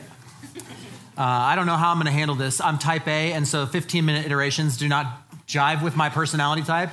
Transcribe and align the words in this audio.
Uh, 1.15 1.21
I 1.21 1.55
don't 1.55 1.67
know 1.67 1.77
how 1.77 1.91
I'm 1.91 1.97
going 1.97 2.07
to 2.07 2.11
handle 2.11 2.35
this. 2.35 2.59
I'm 2.59 2.79
type 2.79 3.07
A, 3.07 3.33
and 3.33 3.47
so 3.47 3.67
15 3.67 4.03
minute 4.03 4.25
iterations 4.25 4.77
do 4.77 4.87
not 4.87 5.29
jive 5.47 5.83
with 5.83 5.95
my 5.95 6.09
personality 6.09 6.63
type. 6.63 6.89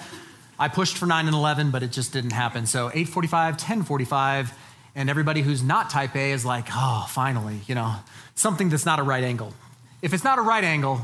I 0.60 0.68
pushed 0.68 0.98
for 0.98 1.06
9 1.06 1.26
and 1.26 1.34
11, 1.34 1.70
but 1.70 1.82
it 1.82 1.90
just 1.90 2.12
didn't 2.12 2.32
happen. 2.32 2.66
So 2.66 2.88
845, 2.88 3.54
1045, 3.54 4.52
and 4.94 5.08
everybody 5.08 5.40
who's 5.40 5.62
not 5.62 5.88
type 5.88 6.14
A 6.14 6.32
is 6.32 6.44
like, 6.44 6.66
oh, 6.70 7.06
finally, 7.08 7.60
you 7.66 7.74
know, 7.74 7.94
something 8.34 8.68
that's 8.68 8.84
not 8.84 8.98
a 8.98 9.02
right 9.02 9.24
angle. 9.24 9.54
If 10.02 10.12
it's 10.12 10.22
not 10.22 10.38
a 10.38 10.42
right 10.42 10.62
angle, 10.62 11.00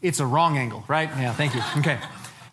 it's 0.00 0.18
a 0.18 0.24
wrong 0.24 0.56
angle, 0.56 0.82
right? 0.88 1.10
Yeah, 1.10 1.34
thank 1.34 1.54
you. 1.54 1.60
Okay. 1.78 1.98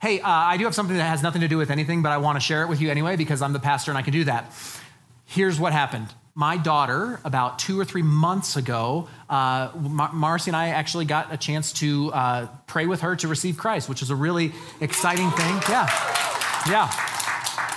Hey, 0.02 0.20
uh, 0.20 0.28
I 0.30 0.58
do 0.58 0.66
have 0.66 0.76
something 0.76 0.98
that 0.98 1.06
has 1.06 1.24
nothing 1.24 1.42
to 1.42 1.48
do 1.48 1.58
with 1.58 1.72
anything, 1.72 2.04
but 2.04 2.12
I 2.12 2.18
want 2.18 2.36
to 2.36 2.40
share 2.42 2.62
it 2.62 2.68
with 2.68 2.82
you 2.82 2.92
anyway 2.92 3.16
because 3.16 3.42
I'm 3.42 3.54
the 3.54 3.60
pastor 3.60 3.90
and 3.90 3.98
I 3.98 4.02
can 4.02 4.14
do 4.14 4.26
that. 4.26 4.52
Here's 5.26 5.60
what 5.60 5.72
happened. 5.72 6.14
My 6.38 6.56
daughter, 6.56 7.20
about 7.26 7.58
two 7.58 7.80
or 7.80 7.84
three 7.84 8.04
months 8.04 8.58
ago, 8.58 9.08
uh, 9.28 9.72
Mar- 9.76 10.14
Marcy 10.14 10.52
and 10.52 10.56
I 10.56 10.68
actually 10.68 11.06
got 11.06 11.34
a 11.34 11.38
chance 11.38 11.74
to 11.74 12.14
uh, 12.14 12.48
pray 12.68 12.86
with 12.86 13.02
her 13.02 13.16
to 13.16 13.28
receive 13.28 13.58
Christ, 13.58 13.90
which 13.90 14.04
is 14.04 14.12
a 14.12 14.16
really 14.16 14.54
exciting 14.80 15.32
thing. 15.32 15.62
Yeah. 15.68 15.90
Yeah. 16.70 16.92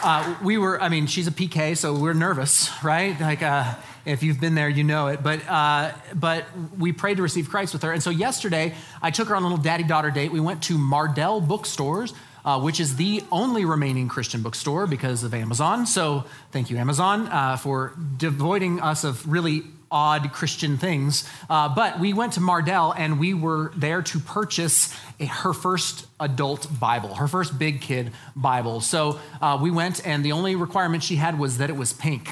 Uh, 0.02 0.36
we 0.44 0.58
were, 0.58 0.78
I 0.78 0.90
mean, 0.90 1.06
she's 1.06 1.26
a 1.26 1.30
PK, 1.30 1.74
so 1.74 1.94
we're 1.94 2.12
nervous, 2.12 2.70
right? 2.84 3.18
Like, 3.18 3.42
uh, 3.42 3.76
if 4.04 4.22
you've 4.22 4.40
been 4.40 4.54
there, 4.54 4.68
you 4.68 4.84
know 4.84 5.06
it. 5.06 5.22
But, 5.22 5.40
uh, 5.48 5.92
but 6.14 6.44
we 6.78 6.92
prayed 6.92 7.16
to 7.16 7.22
receive 7.22 7.48
Christ 7.48 7.72
with 7.72 7.82
her. 7.82 7.92
And 7.92 8.02
so 8.02 8.10
yesterday, 8.10 8.74
I 9.00 9.10
took 9.10 9.28
her 9.28 9.36
on 9.36 9.42
a 9.42 9.46
little 9.46 9.62
daddy 9.62 9.84
daughter 9.84 10.10
date. 10.10 10.32
We 10.32 10.40
went 10.40 10.64
to 10.64 10.76
Mardel 10.76 11.48
Bookstores, 11.48 12.12
uh, 12.44 12.60
which 12.60 12.80
is 12.80 12.96
the 12.96 13.22
only 13.30 13.64
remaining 13.64 14.08
Christian 14.08 14.42
bookstore 14.42 14.86
because 14.86 15.24
of 15.24 15.34
Amazon. 15.34 15.86
So 15.86 16.24
thank 16.52 16.70
you, 16.70 16.78
Amazon, 16.78 17.28
uh, 17.28 17.56
for 17.56 17.94
devoiding 18.16 18.80
us 18.80 19.04
of 19.04 19.30
really 19.30 19.62
odd 19.90 20.32
Christian 20.32 20.78
things. 20.78 21.28
Uh, 21.48 21.68
but 21.68 21.98
we 21.98 22.12
went 22.12 22.34
to 22.34 22.40
Mardel 22.40 22.94
and 22.96 23.18
we 23.18 23.34
were 23.34 23.72
there 23.76 24.02
to 24.02 24.20
purchase 24.20 24.94
a, 25.18 25.26
her 25.26 25.52
first 25.52 26.06
adult 26.20 26.68
Bible, 26.78 27.14
her 27.16 27.26
first 27.26 27.58
big 27.58 27.80
kid 27.80 28.12
Bible. 28.36 28.80
So 28.80 29.18
uh, 29.40 29.58
we 29.60 29.70
went, 29.70 30.06
and 30.06 30.24
the 30.24 30.32
only 30.32 30.54
requirement 30.54 31.02
she 31.02 31.16
had 31.16 31.38
was 31.38 31.58
that 31.58 31.70
it 31.70 31.76
was 31.76 31.92
pink. 31.92 32.30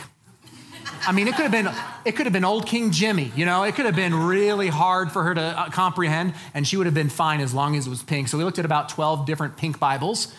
I 1.08 1.12
mean, 1.12 1.26
it 1.26 1.36
could 1.36 1.50
have 1.50 1.50
been 1.50 1.70
it 2.04 2.16
could 2.16 2.26
have 2.26 2.34
been 2.34 2.44
old 2.44 2.66
King 2.66 2.90
Jimmy, 2.90 3.32
you 3.34 3.46
know. 3.46 3.62
It 3.62 3.74
could 3.74 3.86
have 3.86 3.96
been 3.96 4.14
really 4.14 4.68
hard 4.68 5.10
for 5.10 5.22
her 5.22 5.34
to 5.34 5.40
uh, 5.40 5.70
comprehend, 5.70 6.34
and 6.52 6.68
she 6.68 6.76
would 6.76 6.84
have 6.84 6.94
been 6.94 7.08
fine 7.08 7.40
as 7.40 7.54
long 7.54 7.76
as 7.76 7.86
it 7.86 7.90
was 7.90 8.02
pink. 8.02 8.28
So 8.28 8.36
we 8.36 8.44
looked 8.44 8.58
at 8.58 8.66
about 8.66 8.90
twelve 8.90 9.24
different 9.24 9.56
pink 9.56 9.80
Bibles. 9.80 10.34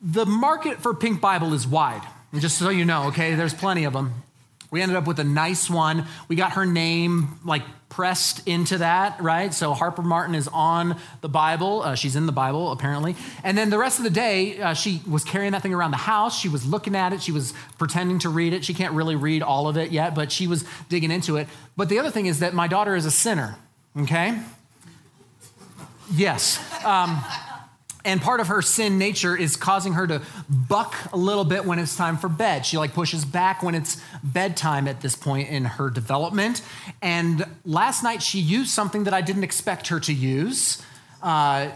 The 0.00 0.24
market 0.24 0.80
for 0.80 0.94
pink 0.94 1.20
Bible 1.20 1.52
is 1.54 1.66
wide, 1.66 2.02
just 2.38 2.56
so 2.56 2.68
you 2.68 2.84
know. 2.84 3.08
Okay, 3.08 3.34
there's 3.34 3.52
plenty 3.52 3.82
of 3.82 3.94
them. 3.94 4.22
We 4.70 4.80
ended 4.80 4.96
up 4.96 5.08
with 5.08 5.18
a 5.18 5.24
nice 5.24 5.68
one. 5.68 6.06
We 6.28 6.36
got 6.36 6.52
her 6.52 6.66
name 6.66 7.40
like 7.44 7.64
pressed 7.92 8.48
into 8.48 8.78
that, 8.78 9.20
right? 9.20 9.52
So 9.52 9.74
Harper 9.74 10.00
Martin 10.00 10.34
is 10.34 10.48
on 10.48 10.96
the 11.20 11.28
Bible. 11.28 11.82
Uh, 11.82 11.94
she's 11.94 12.16
in 12.16 12.24
the 12.24 12.32
Bible, 12.32 12.72
apparently. 12.72 13.16
And 13.44 13.56
then 13.56 13.68
the 13.68 13.76
rest 13.76 13.98
of 13.98 14.04
the 14.04 14.10
day, 14.10 14.58
uh, 14.58 14.72
she 14.72 15.02
was 15.06 15.24
carrying 15.24 15.52
that 15.52 15.60
thing 15.60 15.74
around 15.74 15.90
the 15.90 15.98
house. 15.98 16.40
She 16.40 16.48
was 16.48 16.64
looking 16.64 16.96
at 16.96 17.12
it. 17.12 17.22
She 17.22 17.32
was 17.32 17.52
pretending 17.76 18.18
to 18.20 18.30
read 18.30 18.54
it. 18.54 18.64
She 18.64 18.72
can't 18.72 18.94
really 18.94 19.14
read 19.14 19.42
all 19.42 19.68
of 19.68 19.76
it 19.76 19.92
yet, 19.92 20.14
but 20.14 20.32
she 20.32 20.46
was 20.46 20.64
digging 20.88 21.10
into 21.10 21.36
it. 21.36 21.48
But 21.76 21.90
the 21.90 21.98
other 21.98 22.10
thing 22.10 22.24
is 22.24 22.38
that 22.38 22.54
my 22.54 22.66
daughter 22.66 22.96
is 22.96 23.04
a 23.04 23.10
sinner, 23.10 23.56
okay? 23.98 24.40
Yes. 26.14 26.58
Um, 26.82 27.22
and 28.04 28.20
part 28.20 28.40
of 28.40 28.48
her 28.48 28.62
sin 28.62 28.98
nature 28.98 29.36
is 29.36 29.56
causing 29.56 29.92
her 29.94 30.06
to 30.06 30.22
buck 30.48 30.94
a 31.12 31.16
little 31.16 31.44
bit 31.44 31.64
when 31.64 31.78
it's 31.78 31.96
time 31.96 32.16
for 32.16 32.28
bed. 32.28 32.66
She 32.66 32.76
like 32.76 32.92
pushes 32.94 33.24
back 33.24 33.62
when 33.62 33.74
it's 33.74 34.02
bedtime 34.22 34.88
at 34.88 35.00
this 35.00 35.14
point 35.14 35.48
in 35.48 35.64
her 35.64 35.90
development. 35.90 36.62
And 37.00 37.46
last 37.64 38.02
night 38.02 38.22
she 38.22 38.40
used 38.40 38.70
something 38.70 39.04
that 39.04 39.14
I 39.14 39.20
didn't 39.20 39.44
expect 39.44 39.88
her 39.88 40.00
to 40.00 40.12
use. 40.12 40.82
Uh, 41.22 41.70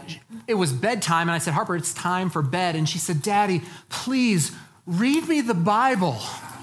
it 0.45 0.55
was 0.55 0.73
bedtime, 0.73 1.29
and 1.29 1.31
I 1.31 1.37
said, 1.37 1.53
Harper, 1.53 1.75
it's 1.75 1.93
time 1.93 2.29
for 2.29 2.41
bed. 2.41 2.75
And 2.75 2.87
she 2.89 2.97
said, 2.97 3.21
Daddy, 3.21 3.61
please 3.87 4.51
read 4.85 5.27
me 5.29 5.39
the 5.39 5.53
Bible. 5.53 6.17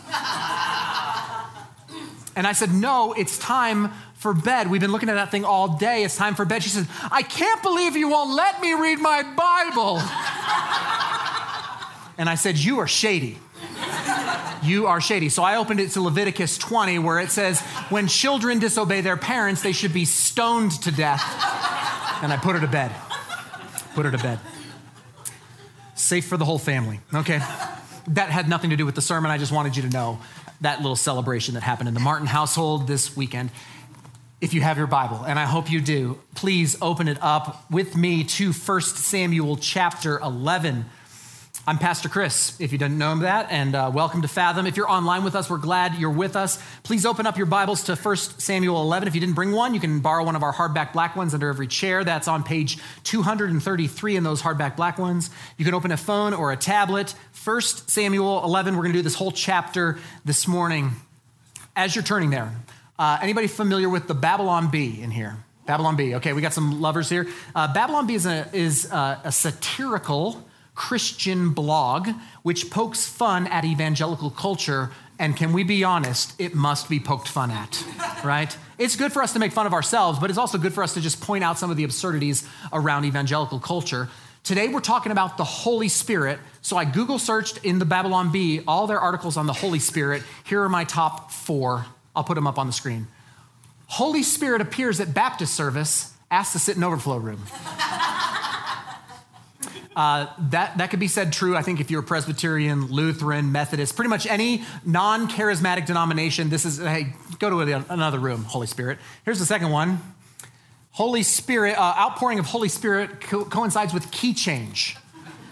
and 2.37 2.47
I 2.47 2.53
said, 2.53 2.73
No, 2.73 3.15
it's 3.15 3.39
time 3.39 3.91
for 4.25 4.33
bed. 4.33 4.71
We've 4.71 4.81
been 4.81 4.91
looking 4.91 5.11
at 5.11 5.17
that 5.17 5.31
thing 5.31 5.45
all 5.45 5.77
day. 5.77 6.03
It's 6.03 6.17
time 6.17 6.35
for 6.35 6.47
bed. 6.47 6.63
She 6.63 6.71
says, 6.71 6.89
I 7.13 7.21
can't 7.21 7.63
believe 7.63 7.95
you 7.95 8.09
won't 8.09 8.35
let 8.35 8.59
me 8.59 8.73
read 8.73 8.99
my 8.99 9.23
Bible. 9.23 9.99
and 12.17 12.27
I 12.27 12.35
said, 12.35 12.57
You 12.57 12.79
are 12.79 12.89
shady. 12.89 13.39
You 14.63 14.87
are 14.87 15.03
shady. 15.03 15.29
So 15.29 15.43
I 15.43 15.57
opened 15.57 15.79
it 15.79 15.91
to 15.91 16.01
Leviticus 16.01 16.57
20, 16.57 17.01
where 17.01 17.21
it 17.21 17.31
says, 17.33 17.61
When 17.91 18.09
children 18.09 18.61
disobey 18.61 19.03
their 19.03 19.19
parents, 19.19 19.61
they 19.61 19.73
should 19.73 19.93
be 19.93 20.07
stoned 20.07 20.73
to 20.85 20.91
death. 20.91 21.21
And 22.23 22.33
I 22.33 22.39
put 22.39 22.55
her 22.55 22.63
to 22.63 22.67
bed. 22.67 22.93
Put 23.95 24.07
her 24.07 24.11
to 24.11 24.17
bed. 24.17 24.41
Safe 25.97 26.25
for 26.25 26.39
the 26.39 26.47
whole 26.47 26.59
family. 26.59 27.01
Okay. 27.13 27.41
That 28.09 28.31
had 28.31 28.49
nothing 28.49 28.71
to 28.71 28.77
do 28.77 28.87
with 28.87 28.95
the 28.95 29.03
sermon. 29.03 29.31
I 29.31 29.37
just 29.37 29.53
wanted 29.53 29.77
you 29.77 29.83
to 29.83 29.91
know 29.91 30.19
that 30.63 30.79
little 30.81 30.97
celebration 30.97 31.53
that 31.55 31.63
happened 31.63 31.89
in 31.89 31.95
the 31.95 32.01
Martin 32.01 32.27
household 32.27 32.87
this 32.87 33.15
weekend 33.15 33.51
if 34.41 34.53
you 34.53 34.61
have 34.61 34.77
your 34.77 34.87
Bible, 34.87 35.25
and 35.27 35.39
I 35.39 35.45
hope 35.45 35.71
you 35.71 35.81
do, 35.81 36.19
please 36.35 36.77
open 36.83 37.09
it 37.09 37.19
up 37.23 37.71
with 37.71 37.97
me 37.97 38.25
to 38.25 38.53
1 38.53 38.81
Samuel 38.81 39.57
chapter 39.57 40.19
11. 40.19 40.85
I'm 41.67 41.79
Pastor 41.79 42.11
Chris, 42.11 42.61
if 42.61 42.73
you 42.73 42.79
didn't 42.79 42.99
know 42.99 43.17
that, 43.21 43.51
and 43.51 43.75
uh, 43.75 43.91
welcome 43.95 44.21
to 44.23 44.29
Fathom. 44.29 44.67
If 44.67 44.77
you're 44.77 44.91
online 44.91 45.25
with 45.25 45.35
us, 45.35 45.49
we're 45.49 45.57
glad 45.57 45.95
you're 45.95 46.11
with 46.11 46.37
us. 46.37 46.63
Please 46.83 47.07
open 47.07 47.27
up 47.27 47.39
your 47.39 47.47
Bibles 47.47 47.85
to 47.85 47.95
1 47.95 48.17
Samuel 48.17 48.83
11. 48.83 49.09
If 49.09 49.15
you 49.15 49.21
didn't 49.21 49.37
bring 49.37 49.53
one, 49.53 49.73
you 49.73 49.81
can 49.81 50.01
borrow 50.01 50.25
one 50.25 50.37
of 50.37 50.43
our 50.43 50.53
hardback 50.53 50.93
black 50.93 51.17
ones 51.17 51.33
under 51.33 51.49
every 51.49 51.69
chair. 51.69 52.05
That's 52.05 52.29
on 52.29 52.43
page 52.43 52.79
233 53.05 54.17
in 54.17 54.25
those 54.25 54.43
hardback 54.43 54.77
black 54.77 54.99
ones. 54.99 55.31
You 55.57 55.65
can 55.65 55.75
open 55.75 55.91
a 55.91 55.97
phone 55.97 56.35
or 56.35 56.53
a 56.53 56.57
tablet. 56.57 57.15
1 57.45 57.61
Samuel 57.63 58.45
11, 58.45 58.75
we're 58.75 58.83
going 58.83 58.93
to 58.93 58.99
do 58.99 59.03
this 59.03 59.15
whole 59.15 59.33
chapter 59.33 59.99
this 60.25 60.47
morning. 60.47 60.91
As 61.77 61.95
you're 61.97 62.05
turning 62.05 62.31
there, 62.31 62.53
uh, 62.99 63.19
anybody 63.21 63.47
familiar 63.47 63.89
with 63.89 64.07
the 64.07 64.15
Babylon 64.15 64.71
Bee 64.71 65.01
in 65.03 65.11
here? 65.11 65.39
Babylon 65.67 65.97
Bee. 65.97 66.15
Okay, 66.17 66.33
we 66.33 66.43
got 66.43 66.53
some 66.53 66.81
lovers 66.81 67.09
here. 67.09 67.27
Uh, 67.55 67.73
Babylon 67.73 68.07
Bee 68.07 68.15
is, 68.15 68.27
a, 68.27 68.49
is 68.53 68.91
a, 68.91 69.21
a 69.25 69.33
satirical 69.33 70.45
Christian 70.75 71.51
blog 71.51 72.09
which 72.43 72.71
pokes 72.71 73.07
fun 73.07 73.47
at 73.47 73.65
evangelical 73.65 74.31
culture. 74.31 74.91
And 75.19 75.37
can 75.37 75.53
we 75.53 75.63
be 75.63 75.85
honest? 75.85 76.35
It 76.41 76.55
must 76.55 76.89
be 76.89 77.01
poked 77.01 77.29
fun 77.29 77.51
at, 77.51 77.85
right? 78.25 78.57
It's 78.79 78.97
good 78.97 79.13
for 79.13 79.23
us 79.23 79.33
to 79.35 79.39
make 79.39 79.53
fun 79.53 79.67
of 79.67 79.73
ourselves, 79.73 80.19
but 80.19 80.31
it's 80.31 80.39
also 80.39 80.59
good 80.59 80.75
for 80.75 80.83
us 80.83 80.95
to 80.95 81.01
just 81.01 81.21
point 81.21 81.45
out 81.45 81.59
some 81.59 81.71
of 81.71 81.77
the 81.77 81.85
absurdities 81.85 82.47
around 82.73 83.05
evangelical 83.05 83.61
culture. 83.61 84.09
Today 84.43 84.69
we're 84.69 84.81
talking 84.81 85.13
about 85.13 85.39
the 85.39 85.45
Holy 85.45 85.89
Spirit. 85.89 86.39
So 86.61 86.77
I 86.77 86.85
Google 86.85 87.19
searched 87.19 87.65
in 87.65 87.79
the 87.79 87.85
Babylon 87.85 88.31
Bee 88.33 88.63
all 88.67 88.87
their 88.87 89.01
articles 89.01 89.37
on 89.37 89.47
the 89.47 89.53
Holy 89.53 89.79
Spirit. 89.79 90.23
Here 90.43 90.63
are 90.63 90.69
my 90.69 90.85
top 90.85 91.31
four 91.31 91.87
I'll 92.15 92.25
put 92.25 92.35
them 92.35 92.47
up 92.47 92.59
on 92.59 92.67
the 92.67 92.73
screen. 92.73 93.07
Holy 93.87 94.23
Spirit 94.23 94.61
appears 94.61 95.01
at 95.01 95.15
Baptist 95.15 95.55
service, 95.55 96.13
asks 96.31 96.53
to 96.53 96.59
sit 96.59 96.77
in 96.77 96.85
overflow 96.85 97.19
room. 97.19 97.43
Uh, 99.97 100.27
that, 100.51 100.77
that 100.79 100.91
could 100.91 100.99
be 100.99 101.07
said 101.07 101.33
true, 101.33 101.57
I 101.57 101.63
think, 101.63 101.81
if 101.81 101.91
you're 101.91 102.03
Presbyterian, 102.03 102.87
Lutheran, 102.87 103.53
Methodist, 103.53 103.95
pretty 103.95 104.09
much 104.09 104.27
any 104.27 104.65
non 104.85 105.29
charismatic 105.29 105.87
denomination. 105.87 106.49
This 106.49 106.65
is, 106.65 106.79
hey, 106.79 107.13
go 107.39 107.51
to 107.51 107.85
another 107.89 108.19
room, 108.19 108.43
Holy 108.45 108.67
Spirit. 108.67 108.99
Here's 109.25 109.39
the 109.39 109.47
second 109.47 109.71
one 109.71 110.01
Holy 110.93 111.23
Spirit, 111.23 111.79
uh, 111.79 111.95
outpouring 111.97 112.39
of 112.39 112.47
Holy 112.47 112.69
Spirit 112.69 113.21
co- 113.21 113.45
coincides 113.45 113.95
with 113.95 114.11
key 114.11 114.35
change. 114.35 114.97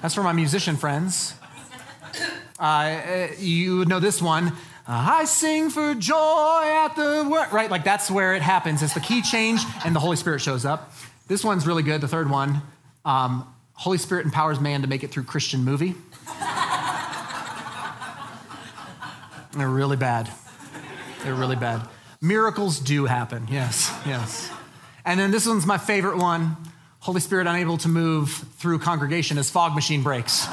That's 0.01 0.15
for 0.15 0.23
my 0.23 0.33
musician 0.33 0.77
friends. 0.77 1.35
Uh, 2.59 3.29
you 3.39 3.85
know 3.87 4.01
this 4.01 4.21
one. 4.21 4.53
I 4.87 5.25
sing 5.25 5.71
for 5.71 5.95
joy 5.95 6.63
at 6.65 6.97
the 6.97 7.47
right? 7.53 7.71
Like 7.71 7.85
that's 7.85 8.11
where 8.11 8.35
it 8.35 8.43
happens. 8.43 8.83
It's 8.83 8.95
the 8.95 9.01
key 9.01 9.23
change 9.23 9.63
and 9.85 9.95
the 9.95 10.01
Holy 10.01 10.17
Spirit 10.17 10.41
shows 10.41 10.65
up. 10.65 10.93
This 11.29 11.45
one's 11.45 11.67
really 11.67 11.83
good, 11.83 12.01
the 12.01 12.09
third 12.09 12.29
one. 12.29 12.63
Um, 13.05 13.47
Holy 13.75 13.99
Spirit 13.99 14.25
empowers 14.25 14.61
man 14.61 14.83
to 14.83 14.89
make 14.89 15.05
it 15.05 15.11
through 15.11 15.25
Christian 15.25 15.65
movie. 15.65 15.95
They're 19.57 19.69
really 19.69 19.97
bad. 19.97 20.31
They're 21.23 21.35
really 21.35 21.57
bad. 21.57 21.87
Miracles 22.21 22.79
do 22.79 23.05
happen, 23.05 23.47
yes, 23.51 23.93
yes. 24.07 24.51
And 25.05 25.19
then 25.19 25.31
this 25.31 25.47
one's 25.47 25.67
my 25.67 25.79
favorite 25.79 26.19
one 26.19 26.57
Holy 27.01 27.21
Spirit 27.21 27.49
unable 27.49 27.79
to 27.79 27.89
move 27.89 28.31
through 28.59 28.79
congregation 28.79 29.37
as 29.37 29.51
fog 29.51 29.75
machine 29.75 30.05
breaks. 30.05 30.47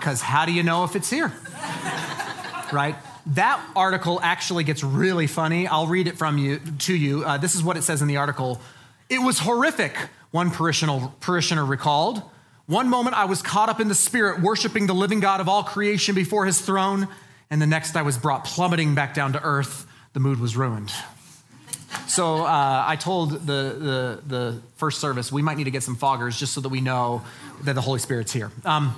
Because 0.00 0.22
how 0.22 0.46
do 0.46 0.52
you 0.52 0.62
know 0.62 0.84
if 0.84 0.96
it's 0.96 1.10
here? 1.10 1.30
right? 2.72 2.96
That 3.26 3.62
article 3.76 4.18
actually 4.22 4.64
gets 4.64 4.82
really 4.82 5.26
funny. 5.26 5.66
I'll 5.66 5.86
read 5.86 6.08
it 6.08 6.16
from 6.16 6.38
you 6.38 6.58
to 6.80 6.94
you. 6.94 7.22
Uh, 7.22 7.36
this 7.36 7.54
is 7.54 7.62
what 7.62 7.76
it 7.76 7.82
says 7.82 8.00
in 8.00 8.08
the 8.08 8.16
article. 8.16 8.60
It 9.10 9.18
was 9.18 9.38
horrific, 9.38 9.94
one 10.30 10.50
parishioner, 10.50 11.12
parishioner 11.20 11.64
recalled. 11.64 12.22
One 12.66 12.88
moment 12.88 13.14
I 13.14 13.26
was 13.26 13.42
caught 13.42 13.68
up 13.68 13.78
in 13.78 13.88
the 13.88 13.94
spirit, 13.94 14.40
worshiping 14.40 14.86
the 14.86 14.94
living 14.94 15.20
God 15.20 15.40
of 15.40 15.48
all 15.48 15.64
creation 15.64 16.14
before 16.14 16.46
his 16.46 16.60
throne, 16.60 17.08
and 17.50 17.60
the 17.60 17.66
next 17.66 17.96
I 17.96 18.02
was 18.02 18.16
brought 18.16 18.44
plummeting 18.44 18.94
back 18.94 19.12
down 19.12 19.34
to 19.34 19.42
earth. 19.42 19.86
The 20.14 20.20
mood 20.20 20.40
was 20.40 20.56
ruined. 20.56 20.92
So 22.06 22.44
uh, 22.44 22.84
I 22.86 22.96
told 22.96 23.32
the, 23.32 23.38
the, 23.46 24.22
the, 24.26 24.62
first 24.76 25.00
service 25.00 25.30
we 25.30 25.42
might 25.42 25.58
need 25.58 25.64
to 25.64 25.70
get 25.70 25.82
some 25.82 25.96
foggers 25.96 26.38
just 26.38 26.54
so 26.54 26.60
that 26.60 26.68
we 26.68 26.80
know 26.80 27.22
that 27.64 27.74
the 27.74 27.80
Holy 27.80 27.98
Spirit's 27.98 28.32
here. 28.32 28.50
Um, 28.64 28.94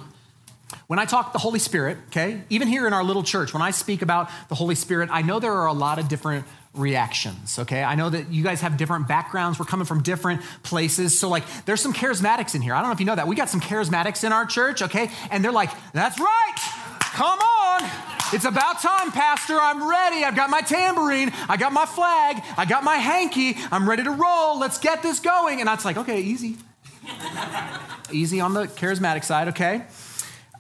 when 0.87 0.99
I 0.99 1.05
talk 1.05 1.33
the 1.33 1.39
Holy 1.39 1.59
Spirit, 1.59 1.99
okay, 2.09 2.43
even 2.51 2.69
here 2.69 2.87
in 2.87 2.93
our 2.93 3.05
little 3.05 3.23
church, 3.23 3.53
when 3.53 3.63
I 3.63 3.71
speak 3.71 4.03
about 4.03 4.31
the 4.49 4.55
Holy 4.55 4.75
Spirit, 4.75 5.09
I 5.13 5.23
know 5.23 5.41
there 5.41 5.53
are 5.53 5.67
a 5.67 5.73
lot 5.73 5.99
of 5.99 6.09
different 6.09 6.47
reactions, 6.75 7.59
okay? 7.59 7.83
I 7.83 7.95
know 7.95 8.09
that 8.09 8.31
you 8.31 8.43
guys 8.43 8.63
have 8.63 8.77
different 8.77 9.07
backgrounds. 9.07 9.59
We're 9.59 9.67
coming 9.67 9.87
from 9.87 10.03
different 10.03 10.43
places. 10.63 11.19
So, 11.19 11.29
like, 11.29 11.45
there's 11.65 11.81
some 11.81 11.93
charismatics 11.93 12.55
in 12.55 12.63
here. 12.63 12.75
I 12.75 12.81
don't 12.81 12.89
know 12.89 12.95
if 12.95 13.01
you 13.01 13.07
know 13.07 13.17
that. 13.17 13.29
We 13.29 13.37
got 13.37 13.51
some 13.51 13.61
charismatics 13.61 14.25
in 14.25 14.33
our 14.33 14.47
church, 14.47 14.83
okay? 14.83 15.11
And 15.31 15.45
they're 15.45 15.53
like, 15.53 15.71
that's 15.93 16.19
right. 16.19 16.55
Come 17.01 17.39
on. 17.39 17.91
It's 18.33 18.47
about 18.47 18.81
time, 18.81 19.13
Pastor. 19.13 19.59
I'm 19.61 19.87
ready. 19.87 20.25
I've 20.25 20.35
got 20.35 20.49
my 20.49 20.63
tambourine. 20.63 21.31
I 21.49 21.59
got 21.59 21.75
my 21.75 21.85
flag. 21.85 22.43
I 22.57 22.65
got 22.65 22.83
my 22.83 22.97
hanky. 22.97 23.57
I'm 23.71 23.87
ready 23.87 24.05
to 24.05 24.11
roll. 24.11 24.59
Let's 24.59 24.79
get 24.79 25.03
this 25.03 25.21
going. 25.21 25.61
And 25.61 25.69
I 25.69 25.75
was 25.75 25.85
like, 25.85 25.99
okay, 25.99 26.23
easy. 26.23 26.57
easy 28.13 28.41
on 28.41 28.55
the 28.55 28.65
charismatic 28.65 29.25
side, 29.25 29.49
okay? 29.49 29.83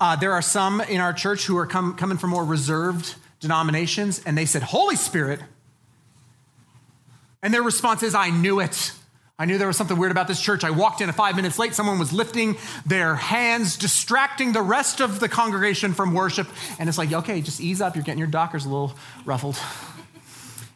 Uh, 0.00 0.17
there 0.17 0.33
are 0.33 0.43
some 0.43 0.81
in 0.81 1.00
our 1.00 1.12
church 1.12 1.47
who 1.47 1.56
are 1.59 1.67
come, 1.67 1.94
coming 1.94 2.19
from 2.19 2.31
more 2.31 2.44
reserved 2.44 3.15
denominations, 3.41 4.23
and 4.25 4.37
they 4.37 4.47
said, 4.47 4.62
Holy 4.62 4.97
Spirit. 4.97 5.41
And 7.43 7.53
their 7.53 7.62
response 7.62 8.03
is, 8.03 8.15
I 8.15 8.31
knew 8.31 8.61
it. 8.61 8.93
I 9.39 9.44
knew 9.44 9.59
there 9.59 9.67
was 9.67 9.77
something 9.77 9.99
weird 9.99 10.12
about 10.12 10.29
this 10.29 10.41
church. 10.41 10.62
I 10.62 10.71
walked 10.71 11.00
in 11.00 11.11
five 11.11 11.35
minutes 11.35 11.59
late. 11.59 11.75
Someone 11.75 11.99
was 11.99 12.12
lifting 12.12 12.56
their 12.87 13.17
hands, 13.17 13.77
distracting 13.77 14.53
the 14.53 14.62
rest 14.62 15.00
of 15.00 15.19
the 15.19 15.29
congregation 15.29 15.94
from 15.94 16.15
worship. 16.15 16.47
And 16.79 16.89
it's 16.89 16.99
like, 16.99 17.12
okay, 17.12 17.41
just 17.41 17.61
ease 17.61 17.81
up. 17.81 17.97
You're 17.97 18.05
getting 18.05 18.21
your 18.21 18.29
dockers 18.29 18.65
a 18.65 18.69
little 18.69 18.94
ruffled. 19.25 19.59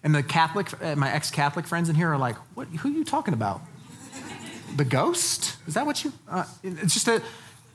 And 0.02 0.14
the 0.14 0.22
Catholic, 0.22 0.72
uh, 0.82 0.96
my 0.96 1.12
ex 1.12 1.30
Catholic 1.30 1.66
friends 1.66 1.88
in 1.88 1.94
here 1.94 2.12
are 2.12 2.18
like, 2.18 2.36
what, 2.56 2.66
who 2.68 2.88
are 2.88 2.92
you 2.92 3.04
talking 3.04 3.34
about? 3.34 3.60
The 4.76 4.84
ghost? 4.84 5.56
Is 5.66 5.74
that 5.74 5.86
what 5.86 6.02
you? 6.04 6.12
Uh, 6.28 6.44
it's 6.64 6.94
just 6.94 7.06
a, 7.06 7.22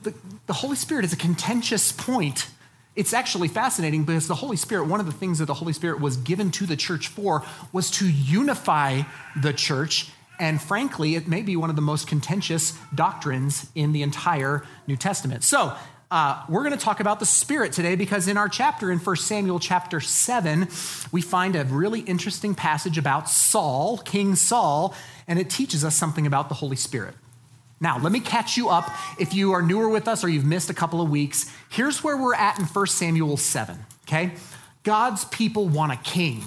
the, 0.02 0.14
the 0.46 0.52
Holy 0.52 0.76
Spirit 0.76 1.04
is 1.04 1.12
a 1.12 1.16
contentious 1.16 1.92
point. 1.92 2.48
It's 2.94 3.14
actually 3.14 3.48
fascinating 3.48 4.04
because 4.04 4.28
the 4.28 4.34
Holy 4.34 4.56
Spirit, 4.56 4.86
one 4.86 5.00
of 5.00 5.06
the 5.06 5.12
things 5.12 5.38
that 5.38 5.46
the 5.46 5.54
Holy 5.54 5.72
Spirit 5.72 6.00
was 6.00 6.16
given 6.16 6.50
to 6.52 6.66
the 6.66 6.76
church 6.76 7.08
for 7.08 7.42
was 7.72 7.90
to 7.92 8.10
unify 8.10 9.02
the 9.40 9.52
church. 9.52 10.10
And 10.38 10.60
frankly, 10.60 11.14
it 11.14 11.26
may 11.26 11.42
be 11.42 11.56
one 11.56 11.70
of 11.70 11.76
the 11.76 11.82
most 11.82 12.06
contentious 12.06 12.76
doctrines 12.94 13.70
in 13.74 13.92
the 13.92 14.02
entire 14.02 14.64
New 14.86 14.96
Testament. 14.96 15.44
So, 15.44 15.74
uh, 16.10 16.44
we're 16.46 16.62
going 16.62 16.76
to 16.76 16.84
talk 16.84 17.00
about 17.00 17.20
the 17.20 17.26
Spirit 17.26 17.72
today 17.72 17.96
because 17.96 18.28
in 18.28 18.36
our 18.36 18.48
chapter, 18.48 18.92
in 18.92 18.98
1 18.98 19.16
Samuel 19.16 19.58
chapter 19.58 19.98
7, 19.98 20.68
we 21.10 21.22
find 21.22 21.56
a 21.56 21.64
really 21.64 22.00
interesting 22.00 22.54
passage 22.54 22.98
about 22.98 23.30
Saul, 23.30 23.96
King 23.96 24.34
Saul, 24.34 24.94
and 25.26 25.38
it 25.38 25.48
teaches 25.48 25.86
us 25.86 25.96
something 25.96 26.26
about 26.26 26.50
the 26.50 26.56
Holy 26.56 26.76
Spirit. 26.76 27.14
Now, 27.82 27.98
let 27.98 28.12
me 28.12 28.20
catch 28.20 28.56
you 28.56 28.68
up 28.68 28.88
if 29.18 29.34
you 29.34 29.52
are 29.52 29.60
newer 29.60 29.88
with 29.88 30.06
us 30.06 30.22
or 30.22 30.28
you've 30.28 30.46
missed 30.46 30.70
a 30.70 30.74
couple 30.74 31.02
of 31.02 31.10
weeks. 31.10 31.52
Here's 31.68 32.04
where 32.04 32.16
we're 32.16 32.36
at 32.36 32.60
in 32.60 32.64
1 32.64 32.86
Samuel 32.86 33.36
7, 33.36 33.76
okay? 34.04 34.34
God's 34.84 35.24
people 35.26 35.68
want 35.68 35.90
a 35.90 35.96
king. 35.96 36.44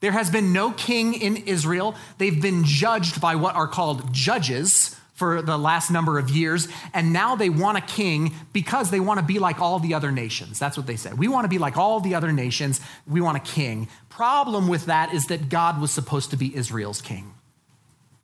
There 0.00 0.12
has 0.12 0.30
been 0.30 0.54
no 0.54 0.70
king 0.70 1.12
in 1.12 1.36
Israel. 1.36 1.94
They've 2.16 2.40
been 2.40 2.64
judged 2.64 3.20
by 3.20 3.34
what 3.34 3.54
are 3.54 3.68
called 3.68 4.12
judges 4.14 4.96
for 5.12 5.42
the 5.42 5.58
last 5.58 5.90
number 5.90 6.18
of 6.18 6.30
years, 6.30 6.68
and 6.94 7.12
now 7.12 7.34
they 7.34 7.50
want 7.50 7.76
a 7.76 7.80
king 7.80 8.32
because 8.52 8.90
they 8.90 9.00
want 9.00 9.18
to 9.18 9.26
be 9.26 9.40
like 9.40 9.60
all 9.60 9.80
the 9.80 9.92
other 9.92 10.12
nations. 10.12 10.60
That's 10.60 10.76
what 10.76 10.86
they 10.86 10.94
said. 10.94 11.18
We 11.18 11.26
want 11.26 11.44
to 11.44 11.48
be 11.48 11.58
like 11.58 11.76
all 11.76 11.98
the 11.98 12.14
other 12.14 12.32
nations. 12.32 12.80
We 13.04 13.20
want 13.20 13.36
a 13.36 13.40
king. 13.40 13.88
Problem 14.08 14.68
with 14.68 14.86
that 14.86 15.12
is 15.12 15.26
that 15.26 15.48
God 15.48 15.80
was 15.80 15.90
supposed 15.90 16.30
to 16.30 16.36
be 16.36 16.54
Israel's 16.54 17.02
king. 17.02 17.34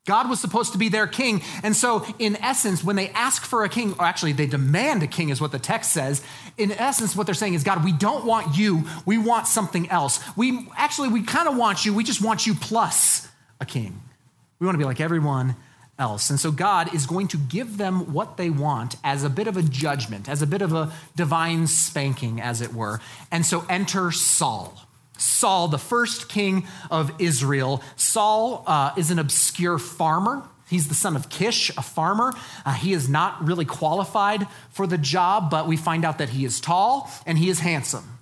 God 0.04 0.28
was 0.28 0.38
supposed 0.38 0.72
to 0.72 0.78
be 0.78 0.90
their 0.90 1.06
king. 1.06 1.42
And 1.62 1.74
so, 1.74 2.04
in 2.18 2.36
essence, 2.36 2.84
when 2.84 2.96
they 2.96 3.08
ask 3.10 3.42
for 3.42 3.64
a 3.64 3.70
king, 3.70 3.94
or 3.98 4.04
actually 4.04 4.32
they 4.32 4.46
demand 4.46 5.02
a 5.02 5.06
king, 5.06 5.30
is 5.30 5.40
what 5.40 5.50
the 5.50 5.58
text 5.58 5.92
says. 5.92 6.22
In 6.58 6.72
essence, 6.72 7.16
what 7.16 7.24
they're 7.24 7.34
saying 7.34 7.54
is, 7.54 7.64
God, 7.64 7.84
we 7.84 7.92
don't 7.92 8.26
want 8.26 8.56
you. 8.56 8.84
We 9.06 9.16
want 9.16 9.46
something 9.46 9.88
else. 9.88 10.20
We 10.36 10.68
actually, 10.76 11.08
we 11.08 11.22
kind 11.22 11.48
of 11.48 11.56
want 11.56 11.86
you. 11.86 11.94
We 11.94 12.04
just 12.04 12.22
want 12.22 12.46
you 12.46 12.54
plus 12.54 13.28
a 13.60 13.64
king. 13.64 14.02
We 14.58 14.66
want 14.66 14.74
to 14.74 14.78
be 14.78 14.84
like 14.84 15.00
everyone 15.00 15.56
else. 15.98 16.28
And 16.28 16.38
so, 16.38 16.50
God 16.50 16.94
is 16.94 17.06
going 17.06 17.28
to 17.28 17.38
give 17.38 17.78
them 17.78 18.12
what 18.12 18.36
they 18.36 18.50
want 18.50 18.96
as 19.02 19.24
a 19.24 19.30
bit 19.30 19.46
of 19.46 19.56
a 19.56 19.62
judgment, 19.62 20.28
as 20.28 20.42
a 20.42 20.46
bit 20.46 20.60
of 20.60 20.74
a 20.74 20.92
divine 21.16 21.66
spanking, 21.66 22.42
as 22.42 22.60
it 22.60 22.74
were. 22.74 23.00
And 23.32 23.46
so, 23.46 23.64
enter 23.70 24.10
Saul. 24.10 24.78
Saul, 25.19 25.69
the 25.69 25.78
first 25.78 26.28
king 26.28 26.66
of 26.90 27.12
Israel. 27.19 27.82
Saul 27.96 28.64
uh, 28.66 28.93
is 28.96 29.11
an 29.11 29.19
obscure 29.19 29.78
farmer. 29.78 30.49
He's 30.69 30.88
the 30.88 30.94
son 30.94 31.14
of 31.14 31.28
Kish, 31.28 31.70
a 31.76 31.82
farmer. 31.82 32.32
Uh, 32.64 32.72
he 32.72 32.93
is 32.93 33.08
not 33.08 33.44
really 33.44 33.64
qualified 33.64 34.46
for 34.70 34.87
the 34.87 34.99
job, 34.99 35.50
but 35.50 35.69
we 35.69 35.76
find 35.76 36.05
out 36.05 36.19
that 36.19 36.31
he 36.31 36.44
is 36.44 36.61
tall 36.61 37.11
and 37.26 37.38
he 37.38 37.49
is 37.50 37.61
handsome 37.61 38.13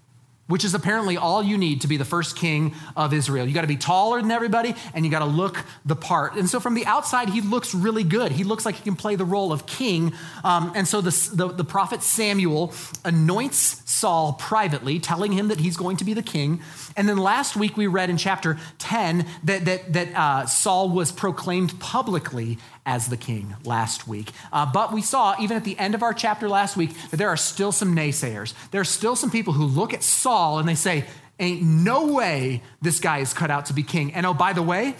which 0.52 0.66
is 0.66 0.74
apparently 0.74 1.16
all 1.16 1.42
you 1.42 1.56
need 1.56 1.80
to 1.80 1.88
be 1.88 1.96
the 1.96 2.04
first 2.04 2.36
king 2.36 2.74
of 2.94 3.14
Israel. 3.14 3.48
You 3.48 3.54
got 3.54 3.62
to 3.62 3.66
be 3.66 3.78
taller 3.78 4.20
than 4.20 4.30
everybody 4.30 4.74
and 4.92 5.02
you 5.02 5.10
got 5.10 5.20
to 5.20 5.24
look 5.24 5.64
the 5.86 5.96
part. 5.96 6.34
And 6.34 6.46
so 6.46 6.60
from 6.60 6.74
the 6.74 6.84
outside, 6.84 7.30
he 7.30 7.40
looks 7.40 7.74
really 7.74 8.04
good. 8.04 8.32
He 8.32 8.44
looks 8.44 8.66
like 8.66 8.74
he 8.74 8.82
can 8.82 8.94
play 8.94 9.16
the 9.16 9.24
role 9.24 9.50
of 9.50 9.64
king. 9.64 10.12
Um, 10.44 10.70
and 10.74 10.86
so 10.86 11.00
the, 11.00 11.30
the, 11.32 11.48
the 11.48 11.64
prophet 11.64 12.02
Samuel 12.02 12.74
anoints 13.02 13.80
Saul 13.90 14.34
privately, 14.34 14.98
telling 14.98 15.32
him 15.32 15.48
that 15.48 15.58
he's 15.58 15.78
going 15.78 15.96
to 15.96 16.04
be 16.04 16.12
the 16.12 16.22
king. 16.22 16.60
And 16.98 17.08
then 17.08 17.16
last 17.16 17.56
week 17.56 17.78
we 17.78 17.86
read 17.86 18.10
in 18.10 18.18
chapter 18.18 18.58
10 18.78 19.24
that, 19.44 19.64
that, 19.64 19.90
that 19.94 20.14
uh, 20.14 20.44
Saul 20.44 20.90
was 20.90 21.12
proclaimed 21.12 21.80
publicly 21.80 22.58
as 22.84 23.08
the 23.08 23.16
king 23.16 23.54
last 23.64 24.08
week. 24.08 24.30
Uh, 24.52 24.70
but 24.70 24.92
we 24.92 25.02
saw, 25.02 25.34
even 25.40 25.56
at 25.56 25.64
the 25.64 25.78
end 25.78 25.94
of 25.94 26.02
our 26.02 26.12
chapter 26.12 26.48
last 26.48 26.76
week, 26.76 26.90
that 27.10 27.16
there 27.16 27.28
are 27.28 27.36
still 27.36 27.72
some 27.72 27.94
naysayers. 27.94 28.54
There 28.70 28.80
are 28.80 28.84
still 28.84 29.16
some 29.16 29.30
people 29.30 29.52
who 29.52 29.64
look 29.64 29.94
at 29.94 30.02
Saul 30.02 30.58
and 30.58 30.68
they 30.68 30.74
say, 30.74 31.04
Ain't 31.38 31.62
no 31.62 32.12
way 32.12 32.62
this 32.82 33.00
guy 33.00 33.18
is 33.18 33.32
cut 33.32 33.50
out 33.50 33.66
to 33.66 33.72
be 33.72 33.82
king. 33.82 34.12
And 34.12 34.26
oh, 34.26 34.34
by 34.34 34.52
the 34.52 34.62
way, 34.62 34.94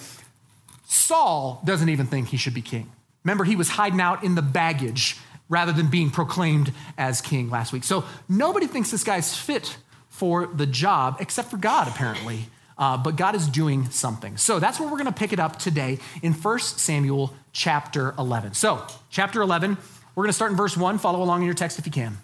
Saul 0.87 1.61
doesn't 1.64 1.88
even 1.88 2.07
think 2.07 2.28
he 2.28 2.37
should 2.37 2.54
be 2.54 2.62
king. 2.62 2.90
Remember, 3.23 3.45
he 3.45 3.54
was 3.54 3.68
hiding 3.68 4.00
out 4.00 4.25
in 4.25 4.35
the 4.35 4.42
baggage 4.42 5.18
rather 5.49 5.73
than 5.73 5.88
being 5.88 6.11
proclaimed 6.11 6.73
as 6.97 7.21
king 7.21 7.50
last 7.50 7.73
week. 7.73 7.85
So 7.85 8.04
nobody 8.28 8.66
thinks 8.66 8.90
this 8.90 9.04
guy's 9.04 9.37
fit 9.37 9.76
for 10.09 10.47
the 10.47 10.66
job 10.66 11.18
except 11.21 11.50
for 11.50 11.59
God, 11.59 11.88
apparently. 11.88 12.47
Uh, 12.79 12.97
but 12.97 13.17
God 13.17 13.35
is 13.35 13.47
doing 13.49 13.91
something. 13.91 14.37
So 14.37 14.59
that's 14.59 14.81
where 14.81 14.88
we're 14.88 14.97
going 14.97 15.07
to 15.07 15.12
pick 15.12 15.33
it 15.33 15.38
up 15.38 15.59
today 15.59 15.99
in 16.23 16.33
1 16.33 16.59
Samuel 16.59 17.35
chapter 17.52 18.14
11. 18.19 18.55
So, 18.55 18.87
chapter 19.11 19.43
11, 19.43 19.76
we're 20.14 20.25
going 20.25 20.31
to 20.31 20.35
start 20.35 20.50
in 20.50 20.57
verse 20.57 20.76
1. 20.76 20.99
Follow 20.99 21.23
along 21.23 21.41
in 21.41 21.47
your 21.47 21.55
text 21.55 21.79
if 21.79 21.87
you 21.87 21.93
can. 21.93 22.19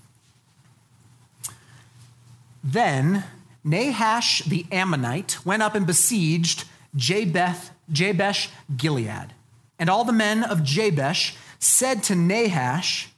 Then 2.65 3.25
Nahash 3.65 4.41
the 4.45 4.67
Ammonite 4.73 5.45
went 5.45 5.63
up 5.63 5.75
and 5.75 5.87
besieged 5.87 6.65
Jabeth, 6.97 7.71
Jabesh 7.91 8.49
Gilead. 8.77 9.35
And 9.79 9.89
all 9.89 10.05
the 10.05 10.13
men 10.13 10.43
of 10.43 10.63
Jabesh 10.65 11.37
said 11.59 12.03
to 12.05 12.15
Nahash, 12.15 13.09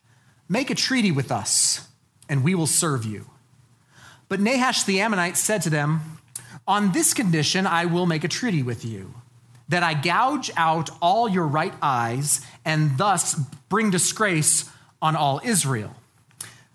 Make 0.48 0.70
a 0.70 0.74
treaty 0.74 1.12
with 1.12 1.30
us, 1.30 1.88
and 2.28 2.42
we 2.42 2.56
will 2.56 2.66
serve 2.66 3.04
you. 3.04 3.26
But 4.28 4.40
Nahash 4.40 4.82
the 4.84 5.00
Ammonite 5.00 5.36
said 5.36 5.62
to 5.62 5.70
them, 5.70 6.19
On 6.70 6.92
this 6.92 7.14
condition 7.14 7.66
I 7.66 7.86
will 7.86 8.06
make 8.06 8.22
a 8.22 8.28
treaty 8.28 8.62
with 8.62 8.84
you 8.84 9.12
that 9.68 9.82
I 9.82 9.92
gouge 9.92 10.52
out 10.56 10.88
all 11.02 11.28
your 11.28 11.48
right 11.48 11.74
eyes 11.82 12.42
and 12.64 12.96
thus 12.96 13.34
bring 13.68 13.90
disgrace 13.90 14.70
on 15.02 15.16
all 15.16 15.40
Israel. 15.42 15.96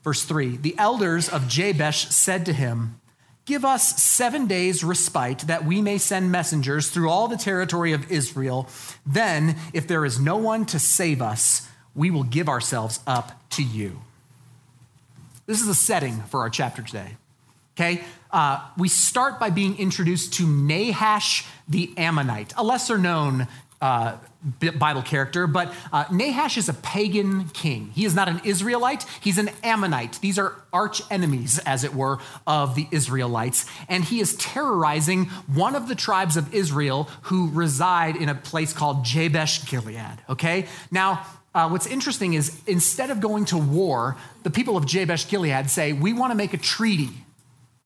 Verse 0.03 0.25
3 0.25 0.57
The 0.57 0.77
elders 0.77 1.29
of 1.29 1.43
Jabesh 1.43 2.11
said 2.11 2.45
to 2.45 2.51
him, 2.51 2.99
Give 3.45 3.63
us 3.63 4.03
seven 4.03 4.47
days' 4.47 4.83
respite 4.83 5.47
that 5.47 5.63
we 5.63 5.81
may 5.81 5.97
send 5.97 6.29
messengers 6.29 6.89
through 6.89 7.09
all 7.09 7.29
the 7.29 7.37
territory 7.37 7.93
of 7.93 8.11
Israel. 8.11 8.67
Then, 9.05 9.55
if 9.71 9.87
there 9.87 10.03
is 10.03 10.19
no 10.19 10.35
one 10.35 10.65
to 10.65 10.77
save 10.77 11.21
us, 11.21 11.69
we 11.95 12.11
will 12.11 12.23
give 12.23 12.49
ourselves 12.49 12.99
up 13.07 13.49
to 13.51 13.63
you. 13.63 14.01
This 15.45 15.61
is 15.61 15.67
the 15.67 15.73
setting 15.73 16.19
for 16.23 16.41
our 16.41 16.49
chapter 16.49 16.81
today. 16.81 17.15
Okay? 17.75 18.03
Uh, 18.31 18.61
we 18.77 18.87
start 18.89 19.39
by 19.39 19.49
being 19.49 19.77
introduced 19.77 20.33
to 20.33 20.47
Nahash 20.47 21.45
the 21.67 21.93
Ammonite, 21.97 22.53
a 22.57 22.63
lesser 22.63 22.97
known 22.97 23.47
uh, 23.81 24.17
Bible 24.77 25.01
character, 25.01 25.47
but 25.47 25.73
uh, 25.91 26.05
Nahash 26.11 26.57
is 26.57 26.69
a 26.69 26.73
pagan 26.73 27.49
king. 27.49 27.91
He 27.93 28.05
is 28.05 28.15
not 28.15 28.29
an 28.29 28.41
Israelite, 28.43 29.05
he's 29.21 29.37
an 29.37 29.49
Ammonite. 29.63 30.19
These 30.21 30.39
are 30.39 30.55
arch 30.71 31.01
enemies, 31.11 31.59
as 31.59 31.83
it 31.83 31.93
were, 31.93 32.19
of 32.45 32.75
the 32.75 32.87
Israelites. 32.91 33.65
And 33.89 34.03
he 34.03 34.19
is 34.19 34.35
terrorizing 34.35 35.25
one 35.47 35.75
of 35.75 35.87
the 35.87 35.95
tribes 35.95 36.37
of 36.37 36.53
Israel 36.53 37.09
who 37.23 37.49
reside 37.51 38.15
in 38.15 38.29
a 38.29 38.35
place 38.35 38.71
called 38.71 39.03
Jabesh 39.03 39.65
Gilead. 39.69 40.19
Okay? 40.29 40.67
Now, 40.91 41.25
uh, 41.53 41.69
what's 41.69 41.87
interesting 41.87 42.33
is 42.33 42.61
instead 42.67 43.09
of 43.09 43.19
going 43.21 43.45
to 43.45 43.57
war, 43.57 44.17
the 44.43 44.51
people 44.51 44.77
of 44.77 44.85
Jabesh 44.85 45.27
Gilead 45.29 45.69
say, 45.69 45.93
We 45.93 46.13
want 46.13 46.31
to 46.31 46.35
make 46.35 46.53
a 46.53 46.57
treaty. 46.57 47.24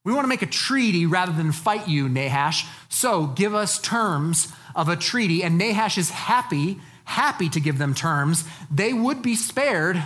We 0.03 0.13
want 0.13 0.24
to 0.24 0.29
make 0.29 0.41
a 0.41 0.48
treaty 0.48 1.06
rather 1.06 1.32
than 1.32 1.51
fight 1.51 1.88
you, 1.88 2.08
Nahash. 2.08 2.65
So 2.88 3.27
give 3.27 3.53
us 3.53 3.79
terms 3.79 4.51
of 4.75 4.88
a 4.88 4.96
treaty, 4.96 5.44
and 5.44 5.58
Nahash 5.58 5.98
is 5.98 6.10
happy, 6.10 6.79
happy 7.03 7.50
to 7.50 7.60
give 7.60 7.77
them 7.77 7.94
terms. 7.94 8.46
They 8.72 8.94
would 8.94 9.22
be 9.22 9.36
spared, 9.36 10.01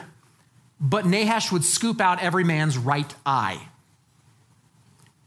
but 0.79 1.05
Nahash 1.05 1.51
would 1.51 1.63
scoop 1.63 2.01
out 2.01 2.21
every 2.21 2.43
man's 2.43 2.77
right 2.77 3.13
eye. 3.25 3.61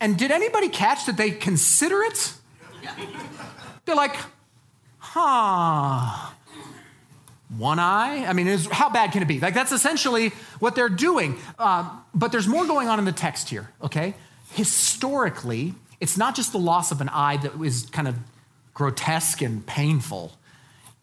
And 0.00 0.18
did 0.18 0.30
anybody 0.30 0.68
catch 0.68 1.06
that 1.06 1.16
they 1.16 1.30
consider 1.30 2.02
it? 2.02 2.34
They're 3.84 3.94
like, 3.94 4.16
huh, 4.98 6.32
one 7.56 7.78
eye? 7.78 8.26
I 8.26 8.32
mean, 8.32 8.48
is, 8.48 8.66
how 8.66 8.90
bad 8.90 9.12
can 9.12 9.22
it 9.22 9.28
be? 9.28 9.38
Like, 9.40 9.54
that's 9.54 9.72
essentially 9.72 10.30
what 10.58 10.74
they're 10.74 10.88
doing. 10.88 11.38
Um, 11.58 12.04
but 12.14 12.32
there's 12.32 12.48
more 12.48 12.66
going 12.66 12.88
on 12.88 12.98
in 12.98 13.04
the 13.04 13.12
text 13.12 13.48
here, 13.48 13.70
okay? 13.80 14.14
Historically, 14.56 15.74
it's 16.00 16.16
not 16.16 16.34
just 16.34 16.50
the 16.50 16.58
loss 16.58 16.90
of 16.90 17.02
an 17.02 17.10
eye 17.10 17.36
that 17.36 17.60
is 17.62 17.86
kind 17.92 18.08
of 18.08 18.16
grotesque 18.72 19.42
and 19.42 19.66
painful. 19.66 20.32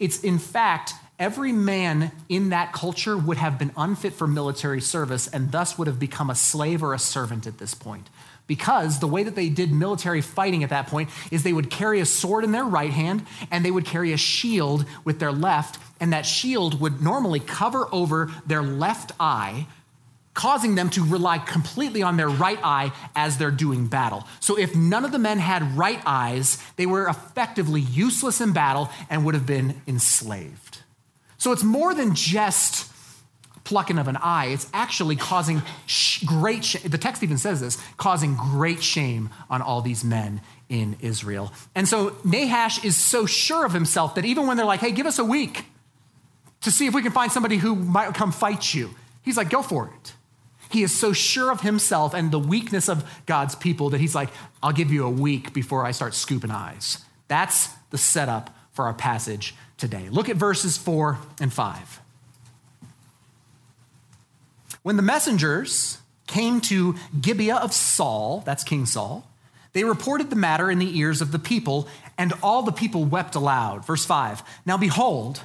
It's 0.00 0.24
in 0.24 0.40
fact, 0.40 0.92
every 1.20 1.52
man 1.52 2.10
in 2.28 2.48
that 2.48 2.72
culture 2.72 3.16
would 3.16 3.36
have 3.36 3.56
been 3.56 3.70
unfit 3.76 4.12
for 4.12 4.26
military 4.26 4.80
service 4.80 5.28
and 5.28 5.52
thus 5.52 5.78
would 5.78 5.86
have 5.86 6.00
become 6.00 6.30
a 6.30 6.34
slave 6.34 6.82
or 6.82 6.94
a 6.94 6.98
servant 6.98 7.46
at 7.46 7.58
this 7.58 7.74
point. 7.74 8.10
Because 8.48 8.98
the 8.98 9.06
way 9.06 9.22
that 9.22 9.36
they 9.36 9.50
did 9.50 9.70
military 9.70 10.20
fighting 10.20 10.64
at 10.64 10.70
that 10.70 10.88
point 10.88 11.08
is 11.30 11.44
they 11.44 11.52
would 11.52 11.70
carry 11.70 12.00
a 12.00 12.06
sword 12.06 12.42
in 12.42 12.50
their 12.50 12.64
right 12.64 12.90
hand 12.90 13.24
and 13.52 13.64
they 13.64 13.70
would 13.70 13.86
carry 13.86 14.12
a 14.12 14.16
shield 14.16 14.84
with 15.04 15.20
their 15.20 15.32
left, 15.32 15.78
and 16.00 16.12
that 16.12 16.26
shield 16.26 16.80
would 16.80 17.00
normally 17.00 17.38
cover 17.38 17.86
over 17.92 18.32
their 18.48 18.64
left 18.64 19.12
eye 19.20 19.68
causing 20.34 20.74
them 20.74 20.90
to 20.90 21.04
rely 21.04 21.38
completely 21.38 22.02
on 22.02 22.16
their 22.16 22.28
right 22.28 22.58
eye 22.62 22.92
as 23.14 23.38
they're 23.38 23.50
doing 23.50 23.86
battle. 23.86 24.26
So, 24.40 24.58
if 24.58 24.74
none 24.74 25.04
of 25.04 25.12
the 25.12 25.18
men 25.18 25.38
had 25.38 25.76
right 25.76 26.02
eyes, 26.04 26.58
they 26.76 26.86
were 26.86 27.08
effectively 27.08 27.80
useless 27.80 28.40
in 28.40 28.52
battle 28.52 28.90
and 29.08 29.24
would 29.24 29.34
have 29.34 29.46
been 29.46 29.80
enslaved. 29.86 30.82
So, 31.38 31.52
it's 31.52 31.64
more 31.64 31.94
than 31.94 32.14
just 32.14 32.90
plucking 33.64 33.98
of 33.98 34.08
an 34.08 34.16
eye, 34.16 34.46
it's 34.46 34.68
actually 34.72 35.16
causing 35.16 35.62
great 36.26 36.64
sh- 36.64 36.82
the 36.82 36.98
text 36.98 37.22
even 37.22 37.38
says 37.38 37.60
this, 37.60 37.78
causing 37.96 38.36
great 38.36 38.82
shame 38.82 39.30
on 39.48 39.62
all 39.62 39.80
these 39.80 40.04
men 40.04 40.40
in 40.68 40.96
Israel. 41.00 41.52
And 41.74 41.88
so 41.88 42.16
Nahash 42.24 42.84
is 42.84 42.96
so 42.96 43.26
sure 43.26 43.64
of 43.64 43.72
himself 43.72 44.14
that 44.14 44.24
even 44.24 44.46
when 44.46 44.56
they're 44.56 44.66
like, 44.66 44.80
hey, 44.80 44.92
give 44.92 45.06
us 45.06 45.18
a 45.18 45.24
week 45.24 45.64
to 46.60 46.70
see 46.70 46.86
if 46.86 46.94
we 46.94 47.02
can 47.02 47.12
find 47.12 47.32
somebody 47.32 47.56
who 47.56 47.74
might 47.74 48.14
come 48.14 48.32
fight 48.32 48.74
you, 48.74 48.90
he's 49.22 49.36
like, 49.36 49.50
go 49.50 49.62
for 49.62 49.88
it. 49.88 50.12
He 50.74 50.82
is 50.82 50.92
so 50.92 51.12
sure 51.12 51.52
of 51.52 51.60
himself 51.60 52.14
and 52.14 52.32
the 52.32 52.38
weakness 52.38 52.88
of 52.88 53.08
God's 53.26 53.54
people 53.54 53.90
that 53.90 54.00
he's 54.00 54.14
like, 54.14 54.28
I'll 54.60 54.72
give 54.72 54.92
you 54.92 55.06
a 55.06 55.10
week 55.10 55.52
before 55.52 55.86
I 55.86 55.92
start 55.92 56.14
scooping 56.14 56.50
eyes. 56.50 56.98
That's 57.28 57.68
the 57.90 57.98
setup 57.98 58.50
for 58.72 58.86
our 58.86 58.92
passage 58.92 59.54
today. 59.78 60.08
Look 60.10 60.28
at 60.28 60.34
verses 60.34 60.76
four 60.76 61.18
and 61.40 61.52
five. 61.52 62.00
When 64.82 64.96
the 64.96 65.02
messengers 65.02 65.98
came 66.26 66.60
to 66.62 66.96
Gibeah 67.20 67.58
of 67.58 67.72
Saul, 67.72 68.42
that's 68.44 68.64
King 68.64 68.84
Saul, 68.84 69.30
they 69.74 69.84
reported 69.84 70.28
the 70.28 70.36
matter 70.36 70.72
in 70.72 70.80
the 70.80 70.98
ears 70.98 71.20
of 71.20 71.30
the 71.30 71.38
people, 71.38 71.86
and 72.18 72.32
all 72.42 72.64
the 72.64 72.72
people 72.72 73.04
wept 73.04 73.36
aloud. 73.36 73.86
Verse 73.86 74.04
5 74.04 74.42
Now 74.66 74.76
behold, 74.76 75.42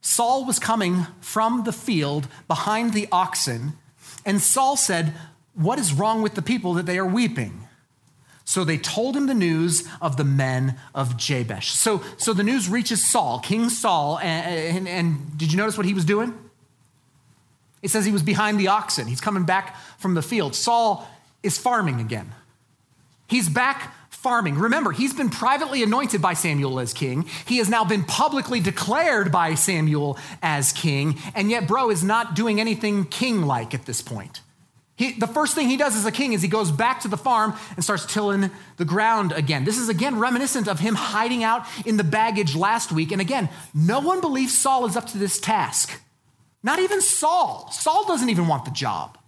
Saul 0.00 0.44
was 0.44 0.58
coming 0.58 1.06
from 1.20 1.62
the 1.62 1.72
field 1.72 2.26
behind 2.48 2.94
the 2.94 3.06
oxen 3.12 3.74
and 4.24 4.40
Saul 4.40 4.76
said, 4.76 5.14
What 5.54 5.78
is 5.78 5.92
wrong 5.92 6.22
with 6.22 6.34
the 6.34 6.42
people 6.42 6.74
that 6.74 6.86
they 6.86 6.98
are 6.98 7.06
weeping? 7.06 7.66
So 8.44 8.64
they 8.64 8.76
told 8.76 9.16
him 9.16 9.26
the 9.26 9.34
news 9.34 9.88
of 10.00 10.16
the 10.16 10.24
men 10.24 10.76
of 10.94 11.16
Jabesh. 11.16 11.70
So, 11.70 12.02
so 12.16 12.32
the 12.32 12.42
news 12.42 12.68
reaches 12.68 13.08
Saul, 13.08 13.38
King 13.38 13.68
Saul, 13.68 14.18
and, 14.18 14.76
and, 14.76 14.88
and 14.88 15.38
did 15.38 15.52
you 15.52 15.56
notice 15.56 15.76
what 15.76 15.86
he 15.86 15.94
was 15.94 16.04
doing? 16.04 16.34
It 17.82 17.90
says 17.90 18.04
he 18.04 18.12
was 18.12 18.22
behind 18.22 18.58
the 18.58 18.68
oxen. 18.68 19.06
He's 19.06 19.20
coming 19.20 19.44
back 19.44 19.76
from 19.98 20.14
the 20.14 20.22
field. 20.22 20.54
Saul 20.54 21.08
is 21.42 21.58
farming 21.58 22.00
again. 22.00 22.32
He's 23.26 23.48
back 23.48 23.94
farming. 24.22 24.54
Remember, 24.54 24.92
he's 24.92 25.12
been 25.12 25.30
privately 25.30 25.82
anointed 25.82 26.22
by 26.22 26.34
Samuel 26.34 26.78
as 26.78 26.94
king. 26.94 27.26
He 27.46 27.58
has 27.58 27.68
now 27.68 27.84
been 27.84 28.04
publicly 28.04 28.60
declared 28.60 29.32
by 29.32 29.54
Samuel 29.54 30.16
as 30.42 30.72
king, 30.72 31.18
and 31.34 31.50
yet, 31.50 31.66
bro, 31.66 31.90
is 31.90 32.04
not 32.04 32.34
doing 32.34 32.60
anything 32.60 33.04
king 33.04 33.42
like 33.42 33.74
at 33.74 33.84
this 33.84 34.00
point. 34.00 34.40
He, 34.94 35.12
the 35.12 35.26
first 35.26 35.54
thing 35.54 35.68
he 35.68 35.76
does 35.76 35.96
as 35.96 36.06
a 36.06 36.12
king 36.12 36.32
is 36.32 36.42
he 36.42 36.48
goes 36.48 36.70
back 36.70 37.00
to 37.00 37.08
the 37.08 37.16
farm 37.16 37.54
and 37.74 37.82
starts 37.82 38.06
tilling 38.06 38.50
the 38.76 38.84
ground 38.84 39.32
again. 39.32 39.64
This 39.64 39.78
is 39.78 39.88
again 39.88 40.18
reminiscent 40.18 40.68
of 40.68 40.78
him 40.78 40.94
hiding 40.94 41.42
out 41.42 41.66
in 41.84 41.96
the 41.96 42.04
baggage 42.04 42.54
last 42.54 42.92
week. 42.92 43.10
And 43.10 43.20
again, 43.20 43.48
no 43.74 44.00
one 44.00 44.20
believes 44.20 44.56
Saul 44.56 44.86
is 44.86 44.96
up 44.96 45.06
to 45.08 45.18
this 45.18 45.40
task. 45.40 46.00
Not 46.62 46.78
even 46.78 47.00
Saul. 47.00 47.70
Saul 47.72 48.06
doesn't 48.06 48.28
even 48.28 48.46
want 48.46 48.64
the 48.64 48.70
job. 48.70 49.18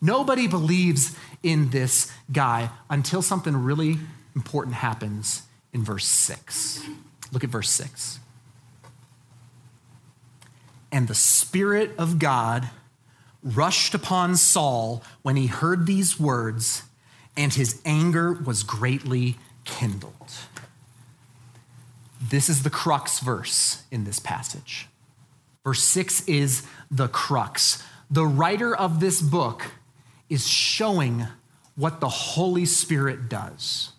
Nobody 0.00 0.46
believes 0.46 1.16
in 1.42 1.70
this 1.70 2.12
guy 2.30 2.70
until 2.88 3.22
something 3.22 3.56
really 3.56 3.98
important 4.34 4.76
happens 4.76 5.42
in 5.72 5.84
verse 5.84 6.06
6. 6.06 6.84
Look 7.32 7.44
at 7.44 7.50
verse 7.50 7.70
6. 7.70 8.18
And 10.90 11.08
the 11.08 11.14
Spirit 11.14 11.92
of 11.98 12.18
God 12.18 12.68
rushed 13.42 13.94
upon 13.94 14.36
Saul 14.36 15.02
when 15.22 15.36
he 15.36 15.46
heard 15.46 15.86
these 15.86 16.20
words, 16.20 16.82
and 17.36 17.52
his 17.52 17.80
anger 17.84 18.32
was 18.32 18.62
greatly 18.62 19.36
kindled. 19.64 20.12
This 22.20 22.48
is 22.48 22.62
the 22.62 22.70
crux 22.70 23.18
verse 23.18 23.82
in 23.90 24.04
this 24.04 24.18
passage. 24.18 24.86
Verse 25.64 25.82
6 25.82 26.28
is 26.28 26.66
the 26.90 27.08
crux. 27.08 27.82
The 28.10 28.26
writer 28.26 28.76
of 28.76 29.00
this 29.00 29.20
book 29.22 29.72
is 30.32 30.48
showing 30.48 31.26
what 31.76 32.00
the 32.00 32.08
Holy 32.08 32.64
Spirit 32.64 33.28
does. 33.28 33.92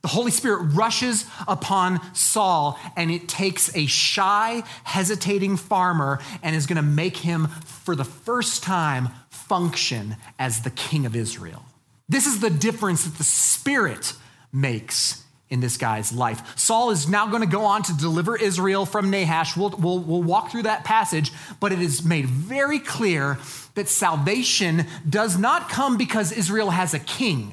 The 0.00 0.08
Holy 0.08 0.30
Spirit 0.32 0.62
rushes 0.74 1.26
upon 1.46 2.00
Saul 2.14 2.78
and 2.96 3.10
it 3.10 3.28
takes 3.28 3.74
a 3.76 3.86
shy, 3.86 4.64
hesitating 4.82 5.56
farmer 5.56 6.20
and 6.42 6.56
is 6.56 6.66
going 6.66 6.76
to 6.76 6.82
make 6.82 7.18
him, 7.18 7.46
for 7.46 7.94
the 7.94 8.04
first 8.04 8.64
time, 8.64 9.10
function 9.30 10.16
as 10.38 10.62
the 10.62 10.70
king 10.70 11.06
of 11.06 11.14
Israel. 11.14 11.64
This 12.08 12.26
is 12.26 12.40
the 12.40 12.50
difference 12.50 13.04
that 13.04 13.16
the 13.16 13.24
Spirit 13.24 14.14
makes 14.52 15.22
in 15.52 15.60
this 15.60 15.76
guy's 15.76 16.14
life. 16.14 16.58
Saul 16.58 16.90
is 16.90 17.06
now 17.06 17.26
going 17.26 17.42
to 17.42 17.46
go 17.46 17.66
on 17.66 17.82
to 17.82 17.96
deliver 17.96 18.34
Israel 18.34 18.86
from 18.86 19.10
Nahash. 19.10 19.54
We'll, 19.54 19.68
we'll, 19.68 19.98
we'll 19.98 20.22
walk 20.22 20.50
through 20.50 20.62
that 20.62 20.82
passage, 20.82 21.30
but 21.60 21.72
it 21.72 21.80
is 21.80 22.02
made 22.02 22.24
very 22.24 22.78
clear 22.78 23.38
that 23.74 23.90
salvation 23.90 24.86
does 25.08 25.38
not 25.38 25.68
come 25.68 25.98
because 25.98 26.32
Israel 26.32 26.70
has 26.70 26.94
a 26.94 26.98
king. 26.98 27.52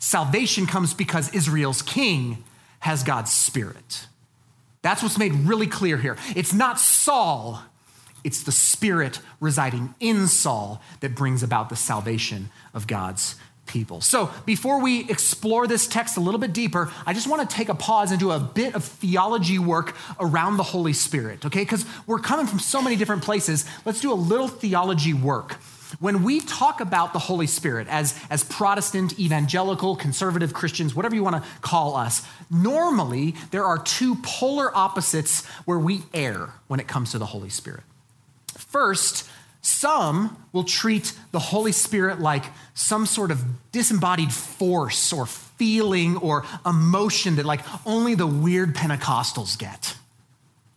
Salvation 0.00 0.66
comes 0.66 0.92
because 0.92 1.32
Israel's 1.32 1.82
king 1.82 2.42
has 2.80 3.04
God's 3.04 3.32
spirit. 3.32 4.08
That's 4.82 5.04
what's 5.04 5.18
made 5.18 5.32
really 5.32 5.68
clear 5.68 5.96
here. 5.96 6.16
It's 6.34 6.52
not 6.52 6.80
Saul, 6.80 7.62
it's 8.24 8.42
the 8.42 8.50
spirit 8.50 9.20
residing 9.38 9.94
in 10.00 10.26
Saul 10.26 10.82
that 10.98 11.14
brings 11.14 11.44
about 11.44 11.68
the 11.68 11.76
salvation 11.76 12.50
of 12.74 12.88
God's 12.88 13.36
people. 13.66 14.00
So, 14.00 14.30
before 14.44 14.80
we 14.80 15.08
explore 15.08 15.66
this 15.66 15.86
text 15.86 16.16
a 16.16 16.20
little 16.20 16.40
bit 16.40 16.52
deeper, 16.52 16.92
I 17.06 17.12
just 17.12 17.26
want 17.26 17.48
to 17.48 17.56
take 17.56 17.68
a 17.68 17.74
pause 17.74 18.10
and 18.10 18.20
do 18.20 18.30
a 18.30 18.38
bit 18.38 18.74
of 18.74 18.84
theology 18.84 19.58
work 19.58 19.94
around 20.20 20.56
the 20.56 20.62
Holy 20.62 20.92
Spirit, 20.92 21.46
okay? 21.46 21.60
Because 21.60 21.84
we're 22.06 22.18
coming 22.18 22.46
from 22.46 22.58
so 22.58 22.82
many 22.82 22.96
different 22.96 23.22
places. 23.22 23.64
Let's 23.84 24.00
do 24.00 24.12
a 24.12 24.14
little 24.14 24.48
theology 24.48 25.14
work. 25.14 25.58
When 26.00 26.22
we 26.22 26.40
talk 26.40 26.80
about 26.80 27.12
the 27.12 27.18
Holy 27.18 27.46
Spirit 27.46 27.86
as, 27.88 28.18
as 28.30 28.44
Protestant, 28.44 29.18
evangelical, 29.18 29.94
conservative 29.94 30.54
Christians, 30.54 30.94
whatever 30.94 31.14
you 31.14 31.22
want 31.22 31.42
to 31.42 31.50
call 31.60 31.96
us, 31.96 32.26
normally 32.50 33.34
there 33.50 33.64
are 33.64 33.78
two 33.78 34.16
polar 34.16 34.74
opposites 34.74 35.46
where 35.64 35.78
we 35.78 36.02
err 36.14 36.54
when 36.66 36.80
it 36.80 36.88
comes 36.88 37.10
to 37.12 37.18
the 37.18 37.26
Holy 37.26 37.50
Spirit. 37.50 37.82
First, 38.56 39.28
some 39.62 40.36
will 40.52 40.64
treat 40.64 41.12
the 41.30 41.38
Holy 41.38 41.72
Spirit 41.72 42.20
like 42.20 42.44
some 42.74 43.06
sort 43.06 43.30
of 43.30 43.42
disembodied 43.70 44.32
force 44.32 45.12
or 45.12 45.24
feeling 45.24 46.16
or 46.16 46.44
emotion 46.66 47.36
that 47.36 47.46
like 47.46 47.60
only 47.86 48.14
the 48.14 48.26
weird 48.26 48.74
Pentecostals 48.74 49.56
get. 49.56 49.96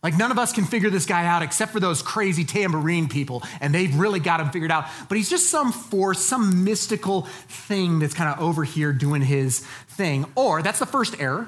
Like, 0.03 0.19
none 0.19 0.29
of 0.29 0.37
us 0.37 0.53
can 0.53 0.65
figure 0.65 0.91
this 0.91 1.07
guy 1.07 1.25
out 1.25 1.41
except 1.41 1.71
for 1.71 1.79
those 1.79 2.03
crazy 2.03 2.45
tambourine 2.45 3.09
people, 3.09 3.41
and 3.59 3.73
they've 3.73 3.95
really 3.95 4.19
got 4.19 4.39
him 4.39 4.51
figured 4.51 4.69
out. 4.69 4.85
But 5.09 5.17
he's 5.17 5.31
just 5.31 5.49
some 5.49 5.71
force, 5.71 6.23
some 6.23 6.63
mystical 6.63 7.23
thing 7.47 7.97
that's 7.97 8.13
kind 8.13 8.31
of 8.31 8.39
over 8.39 8.63
here 8.63 8.93
doing 8.93 9.23
his 9.23 9.61
thing. 9.61 10.25
Or 10.35 10.61
that's 10.61 10.77
the 10.77 10.85
first 10.85 11.19
error. 11.19 11.47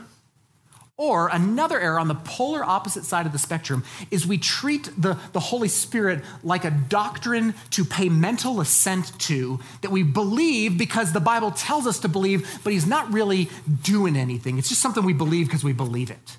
Or 0.99 1.27
another 1.27 1.79
error 1.79 1.99
on 1.99 2.07
the 2.07 2.15
polar 2.15 2.63
opposite 2.63 3.05
side 3.05 3.27
of 3.27 3.31
the 3.31 3.37
spectrum 3.37 3.83
is 4.09 4.25
we 4.25 4.39
treat 4.39 4.89
the, 4.99 5.15
the 5.31 5.39
Holy 5.39 5.67
Spirit 5.67 6.23
like 6.41 6.65
a 6.65 6.71
doctrine 6.71 7.53
to 7.69 7.85
pay 7.85 8.09
mental 8.09 8.59
assent 8.61 9.17
to 9.19 9.59
that 9.81 9.91
we 9.91 10.01
believe 10.01 10.75
because 10.75 11.13
the 11.13 11.19
Bible 11.19 11.51
tells 11.51 11.85
us 11.85 11.99
to 11.99 12.09
believe, 12.09 12.49
but 12.63 12.73
He's 12.73 12.87
not 12.87 13.13
really 13.13 13.47
doing 13.83 14.17
anything. 14.17 14.57
It's 14.57 14.69
just 14.69 14.81
something 14.81 15.05
we 15.05 15.13
believe 15.13 15.45
because 15.45 15.63
we 15.63 15.71
believe 15.71 16.09
it. 16.09 16.37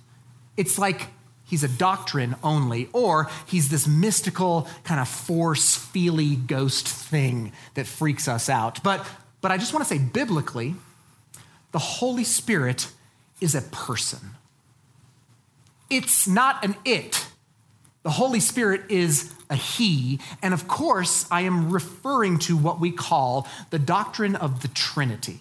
It's 0.57 0.77
like 0.77 1.07
He's 1.45 1.63
a 1.63 1.69
doctrine 1.69 2.35
only, 2.43 2.89
or 2.93 3.31
He's 3.47 3.69
this 3.69 3.87
mystical 3.87 4.67
kind 4.83 5.01
of 5.01 5.07
force, 5.07 5.77
feely 5.77 6.35
ghost 6.35 6.89
thing 6.89 7.53
that 7.75 7.87
freaks 7.87 8.27
us 8.27 8.49
out. 8.49 8.83
But, 8.83 9.07
but 9.41 9.53
I 9.53 9.57
just 9.57 9.73
want 9.73 9.87
to 9.87 9.89
say 9.89 10.03
biblically, 10.03 10.75
the 11.71 11.79
Holy 11.79 12.25
Spirit 12.25 12.91
is 13.41 13.55
a 13.55 13.63
person. 13.63 14.35
It's 15.91 16.27
not 16.27 16.65
an 16.65 16.77
it. 16.85 17.27
The 18.03 18.11
Holy 18.11 18.41
Spirit 18.41 18.91
is 18.91 19.35
a 19.51 19.57
he. 19.57 20.21
And 20.43 20.55
of 20.55 20.69
course, 20.69 21.27
I 21.31 21.43
am 21.43 21.71
referring 21.71 22.39
to 22.41 22.57
what 22.57 22.81
we 22.81 22.91
call 22.91 23.49
the 23.71 23.79
doctrine 23.79 24.37
of 24.37 24.63
the 24.63 24.69
Trinity. 24.69 25.41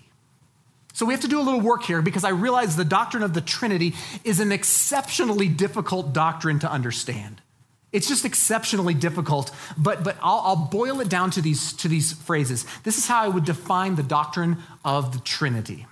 So 0.94 1.06
we 1.06 1.13
have 1.13 1.22
to 1.22 1.27
do 1.27 1.39
a 1.39 1.44
little 1.44 1.62
work 1.62 1.84
here 1.84 2.01
because 2.01 2.24
I 2.24 2.30
realize 2.30 2.75
the 2.75 2.86
doctrine 2.86 3.22
of 3.22 3.34
the 3.34 3.42
Trinity 3.42 3.94
is 4.24 4.39
an 4.39 4.51
exceptionally 4.51 5.48
difficult 5.48 6.13
doctrine 6.13 6.60
to 6.60 6.72
understand. 6.72 7.42
It's 7.92 8.08
just 8.08 8.25
exceptionally 8.25 8.94
difficult, 8.94 9.51
but, 9.77 10.04
but 10.04 10.18
I'll, 10.22 10.39
I'll, 10.39 10.56
boil 10.56 11.00
it 11.00 11.08
down 11.08 11.32
to 11.32 11.42
these, 11.42 11.72
to 11.74 11.88
these 11.88 12.13
phrases. 12.13 12.66
This 12.84 12.98
is 12.98 13.08
how 13.08 13.24
I 13.24 13.27
would 13.27 13.46
define 13.46 13.96
the 13.96 14.04
doctrine 14.04 14.58
of 14.84 15.13
the 15.13 15.20
Trinity 15.20 15.86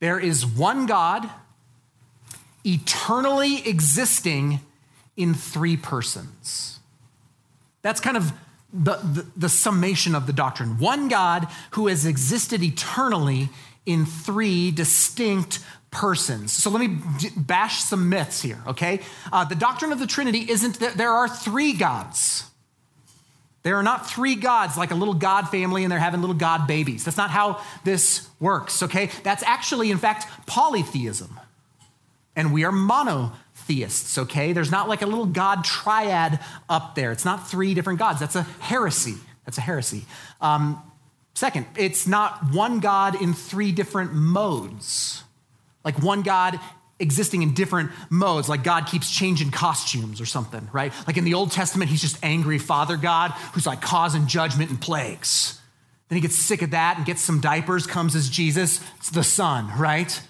there 0.00 0.18
is 0.18 0.44
one 0.44 0.86
God 0.86 1.30
eternally 2.64 3.66
existing 3.66 4.60
in 5.16 5.34
three 5.34 5.76
persons. 5.76 6.78
That's 7.82 8.00
kind 8.00 8.16
of 8.16 8.32
the, 8.72 8.96
the, 8.96 9.26
the, 9.36 9.48
summation 9.48 10.14
of 10.14 10.26
the 10.26 10.32
doctrine. 10.32 10.78
One 10.78 11.08
God 11.08 11.48
who 11.72 11.88
has 11.88 12.06
existed 12.06 12.62
eternally 12.62 13.48
in 13.84 14.06
three 14.06 14.70
distinct 14.70 15.58
persons. 15.90 16.52
So 16.52 16.70
let 16.70 16.80
me 16.80 16.98
bash 17.36 17.80
some 17.80 18.08
myths 18.08 18.42
here, 18.42 18.58
okay? 18.68 19.00
Uh, 19.32 19.44
the 19.44 19.56
doctrine 19.56 19.92
of 19.92 19.98
the 19.98 20.06
Trinity 20.06 20.46
isn't 20.48 20.78
that 20.78 20.94
there 20.94 21.10
are 21.10 21.28
three 21.28 21.72
gods. 21.72 22.44
There 23.62 23.76
are 23.76 23.82
not 23.82 24.08
three 24.08 24.36
gods 24.36 24.76
like 24.76 24.90
a 24.90 24.94
little 24.94 25.14
God 25.14 25.48
family 25.48 25.82
and 25.82 25.90
they're 25.90 25.98
having 25.98 26.20
little 26.20 26.36
God 26.36 26.66
babies. 26.66 27.04
That's 27.04 27.16
not 27.16 27.30
how 27.30 27.60
this 27.84 28.28
works, 28.38 28.84
okay? 28.84 29.10
That's 29.24 29.42
actually, 29.42 29.90
in 29.90 29.98
fact, 29.98 30.26
polytheism 30.46 31.38
and 32.40 32.54
we 32.54 32.64
are 32.64 32.72
monotheists, 32.72 34.16
okay? 34.16 34.54
There's 34.54 34.70
not 34.70 34.88
like 34.88 35.02
a 35.02 35.06
little 35.06 35.26
God 35.26 35.62
triad 35.62 36.40
up 36.70 36.94
there. 36.94 37.12
It's 37.12 37.26
not 37.26 37.50
three 37.50 37.74
different 37.74 37.98
gods. 37.98 38.18
That's 38.18 38.34
a 38.34 38.44
heresy. 38.60 39.16
That's 39.44 39.58
a 39.58 39.60
heresy. 39.60 40.06
Um, 40.40 40.82
second, 41.34 41.66
it's 41.76 42.06
not 42.06 42.54
one 42.54 42.80
God 42.80 43.20
in 43.20 43.34
three 43.34 43.72
different 43.72 44.14
modes, 44.14 45.22
like 45.84 46.02
one 46.02 46.22
God 46.22 46.58
existing 46.98 47.42
in 47.42 47.52
different 47.52 47.90
modes, 48.08 48.48
like 48.48 48.64
God 48.64 48.86
keeps 48.86 49.14
changing 49.14 49.50
costumes 49.50 50.18
or 50.18 50.26
something, 50.26 50.66
right? 50.72 50.94
Like 51.06 51.18
in 51.18 51.24
the 51.24 51.34
Old 51.34 51.52
Testament, 51.52 51.90
he's 51.90 52.00
just 52.00 52.18
angry 52.22 52.58
Father 52.58 52.96
God 52.96 53.32
who's 53.52 53.66
like 53.66 53.82
causing 53.82 54.26
judgment 54.26 54.70
and 54.70 54.80
plagues. 54.80 55.60
Then 56.08 56.16
he 56.16 56.22
gets 56.22 56.36
sick 56.36 56.62
of 56.62 56.70
that 56.70 56.96
and 56.96 57.04
gets 57.04 57.20
some 57.20 57.40
diapers, 57.40 57.86
comes 57.86 58.16
as 58.16 58.30
Jesus, 58.30 58.80
the 59.12 59.22
Son, 59.22 59.70
right? 59.78 60.20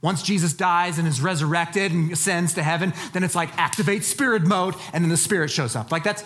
Once 0.00 0.22
Jesus 0.22 0.52
dies 0.52 0.98
and 0.98 1.08
is 1.08 1.20
resurrected 1.20 1.92
and 1.92 2.12
ascends 2.12 2.54
to 2.54 2.62
heaven, 2.62 2.92
then 3.12 3.24
it's 3.24 3.34
like 3.34 3.56
activate 3.58 4.04
spirit 4.04 4.42
mode, 4.42 4.74
and 4.92 5.04
then 5.04 5.10
the 5.10 5.16
spirit 5.16 5.50
shows 5.50 5.74
up. 5.74 5.90
Like 5.90 6.04
that's, 6.04 6.22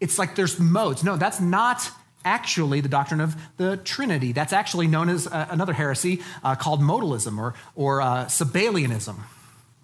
it's 0.00 0.18
like 0.18 0.36
there's 0.36 0.60
modes. 0.60 1.02
No, 1.02 1.16
that's 1.16 1.40
not 1.40 1.90
actually 2.24 2.80
the 2.80 2.88
doctrine 2.88 3.20
of 3.20 3.36
the 3.56 3.78
Trinity. 3.78 4.32
That's 4.32 4.52
actually 4.52 4.86
known 4.86 5.08
as 5.08 5.26
uh, 5.26 5.46
another 5.50 5.72
heresy 5.72 6.22
uh, 6.44 6.54
called 6.54 6.80
modalism 6.80 7.38
or, 7.38 7.54
or 7.74 8.00
uh, 8.00 8.26
Sabellianism. 8.26 9.16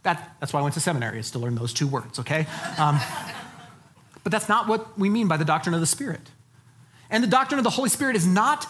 That, 0.04 0.36
that's 0.40 0.52
why 0.52 0.60
I 0.60 0.62
went 0.62 0.74
to 0.74 0.80
seminary, 0.80 1.18
is 1.18 1.30
to 1.32 1.38
learn 1.38 1.54
those 1.54 1.72
two 1.72 1.86
words, 1.86 2.18
okay? 2.20 2.46
Um, 2.78 3.00
but 4.22 4.30
that's 4.30 4.48
not 4.48 4.68
what 4.68 4.98
we 4.98 5.08
mean 5.08 5.26
by 5.26 5.36
the 5.36 5.44
doctrine 5.44 5.74
of 5.74 5.80
the 5.80 5.86
Spirit. 5.86 6.30
And 7.10 7.22
the 7.22 7.28
doctrine 7.28 7.58
of 7.58 7.64
the 7.64 7.70
Holy 7.70 7.88
Spirit 7.88 8.16
is 8.16 8.26
not 8.26 8.66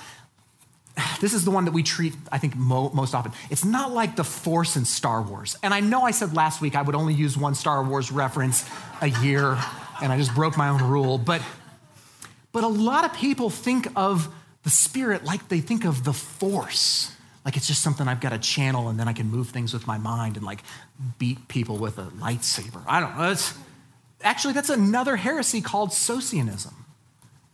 this 1.21 1.35
is 1.35 1.45
the 1.45 1.51
one 1.51 1.65
that 1.65 1.73
we 1.73 1.83
treat, 1.83 2.15
I 2.31 2.39
think, 2.39 2.57
mo- 2.57 2.91
most 2.91 3.15
often. 3.15 3.33
It's 3.51 3.65
not 3.65 3.93
like 3.93 4.17
the 4.17 4.25
Force 4.25 4.77
in 4.77 4.85
Star 4.85 5.23
Wars. 5.23 5.57
And 5.63 5.73
I 5.73 5.81
know 5.81 6.03
I 6.03 6.11
said 6.11 6.35
last 6.35 6.61
week 6.61 6.77
I 6.77 6.83
would 6.83 6.95
only 6.95 7.15
use 7.15 7.37
one 7.37 7.55
Star 7.55 7.83
Wars 7.83 8.13
reference 8.13 8.69
a 9.01 9.09
year, 9.09 9.59
and 10.03 10.13
I 10.13 10.19
just 10.19 10.35
broke 10.35 10.57
my 10.57 10.69
own 10.69 10.83
rule. 10.83 11.19
But, 11.19 11.43
but 12.53 12.65
a 12.65 12.69
lot 12.69 13.05
of 13.05 13.15
people 13.15 13.51
think 13.51 13.89
of 13.97 14.33
the 14.65 14.71
Spirit 14.71 15.25
like 15.25 15.49
they 15.49 15.61
think 15.61 15.85
of 15.85 16.05
the 16.05 16.13
Force. 16.13 17.15
Like 17.45 17.57
it's 17.57 17.67
just 17.67 17.83
something 17.83 18.07
I've 18.07 18.21
got 18.21 18.31
to 18.31 18.39
channel, 18.39 18.89
and 18.89 18.99
then 18.99 19.09
I 19.09 19.13
can 19.13 19.27
move 19.27 19.49
things 19.49 19.73
with 19.73 19.87
my 19.87 19.99
mind 19.99 20.37
and 20.37 20.47
like 20.47 20.63
beat 21.19 21.49
people 21.49 21.77
with 21.77 21.99
a 21.99 22.05
lightsaber. 22.05 22.83
I 22.87 23.01
don't 23.01 23.19
know. 23.19 23.31
It's, 23.33 23.55
actually, 24.23 24.55
that's 24.55 24.71
another 24.71 25.17
heresy 25.17 25.61
called 25.61 25.93
Socinianism. 25.93 26.75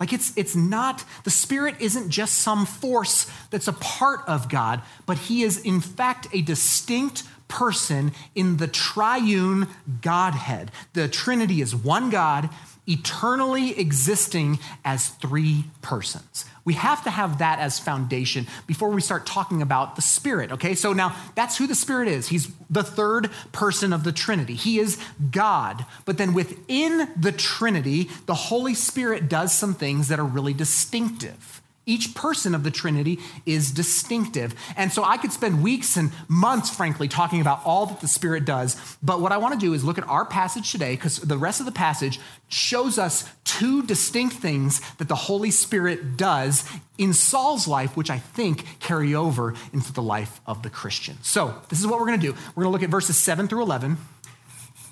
Like 0.00 0.12
it's, 0.12 0.32
it's 0.36 0.54
not, 0.54 1.04
the 1.24 1.30
Spirit 1.30 1.76
isn't 1.80 2.10
just 2.10 2.34
some 2.34 2.66
force 2.66 3.30
that's 3.50 3.68
a 3.68 3.72
part 3.72 4.20
of 4.28 4.48
God, 4.48 4.82
but 5.06 5.18
He 5.18 5.42
is 5.42 5.58
in 5.58 5.80
fact 5.80 6.28
a 6.32 6.42
distinct 6.42 7.24
person 7.48 8.12
in 8.34 8.58
the 8.58 8.68
triune 8.68 9.68
Godhead. 10.02 10.70
The 10.92 11.08
Trinity 11.08 11.60
is 11.60 11.74
one 11.74 12.10
God, 12.10 12.50
eternally 12.86 13.78
existing 13.78 14.58
as 14.84 15.08
three 15.08 15.64
persons. 15.82 16.44
We 16.68 16.74
have 16.74 17.02
to 17.04 17.10
have 17.10 17.38
that 17.38 17.60
as 17.60 17.78
foundation 17.78 18.46
before 18.66 18.90
we 18.90 19.00
start 19.00 19.24
talking 19.24 19.62
about 19.62 19.96
the 19.96 20.02
Spirit, 20.02 20.52
okay? 20.52 20.74
So 20.74 20.92
now 20.92 21.16
that's 21.34 21.56
who 21.56 21.66
the 21.66 21.74
Spirit 21.74 22.08
is. 22.08 22.28
He's 22.28 22.52
the 22.68 22.82
third 22.82 23.30
person 23.52 23.94
of 23.94 24.04
the 24.04 24.12
Trinity. 24.12 24.54
He 24.54 24.78
is 24.78 25.02
God. 25.30 25.86
But 26.04 26.18
then 26.18 26.34
within 26.34 27.08
the 27.16 27.32
Trinity, 27.32 28.10
the 28.26 28.34
Holy 28.34 28.74
Spirit 28.74 29.30
does 29.30 29.50
some 29.56 29.72
things 29.72 30.08
that 30.08 30.20
are 30.20 30.26
really 30.26 30.52
distinctive. 30.52 31.57
Each 31.88 32.14
person 32.14 32.54
of 32.54 32.64
the 32.64 32.70
Trinity 32.70 33.18
is 33.46 33.72
distinctive. 33.72 34.54
And 34.76 34.92
so 34.92 35.02
I 35.02 35.16
could 35.16 35.32
spend 35.32 35.62
weeks 35.62 35.96
and 35.96 36.12
months, 36.28 36.68
frankly, 36.68 37.08
talking 37.08 37.40
about 37.40 37.62
all 37.64 37.86
that 37.86 38.02
the 38.02 38.08
Spirit 38.08 38.44
does. 38.44 38.76
But 39.02 39.22
what 39.22 39.32
I 39.32 39.38
want 39.38 39.54
to 39.54 39.60
do 39.60 39.72
is 39.72 39.82
look 39.82 39.96
at 39.96 40.06
our 40.06 40.26
passage 40.26 40.70
today, 40.70 40.92
because 40.94 41.18
the 41.18 41.38
rest 41.38 41.60
of 41.60 41.66
the 41.66 41.72
passage 41.72 42.20
shows 42.48 42.98
us 42.98 43.28
two 43.44 43.82
distinct 43.84 44.36
things 44.36 44.82
that 44.98 45.08
the 45.08 45.14
Holy 45.14 45.50
Spirit 45.50 46.18
does 46.18 46.68
in 46.98 47.14
Saul's 47.14 47.66
life, 47.66 47.96
which 47.96 48.10
I 48.10 48.18
think 48.18 48.66
carry 48.80 49.14
over 49.14 49.54
into 49.72 49.92
the 49.92 50.02
life 50.02 50.42
of 50.46 50.62
the 50.62 50.68
Christian. 50.68 51.16
So 51.22 51.54
this 51.70 51.80
is 51.80 51.86
what 51.86 51.98
we're 52.00 52.06
going 52.06 52.20
to 52.20 52.26
do. 52.26 52.34
We're 52.54 52.64
going 52.64 52.72
to 52.72 52.76
look 52.78 52.82
at 52.82 52.90
verses 52.90 53.16
7 53.16 53.48
through 53.48 53.62
11, 53.62 53.96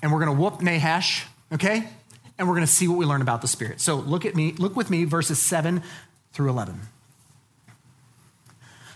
and 0.01 0.11
we're 0.11 0.25
going 0.25 0.35
to 0.35 0.41
whoop 0.41 0.61
Nahash, 0.63 1.25
okay? 1.53 1.87
And 2.39 2.47
we're 2.47 2.55
going 2.55 2.65
to 2.65 2.71
see 2.71 2.87
what 2.87 2.97
we 2.97 3.05
learn 3.05 3.21
about 3.21 3.41
the 3.41 3.47
Spirit. 3.47 3.81
So 3.81 3.95
look 3.95 4.25
at 4.25 4.35
me, 4.35 4.53
look 4.53 4.75
with 4.75 4.89
me, 4.89 5.03
verses 5.03 5.39
7 5.39 5.83
through 6.33 6.49
11. 6.49 6.79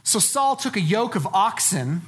So 0.04 0.20
Saul 0.20 0.56
took 0.56 0.76
a 0.76 0.82
yoke 0.82 1.16
of 1.16 1.28
oxen 1.28 2.02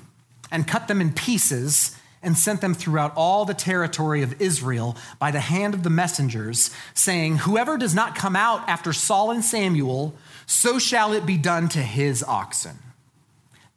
and 0.51 0.67
cut 0.67 0.87
them 0.87 1.01
in 1.01 1.13
pieces 1.13 1.95
and 2.23 2.37
sent 2.37 2.61
them 2.61 2.73
throughout 2.73 3.13
all 3.15 3.43
the 3.43 3.53
territory 3.53 4.21
of 4.21 4.41
Israel 4.41 4.95
by 5.19 5.29
the 5.29 5.41
hand 5.41 5.73
of 5.73 5.83
the 5.83 5.89
messengers, 5.89 6.71
saying, 6.93 7.39
Whoever 7.39 7.77
does 7.77 7.93
not 7.93 8.15
come 8.15 8.35
out 8.35 8.67
after 8.67 8.93
Saul 8.93 9.31
and 9.31 9.43
Samuel, 9.43 10.15
so 10.45 10.79
shall 10.79 11.11
it 11.11 11.25
be 11.25 11.37
done 11.37 11.67
to 11.69 11.79
his 11.79 12.23
oxen. 12.23 12.77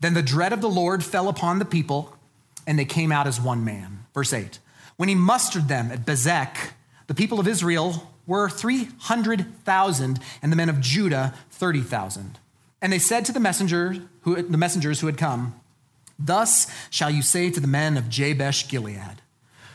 Then 0.01 0.15
the 0.15 0.23
dread 0.23 0.53
of 0.53 0.61
the 0.61 0.69
Lord 0.69 1.05
fell 1.05 1.29
upon 1.29 1.59
the 1.59 1.65
people, 1.65 2.17
and 2.67 2.79
they 2.79 2.85
came 2.85 3.11
out 3.11 3.27
as 3.27 3.41
one 3.41 3.65
man. 3.65 4.05
Verse 4.15 4.33
8 4.33 4.59
When 4.97 5.09
he 5.09 5.15
mustered 5.15 5.67
them 5.67 5.91
at 5.91 6.07
Bezek, 6.07 6.57
the 7.09 7.15
people 7.15 7.41
of 7.41 7.49
Israel 7.49 8.13
were 8.27 8.49
300,000, 8.49 10.21
and 10.43 10.53
the 10.53 10.57
men 10.57 10.69
of 10.69 10.81
Judah 10.81 11.35
30,000. 11.51 12.39
And 12.83 12.93
they 12.93 12.99
said 12.99 13.25
to 13.27 13.33
the, 13.33 13.41
messenger 13.41 13.97
who, 14.23 14.41
the 14.43 14.59
messengers 14.59 15.01
who 15.01 15.07
had 15.07 15.17
come, 15.17 15.55
Thus 16.19 16.71
shall 16.91 17.11
you 17.11 17.23
say 17.23 17.51
to 17.51 17.61
the 17.61 17.67
men 17.67 17.97
of 17.97 18.09
Jabesh 18.09 18.69
Gilead, 18.69 19.23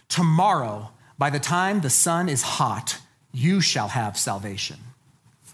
Tomorrow, 0.09 0.91
by 1.17 1.29
the 1.29 1.39
time 1.39 1.81
the 1.81 1.89
sun 1.89 2.27
is 2.27 2.41
hot, 2.41 2.97
you 3.31 3.61
shall 3.61 3.89
have 3.89 4.17
salvation. 4.17 4.77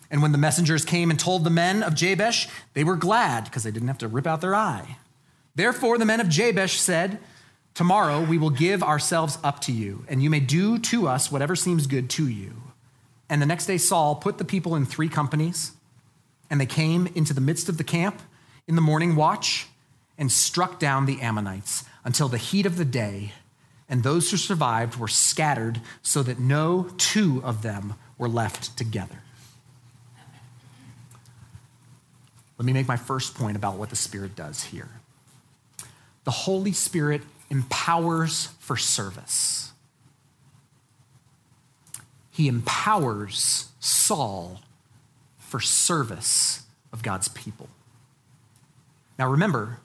And 0.10 0.22
when 0.22 0.32
the 0.32 0.38
messengers 0.38 0.86
came 0.86 1.10
and 1.10 1.20
told 1.20 1.44
the 1.44 1.50
men 1.50 1.84
of 1.84 1.94
Jabesh, 1.94 2.48
they 2.74 2.84
were 2.84 2.96
glad 2.96 3.44
because 3.44 3.64
they 3.64 3.72
didn't 3.72 3.90
have 3.90 3.98
to 4.00 4.08
rip 4.08 4.26
out 4.26 4.42
their 4.42 4.56
eye. 4.56 4.98
Therefore, 5.56 5.98
the 5.98 6.06
men 6.06 6.22
of 6.22 6.30
Jabesh 6.30 6.80
said, 6.80 7.20
Tomorrow 7.74 8.24
we 8.24 8.38
will 8.38 8.50
give 8.50 8.82
ourselves 8.82 9.38
up 9.44 9.60
to 9.62 9.72
you, 9.72 10.06
and 10.08 10.24
you 10.24 10.30
may 10.30 10.40
do 10.40 10.80
to 10.80 11.08
us 11.08 11.32
whatever 11.32 11.56
seems 11.56 11.86
good 11.86 12.10
to 12.12 12.28
you. 12.28 12.54
And 13.30 13.42
the 13.42 13.46
next 13.46 13.66
day, 13.66 13.78
Saul 13.78 14.16
put 14.16 14.38
the 14.38 14.46
people 14.46 14.76
in 14.76 14.86
three 14.86 15.10
companies, 15.10 15.74
and 16.50 16.62
they 16.62 16.66
came 16.66 17.08
into 17.08 17.34
the 17.34 17.42
midst 17.42 17.68
of 17.70 17.78
the 17.78 17.84
camp 17.84 18.22
in 18.68 18.76
the 18.76 18.82
morning 18.82 19.16
watch 19.16 19.68
and 20.18 20.32
struck 20.32 20.80
down 20.80 21.06
the 21.06 21.22
Ammonites 21.22 21.84
until 22.04 22.28
the 22.28 22.38
heat 22.38 22.66
of 22.66 22.78
the 22.78 22.86
day. 22.86 23.34
And 23.90 24.04
those 24.04 24.32
who 24.32 24.38
survived 24.38 24.98
were 24.98 25.08
scattered 25.08 25.82
so 26.02 26.24
that 26.24 26.40
no 26.40 26.90
two 26.98 27.42
of 27.44 27.62
them 27.62 27.96
were 28.18 28.30
left 28.30 28.78
together. 28.78 29.22
Let 32.58 32.66
me 32.66 32.74
make 32.74 32.88
my 32.88 32.98
first 32.98 33.36
point 33.36 33.56
about 33.56 33.78
what 33.78 33.90
the 33.90 33.96
Spirit 33.96 34.36
does 34.36 34.64
here. 34.64 34.90
The 36.24 36.32
Holy 36.32 36.72
Spirit 36.72 37.22
empowers 37.50 38.48
for 38.60 38.76
service. 38.76 39.72
He 42.38 42.48
empowers 42.48 43.66
Saul 43.80 44.62
for 45.40 45.60
service 45.60 46.62
of 46.94 47.02
God's 47.02 47.30
people. 47.30 47.68
Now, 49.18 49.32
remember, 49.32 49.80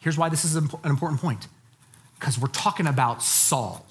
here's 0.00 0.18
why 0.18 0.28
this 0.28 0.44
is 0.44 0.56
an 0.56 0.68
important 0.82 1.20
point 1.20 1.46
because 2.18 2.40
we're 2.40 2.48
talking 2.48 2.88
about 2.88 3.22
Saul. 3.22 3.86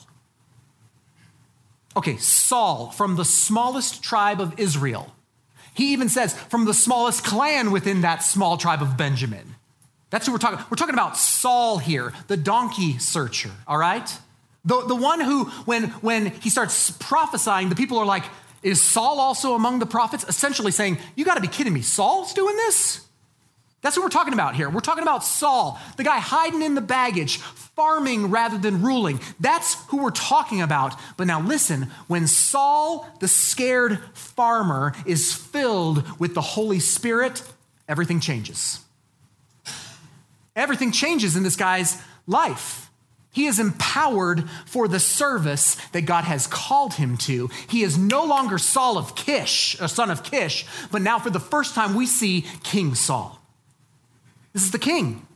Okay, 1.96 2.18
Saul 2.18 2.92
from 2.92 3.16
the 3.16 3.24
smallest 3.24 4.04
tribe 4.04 4.42
of 4.42 4.60
Israel. 4.60 5.16
He 5.74 5.94
even 5.94 6.10
says 6.10 6.34
from 6.34 6.66
the 6.66 6.74
smallest 6.74 7.24
clan 7.24 7.72
within 7.72 8.02
that 8.02 8.24
small 8.24 8.58
tribe 8.58 8.82
of 8.82 8.98
Benjamin. 8.98 9.56
That's 10.10 10.26
who 10.26 10.34
we're 10.34 10.40
talking. 10.40 10.60
We're 10.70 10.76
talking 10.76 10.96
about 10.96 11.16
Saul 11.16 11.78
here, 11.78 12.12
the 12.28 12.36
donkey 12.36 12.98
searcher, 12.98 13.52
all 13.66 13.78
right? 13.78 14.20
The, 14.66 14.82
the 14.82 14.96
one 14.96 15.22
who, 15.22 15.46
when, 15.66 15.90
when 16.02 16.28
he 16.28 16.50
starts 16.50 16.92
prophesying, 16.92 17.70
the 17.70 17.76
people 17.76 17.98
are 18.00 18.06
like, 18.06 18.24
is 18.64 18.82
Saul 18.82 19.20
also 19.20 19.54
among 19.54 19.78
the 19.80 19.86
prophets? 19.86 20.26
Essentially 20.28 20.72
saying, 20.72 20.98
you 21.16 21.24
got 21.24 21.36
to 21.36 21.42
be 21.42 21.48
kidding 21.48 21.72
me. 21.72 21.82
Saul's 21.82 22.34
doing 22.34 22.56
this? 22.56 23.06
That's 23.82 23.96
what 23.96 24.04
we're 24.04 24.10
talking 24.10 24.34
about 24.34 24.56
here. 24.56 24.68
We're 24.68 24.80
talking 24.80 25.04
about 25.04 25.24
Saul, 25.24 25.80
the 25.98 26.04
guy 26.04 26.18
hiding 26.18 26.64
in 26.64 26.74
the 26.74 26.82
baggage, 26.82 27.38
farming 27.38 28.32
rather 28.32 28.58
than 28.58 28.82
ruling. 28.82 29.20
That's 29.40 29.76
who 29.90 29.98
we're 29.98 30.10
talking 30.10 30.64
about. 30.64 30.96
But 31.18 31.28
now 31.28 31.40
listen 31.40 31.92
when 32.08 32.26
Saul, 32.26 33.08
the 33.20 33.28
scared 33.28 34.00
farmer, 34.16 34.94
is 35.06 35.32
filled 35.32 36.20
with 36.20 36.34
the 36.34 36.42
Holy 36.42 36.80
Spirit, 36.80 37.44
everything 37.88 38.20
changes. 38.20 38.80
Everything 40.56 40.92
changes 40.92 41.36
in 41.36 41.44
this 41.44 41.56
guy's 41.56 42.02
life. 42.26 42.85
He 43.36 43.48
is 43.48 43.60
empowered 43.60 44.50
for 44.66 44.88
the 44.88 44.98
service 44.98 45.76
that 45.92 46.04
God 46.04 46.24
has 46.24 46.48
called 46.48 46.94
him 46.94 47.18
to. 47.18 47.50
He 47.68 47.84
is 47.84 47.98
no 47.98 48.24
longer 48.24 48.58
Saul 48.58 48.98
of 48.98 49.14
Kish, 49.14 49.76
a 49.82 49.90
son 49.90 50.10
of 50.10 50.24
Kish, 50.24 50.66
but 50.90 51.02
now 51.02 51.20
for 51.20 51.30
the 51.30 51.40
first 51.42 51.76
time 51.76 51.96
we 51.96 52.06
see 52.06 52.46
King 52.64 52.96
Saul. 52.96 53.38
This 54.54 54.64
is 54.64 54.72
the 54.72 54.80
king. 54.80 55.28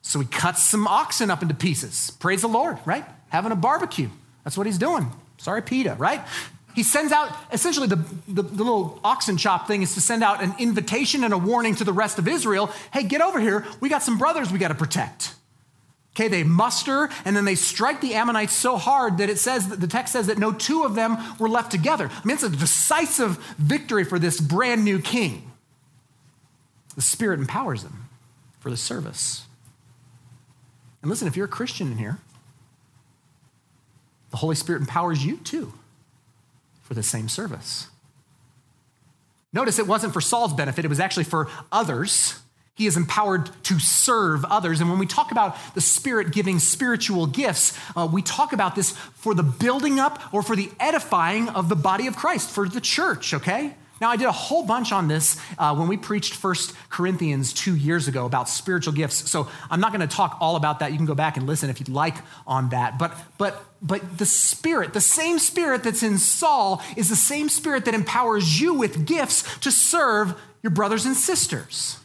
So 0.00 0.20
he 0.20 0.26
cuts 0.26 0.62
some 0.62 0.86
oxen 0.86 1.30
up 1.30 1.42
into 1.42 1.52
pieces. 1.52 2.12
Praise 2.12 2.40
the 2.40 2.48
Lord, 2.48 2.78
right? 2.86 3.04
Having 3.28 3.52
a 3.52 3.56
barbecue. 3.56 4.08
That's 4.42 4.56
what 4.56 4.66
he's 4.66 4.78
doing. 4.78 5.12
Sorry, 5.36 5.60
PETA, 5.60 5.96
right? 5.98 6.22
He 6.74 6.82
sends 6.82 7.12
out, 7.12 7.30
essentially, 7.52 7.88
the, 7.88 8.02
the, 8.26 8.40
the, 8.40 8.64
little 8.64 9.00
oxen 9.04 9.36
chop 9.36 9.66
thing 9.66 9.82
is 9.82 9.92
to 9.94 10.00
send 10.00 10.24
out 10.24 10.42
an 10.42 10.54
invitation 10.58 11.24
and 11.24 11.34
a 11.34 11.38
warning 11.38 11.74
to 11.74 11.84
the 11.84 11.92
rest 11.92 12.18
of 12.18 12.26
Israel 12.26 12.70
hey, 12.94 13.02
get 13.02 13.20
over 13.20 13.38
here. 13.38 13.66
We 13.80 13.90
got 13.90 14.02
some 14.02 14.16
brothers 14.16 14.50
we 14.50 14.58
got 14.58 14.68
to 14.68 14.74
protect. 14.74 15.34
Okay, 16.16 16.28
they 16.28 16.44
muster 16.44 17.10
and 17.26 17.36
then 17.36 17.44
they 17.44 17.54
strike 17.54 18.00
the 18.00 18.14
Ammonites 18.14 18.54
so 18.54 18.78
hard 18.78 19.18
that 19.18 19.28
it 19.28 19.38
says 19.38 19.68
that 19.68 19.80
the 19.80 19.86
text 19.86 20.14
says 20.14 20.28
that 20.28 20.38
no 20.38 20.50
two 20.50 20.82
of 20.82 20.94
them 20.94 21.18
were 21.38 21.48
left 21.48 21.70
together. 21.70 22.10
I 22.10 22.26
mean, 22.26 22.34
it's 22.34 22.42
a 22.42 22.48
decisive 22.48 23.36
victory 23.58 24.02
for 24.02 24.18
this 24.18 24.40
brand 24.40 24.82
new 24.82 24.98
king. 24.98 25.52
The 26.94 27.02
Spirit 27.02 27.38
empowers 27.38 27.82
them 27.82 28.08
for 28.60 28.70
the 28.70 28.78
service. 28.78 29.44
And 31.02 31.10
listen, 31.10 31.28
if 31.28 31.36
you're 31.36 31.44
a 31.44 31.50
Christian 31.50 31.92
in 31.92 31.98
here, 31.98 32.16
the 34.30 34.38
Holy 34.38 34.56
Spirit 34.56 34.80
empowers 34.80 35.22
you 35.22 35.36
too 35.36 35.74
for 36.80 36.94
the 36.94 37.02
same 37.02 37.28
service. 37.28 37.88
Notice 39.52 39.78
it 39.78 39.86
wasn't 39.86 40.14
for 40.14 40.22
Saul's 40.22 40.54
benefit, 40.54 40.86
it 40.86 40.88
was 40.88 40.98
actually 40.98 41.24
for 41.24 41.48
others. 41.70 42.40
He 42.76 42.86
is 42.86 42.98
empowered 42.98 43.50
to 43.64 43.78
serve 43.78 44.44
others. 44.44 44.82
And 44.82 44.90
when 44.90 44.98
we 44.98 45.06
talk 45.06 45.32
about 45.32 45.56
the 45.74 45.80
Spirit 45.80 46.30
giving 46.30 46.58
spiritual 46.58 47.26
gifts, 47.26 47.76
uh, 47.96 48.06
we 48.10 48.20
talk 48.20 48.52
about 48.52 48.74
this 48.76 48.90
for 49.14 49.34
the 49.34 49.42
building 49.42 49.98
up 49.98 50.22
or 50.32 50.42
for 50.42 50.54
the 50.54 50.70
edifying 50.78 51.48
of 51.48 51.70
the 51.70 51.74
body 51.74 52.06
of 52.06 52.16
Christ, 52.16 52.50
for 52.50 52.68
the 52.68 52.80
church, 52.80 53.32
okay? 53.32 53.74
Now, 53.98 54.10
I 54.10 54.16
did 54.16 54.26
a 54.26 54.32
whole 54.32 54.66
bunch 54.66 54.92
on 54.92 55.08
this 55.08 55.40
uh, 55.56 55.74
when 55.74 55.88
we 55.88 55.96
preached 55.96 56.34
First 56.34 56.74
Corinthians 56.90 57.54
two 57.54 57.74
years 57.74 58.08
ago 58.08 58.26
about 58.26 58.46
spiritual 58.46 58.92
gifts. 58.92 59.30
So 59.30 59.48
I'm 59.70 59.80
not 59.80 59.90
going 59.90 60.06
to 60.06 60.14
talk 60.14 60.36
all 60.38 60.56
about 60.56 60.80
that. 60.80 60.90
You 60.90 60.98
can 60.98 61.06
go 61.06 61.14
back 61.14 61.38
and 61.38 61.46
listen 61.46 61.70
if 61.70 61.80
you'd 61.80 61.88
like 61.88 62.16
on 62.46 62.68
that. 62.70 62.98
But, 62.98 63.16
but, 63.38 63.64
but 63.80 64.18
the 64.18 64.26
Spirit, 64.26 64.92
the 64.92 65.00
same 65.00 65.38
Spirit 65.38 65.82
that's 65.82 66.02
in 66.02 66.18
Saul, 66.18 66.82
is 66.94 67.08
the 67.08 67.16
same 67.16 67.48
Spirit 67.48 67.86
that 67.86 67.94
empowers 67.94 68.60
you 68.60 68.74
with 68.74 69.06
gifts 69.06 69.58
to 69.60 69.72
serve 69.72 70.38
your 70.62 70.72
brothers 70.72 71.06
and 71.06 71.16
sisters. 71.16 71.98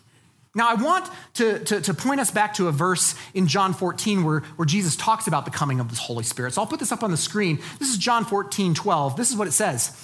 Now, 0.54 0.70
I 0.70 0.74
want 0.74 1.10
to, 1.36 1.60
to, 1.60 1.82
to, 1.82 1.94
point 1.94 2.20
us 2.20 2.30
back 2.30 2.56
to 2.56 2.68
a 2.68 2.74
verse 2.74 3.16
in 3.34 3.48
John 3.48 3.74
14 3.74 4.26
where, 4.26 4.42
where 4.58 4.66
Jesus 4.66 4.98
talks 4.98 5.28
about 5.28 5.46
the 5.46 5.52
coming 5.52 5.80
of 5.80 5.90
the 5.90 5.96
Holy 5.96 6.26
Spirit. 6.26 6.54
So 6.54 6.62
I'll 6.62 6.68
put 6.68 6.80
this 6.80 6.92
up 6.92 7.04
on 7.04 7.12
the 7.12 7.18
screen. 7.18 7.60
This 7.80 7.90
is 7.90 7.98
John 7.98 8.26
14, 8.26 8.74
12. 8.74 9.16
This 9.16 9.30
is 9.30 9.38
what 9.38 9.48
it 9.48 9.54
says. 9.54 9.96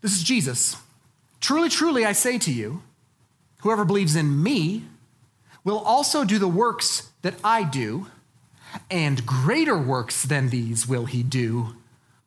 This 0.00 0.12
is 0.12 0.22
Jesus. 0.22 0.76
Truly, 1.40 1.68
truly, 1.68 2.06
I 2.06 2.12
say 2.12 2.38
to 2.38 2.52
you, 2.52 2.82
whoever 3.58 3.84
believes 3.84 4.16
in 4.16 4.42
me 4.42 4.84
will 5.62 5.78
also 5.78 6.24
do 6.24 6.38
the 6.38 6.48
works 6.48 7.10
that 7.22 7.34
I 7.44 7.64
do, 7.64 8.06
and 8.90 9.26
greater 9.26 9.76
works 9.76 10.22
than 10.22 10.48
these 10.48 10.88
will 10.88 11.04
he 11.04 11.22
do, 11.22 11.76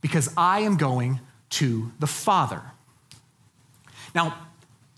because 0.01 0.31
I 0.37 0.59
am 0.59 0.77
going 0.77 1.21
to 1.51 1.91
the 1.99 2.07
Father. 2.07 2.61
Now, 4.13 4.35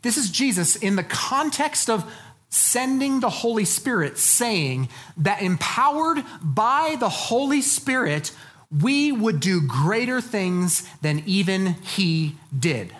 this 0.01 0.17
is 0.17 0.31
Jesus 0.31 0.75
in 0.75 0.95
the 0.95 1.03
context 1.03 1.89
of 1.89 2.11
sending 2.51 3.21
the 3.21 3.29
Holy 3.29 3.65
Spirit, 3.65 4.17
saying 4.17 4.89
that 5.17 5.41
empowered 5.41 6.23
by 6.43 6.97
the 6.99 7.09
Holy 7.09 7.61
Spirit, 7.61 8.31
we 8.69 9.11
would 9.11 9.39
do 9.39 9.65
greater 9.65 10.21
things 10.21 10.87
than 11.01 11.23
even 11.25 11.73
he 11.81 12.35
did. 12.57 12.93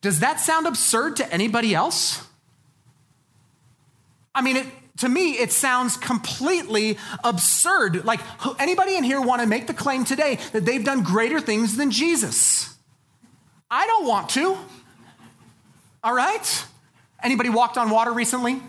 Does 0.00 0.20
that 0.20 0.40
sound 0.40 0.66
absurd 0.66 1.16
to 1.16 1.32
anybody 1.32 1.74
else? 1.74 2.26
I 4.34 4.42
mean, 4.42 4.56
it, 4.56 4.66
to 4.98 5.08
me, 5.08 5.32
it 5.32 5.52
sounds 5.52 5.96
completely 5.96 6.98
absurd. 7.22 8.04
Like, 8.04 8.20
anybody 8.58 8.96
in 8.96 9.04
here 9.04 9.20
want 9.20 9.42
to 9.42 9.46
make 9.46 9.66
the 9.66 9.74
claim 9.74 10.04
today 10.04 10.38
that 10.52 10.64
they've 10.64 10.84
done 10.84 11.02
greater 11.02 11.40
things 11.40 11.76
than 11.76 11.90
Jesus? 11.90 12.74
I 13.70 13.86
don't 13.86 14.06
want 14.06 14.30
to. 14.30 14.56
All 16.02 16.14
right? 16.14 16.64
Anybody 17.24 17.48
walked 17.48 17.76
on 17.76 17.90
water 17.90 18.12
recently? 18.12 18.62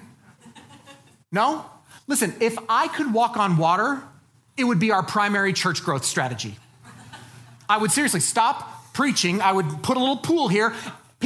No? 1.32 1.66
Listen, 2.08 2.34
if 2.40 2.58
I 2.68 2.88
could 2.88 3.14
walk 3.14 3.38
on 3.38 3.58
water, 3.58 4.02
it 4.58 4.64
would 4.64 4.80
be 4.80 4.92
our 4.92 5.04
primary 5.04 5.54
church 5.54 5.84
growth 5.84 6.06
strategy. 6.06 6.58
I 7.70 7.78
would 7.78 7.92
seriously 7.92 8.22
stop 8.22 8.94
preaching. 8.94 9.42
I 9.42 9.52
would 9.52 9.84
put 9.84 9.98
a 9.98 10.00
little 10.00 10.18
pool 10.18 10.48
here 10.48 10.74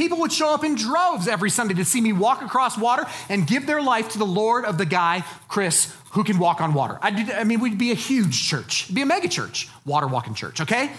People 0.00 0.20
would 0.20 0.32
show 0.32 0.54
up 0.54 0.64
in 0.64 0.76
droves 0.76 1.28
every 1.28 1.50
Sunday 1.50 1.74
to 1.74 1.84
see 1.84 2.00
me 2.00 2.12
walk 2.12 2.40
across 2.42 2.78
water 2.78 3.06
and 3.28 3.46
give 3.46 3.66
their 3.66 3.82
life 3.82 4.10
to 4.12 4.18
the 4.18 4.24
Lord 4.24 4.64
of 4.64 4.78
the 4.78 4.86
guy, 4.86 5.24
Chris, 5.48 5.94
who 6.12 6.24
can 6.24 6.38
walk 6.38 6.62
on 6.62 6.72
water. 6.72 6.98
I, 7.02 7.10
did, 7.10 7.30
I 7.30 7.44
mean, 7.44 7.60
we'd 7.60 7.76
be 7.76 7.90
a 7.90 7.94
huge 7.94 8.48
church, 8.48 8.84
It'd 8.84 8.94
be 8.94 9.02
a 9.02 9.06
mega 9.06 9.28
church, 9.28 9.68
water 9.84 10.06
walking 10.06 10.32
church, 10.32 10.60
okay? 10.60 10.90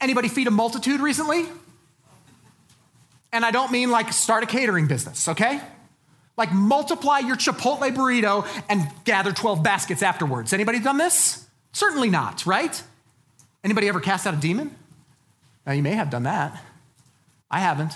Anybody 0.00 0.28
feed 0.28 0.46
a 0.46 0.50
multitude 0.50 1.00
recently? 1.00 1.46
And 3.34 3.44
I 3.44 3.50
don't 3.50 3.72
mean 3.72 3.90
like 3.90 4.12
start 4.12 4.44
a 4.44 4.46
catering 4.46 4.86
business, 4.86 5.26
okay? 5.26 5.60
Like 6.36 6.52
multiply 6.52 7.18
your 7.18 7.34
Chipotle 7.34 7.92
burrito 7.92 8.46
and 8.68 8.86
gather 9.02 9.32
12 9.32 9.60
baskets 9.60 10.04
afterwards. 10.04 10.52
Anybody 10.52 10.78
done 10.78 10.98
this? 10.98 11.44
Certainly 11.72 12.10
not, 12.10 12.46
right? 12.46 12.80
Anybody 13.64 13.88
ever 13.88 13.98
cast 13.98 14.24
out 14.28 14.34
a 14.34 14.36
demon? 14.36 14.72
Now, 15.66 15.72
you 15.72 15.82
may 15.82 15.94
have 15.94 16.10
done 16.10 16.22
that. 16.22 16.62
I 17.50 17.58
haven't. 17.58 17.92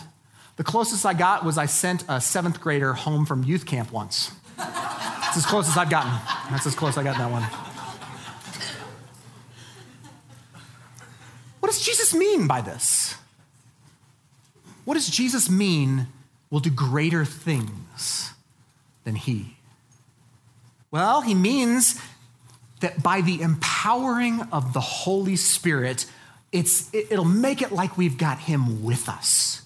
The 0.57 0.65
closest 0.65 1.07
I 1.07 1.15
got 1.15 1.45
was 1.45 1.57
I 1.57 1.67
sent 1.67 2.05
a 2.09 2.21
seventh 2.21 2.61
grader 2.61 2.95
home 2.95 3.25
from 3.25 3.45
youth 3.45 3.65
camp 3.65 3.93
once. 3.93 4.33
That's 4.57 5.37
as 5.37 5.47
close 5.47 5.69
as 5.69 5.77
I've 5.77 5.89
gotten. 5.89 6.11
That's 6.51 6.67
as 6.67 6.75
close 6.75 6.99
I 6.99 7.05
got 7.05 7.17
that 7.17 7.31
one. 7.31 7.45
What 11.61 11.71
does 11.71 11.81
Jesus 11.81 12.13
mean 12.13 12.49
by 12.49 12.61
this? 12.61 13.15
What 14.89 14.95
does 14.95 15.11
Jesus 15.11 15.51
mean 15.51 16.07
will 16.49 16.61
do 16.61 16.71
greater 16.71 17.27
things 17.27 18.33
than 19.05 19.17
he? 19.17 19.59
Well, 20.91 21.21
he 21.21 21.35
means 21.35 22.01
that 22.81 23.03
by 23.03 23.21
the 23.21 23.43
empowering 23.43 24.41
of 24.51 24.73
the 24.73 24.81
Holy 24.81 25.37
Spirit, 25.37 26.07
it's, 26.53 26.89
it'll 26.95 27.27
make 27.27 27.61
it 27.61 27.71
like 27.71 27.99
we've 27.99 28.17
got 28.17 28.39
him 28.39 28.83
with 28.83 29.11
us. 29.11 29.61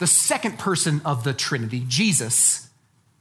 The 0.00 0.06
second 0.06 0.58
person 0.58 1.00
of 1.06 1.24
the 1.24 1.32
Trinity, 1.32 1.82
Jesus, 1.88 2.68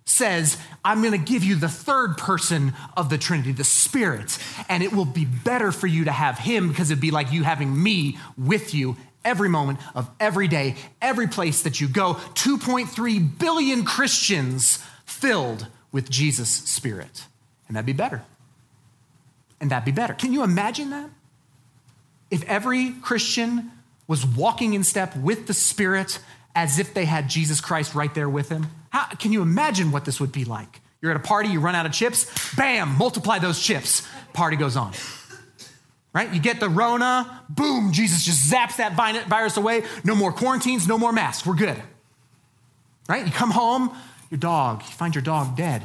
says, 0.04 0.58
I'm 0.84 1.02
going 1.02 1.14
to 1.14 1.18
give 1.18 1.46
you 1.46 1.56
the 1.56 1.70
third 1.70 2.18
person 2.18 2.74
of 2.98 3.10
the 3.10 3.18
Trinity, 3.18 3.54
the 3.54 3.64
Spirit, 3.64 4.38
and 4.68 4.84
it 4.84 4.92
will 4.92 5.06
be 5.06 5.24
better 5.24 5.72
for 5.72 5.88
you 5.88 6.04
to 6.04 6.12
have 6.12 6.38
him 6.40 6.68
because 6.68 6.92
it'd 6.92 7.00
be 7.00 7.12
like 7.12 7.32
you 7.32 7.44
having 7.44 7.82
me 7.82 8.18
with 8.38 8.74
you 8.74 8.98
every 9.28 9.50
moment 9.50 9.80
of 9.94 10.10
every 10.20 10.48
day, 10.48 10.76
every 11.02 11.28
place 11.28 11.64
that 11.64 11.80
you 11.82 11.88
go. 11.88 12.14
2.3 12.34 13.38
billion 13.38 13.84
Christians 13.84 14.84
filled 15.06 15.68
with 15.92 16.10
Jesus' 16.10 16.50
Spirit. 16.50 17.26
And 17.68 17.76
that'd 17.76 17.86
be 17.86 17.94
better. 17.94 18.24
And 19.60 19.70
that'd 19.70 19.86
be 19.86 19.92
better. 19.92 20.14
Can 20.14 20.32
you 20.32 20.44
imagine 20.44 20.92
that? 20.92 21.10
If 22.32 22.44
every 22.46 22.92
Christian 23.02 23.72
was 24.08 24.26
walking 24.26 24.74
in 24.74 24.84
step 24.84 25.16
with 25.18 25.48
the 25.48 25.54
Spirit 25.54 26.20
as 26.56 26.80
if 26.80 26.94
they 26.94 27.06
had 27.06 27.30
Jesus 27.30 27.60
Christ 27.60 27.94
right 27.94 28.14
there 28.16 28.30
with 28.30 28.50
them, 28.50 28.68
how, 28.90 29.06
can 29.08 29.34
you 29.34 29.42
imagine 29.42 29.92
what 29.92 30.06
this 30.06 30.20
would 30.20 30.32
be 30.32 30.46
like? 30.46 30.80
You're 31.02 31.12
at 31.12 31.18
a 31.18 31.24
party, 31.24 31.50
you 31.50 31.60
run 31.60 31.76
out 31.76 31.86
of 31.86 31.92
chips, 31.92 32.56
bam, 32.56 32.98
multiply 32.98 33.40
those 33.40 33.62
chips. 33.62 34.08
Party 34.34 34.56
goes 34.56 34.76
on. 34.78 34.94
Right? 36.14 36.34
You 36.34 36.40
get 36.40 36.60
the 36.60 36.70
Rona, 36.70 37.44
boom, 37.50 37.92
Jesus 37.92 38.24
just 38.24 38.52
zaps 38.52 38.78
that 38.78 38.94
virus 39.28 39.58
away. 39.58 39.84
No 40.04 40.16
more 40.16 40.32
quarantines, 40.32 40.88
no 40.88 40.98
more 40.98 41.12
masks. 41.12 41.46
We're 41.46 41.56
good. 41.56 41.82
Right? 43.08 43.26
You 43.26 43.32
come 43.32 43.52
home, 43.52 43.96
your 44.32 44.40
dog, 44.40 44.82
you 44.84 44.92
find 44.92 45.14
your 45.14 45.22
dog 45.22 45.56
dead. 45.56 45.84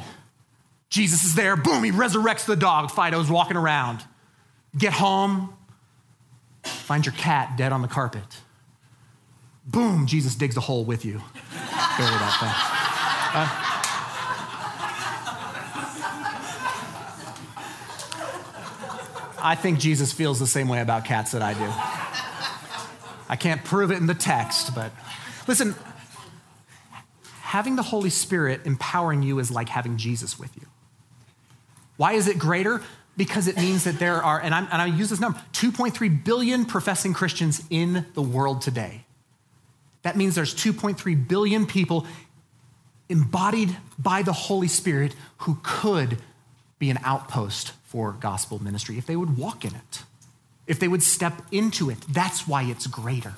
Jesus 0.89 1.23
is 1.23 1.35
there, 1.35 1.55
boom, 1.55 1.83
he 1.83 1.91
resurrects 1.91 2.45
the 2.45 2.55
dog. 2.55 2.89
Fido's 2.89 3.29
walking 3.29 3.57
around. 3.57 4.03
Get 4.77 4.93
home, 4.93 5.53
find 6.63 7.05
your 7.05 7.13
cat 7.13 7.55
dead 7.57 7.71
on 7.71 7.81
the 7.81 7.87
carpet. 7.87 8.41
Boom, 9.65 10.07
Jesus 10.07 10.35
digs 10.35 10.57
a 10.57 10.61
hole 10.61 10.83
with 10.83 11.05
you. 11.05 11.21
Bury 11.53 12.09
that 12.09 12.37
thing. 12.39 13.39
Uh, 13.39 13.72
I 19.43 19.55
think 19.55 19.79
Jesus 19.79 20.13
feels 20.13 20.39
the 20.39 20.47
same 20.47 20.69
way 20.69 20.79
about 20.79 21.03
cats 21.03 21.33
that 21.33 21.41
I 21.41 21.53
do. 21.53 21.69
I 23.29 23.35
can't 23.35 23.63
prove 23.63 23.91
it 23.91 23.97
in 23.97 24.07
the 24.07 24.15
text, 24.15 24.73
but 24.73 24.91
listen, 25.47 25.75
having 27.41 27.75
the 27.75 27.83
Holy 27.83 28.09
Spirit 28.09 28.61
empowering 28.63 29.21
you 29.21 29.39
is 29.39 29.51
like 29.51 29.67
having 29.67 29.97
Jesus 29.97 30.39
with 30.39 30.55
you. 30.55 30.65
Why 31.97 32.13
is 32.13 32.27
it 32.27 32.39
greater? 32.39 32.81
Because 33.17 33.47
it 33.47 33.57
means 33.57 33.83
that 33.83 33.99
there 33.99 34.23
are, 34.23 34.39
and, 34.39 34.55
I'm, 34.55 34.67
and 34.71 34.81
I 34.81 34.85
use 34.85 35.09
this 35.09 35.19
number 35.19 35.39
2.3 35.51 36.23
billion 36.23 36.65
professing 36.65 37.13
Christians 37.13 37.61
in 37.69 38.05
the 38.13 38.21
world 38.21 38.61
today. 38.61 39.05
That 40.03 40.15
means 40.15 40.35
there's 40.35 40.55
2.3 40.55 41.27
billion 41.27 41.65
people 41.65 42.07
embodied 43.09 43.75
by 43.99 44.21
the 44.21 44.33
Holy 44.33 44.67
Spirit 44.67 45.15
who 45.39 45.59
could 45.63 46.17
be 46.79 46.89
an 46.89 46.99
outpost 47.03 47.73
for 47.93 48.13
gospel 48.13 48.57
ministry 48.57 48.97
if 48.97 49.05
they 49.05 49.15
would 49.15 49.37
walk 49.37 49.63
in 49.63 49.75
it, 49.75 50.01
if 50.65 50.79
they 50.79 50.87
would 50.87 51.03
step 51.03 51.43
into 51.51 51.91
it. 51.91 51.99
That's 52.09 52.47
why 52.47 52.63
it's 52.63 52.87
greater. 52.87 53.35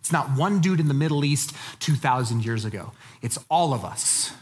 It's 0.00 0.12
not 0.12 0.36
one 0.36 0.60
dude 0.60 0.80
in 0.80 0.88
the 0.88 0.94
Middle 0.94 1.24
East 1.24 1.56
2,000 1.78 2.44
years 2.44 2.66
ago, 2.66 2.92
it's 3.22 3.38
all 3.48 3.72
of 3.72 3.82
us 3.82 4.34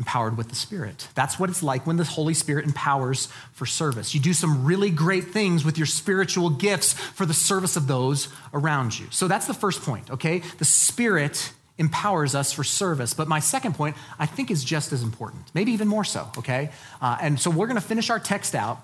empowered 0.00 0.36
with 0.36 0.48
the 0.48 0.56
Spirit. 0.56 1.06
That's 1.14 1.38
what 1.38 1.50
it's 1.50 1.62
like 1.62 1.86
when 1.86 1.98
the 1.98 2.04
Holy 2.04 2.34
Spirit 2.34 2.64
empowers 2.64 3.28
for 3.52 3.64
service. 3.64 4.12
You 4.12 4.20
do 4.20 4.32
some 4.32 4.64
really 4.64 4.90
great 4.90 5.26
things 5.26 5.64
with 5.64 5.78
your 5.78 5.86
spiritual 5.86 6.50
gifts 6.50 6.94
for 6.94 7.26
the 7.26 7.34
service 7.34 7.76
of 7.76 7.86
those 7.86 8.28
around 8.52 8.98
you. 8.98 9.06
So 9.10 9.28
that's 9.28 9.46
the 9.46 9.54
first 9.54 9.82
point, 9.82 10.10
okay? 10.10 10.42
The 10.58 10.64
Spirit 10.64 11.52
empowers 11.78 12.34
us 12.34 12.52
for 12.52 12.64
service. 12.64 13.14
But 13.14 13.28
my 13.28 13.40
second 13.40 13.74
point, 13.74 13.96
I 14.18 14.26
think, 14.26 14.50
is 14.50 14.64
just 14.64 14.92
as 14.92 15.02
important, 15.02 15.44
maybe 15.54 15.72
even 15.72 15.88
more 15.88 16.04
so, 16.04 16.28
okay? 16.36 16.70
Uh, 17.00 17.16
and 17.20 17.40
so 17.40 17.50
we're 17.50 17.66
going 17.66 17.80
to 17.80 17.86
finish 17.86 18.10
our 18.10 18.18
text 18.18 18.54
out. 18.54 18.80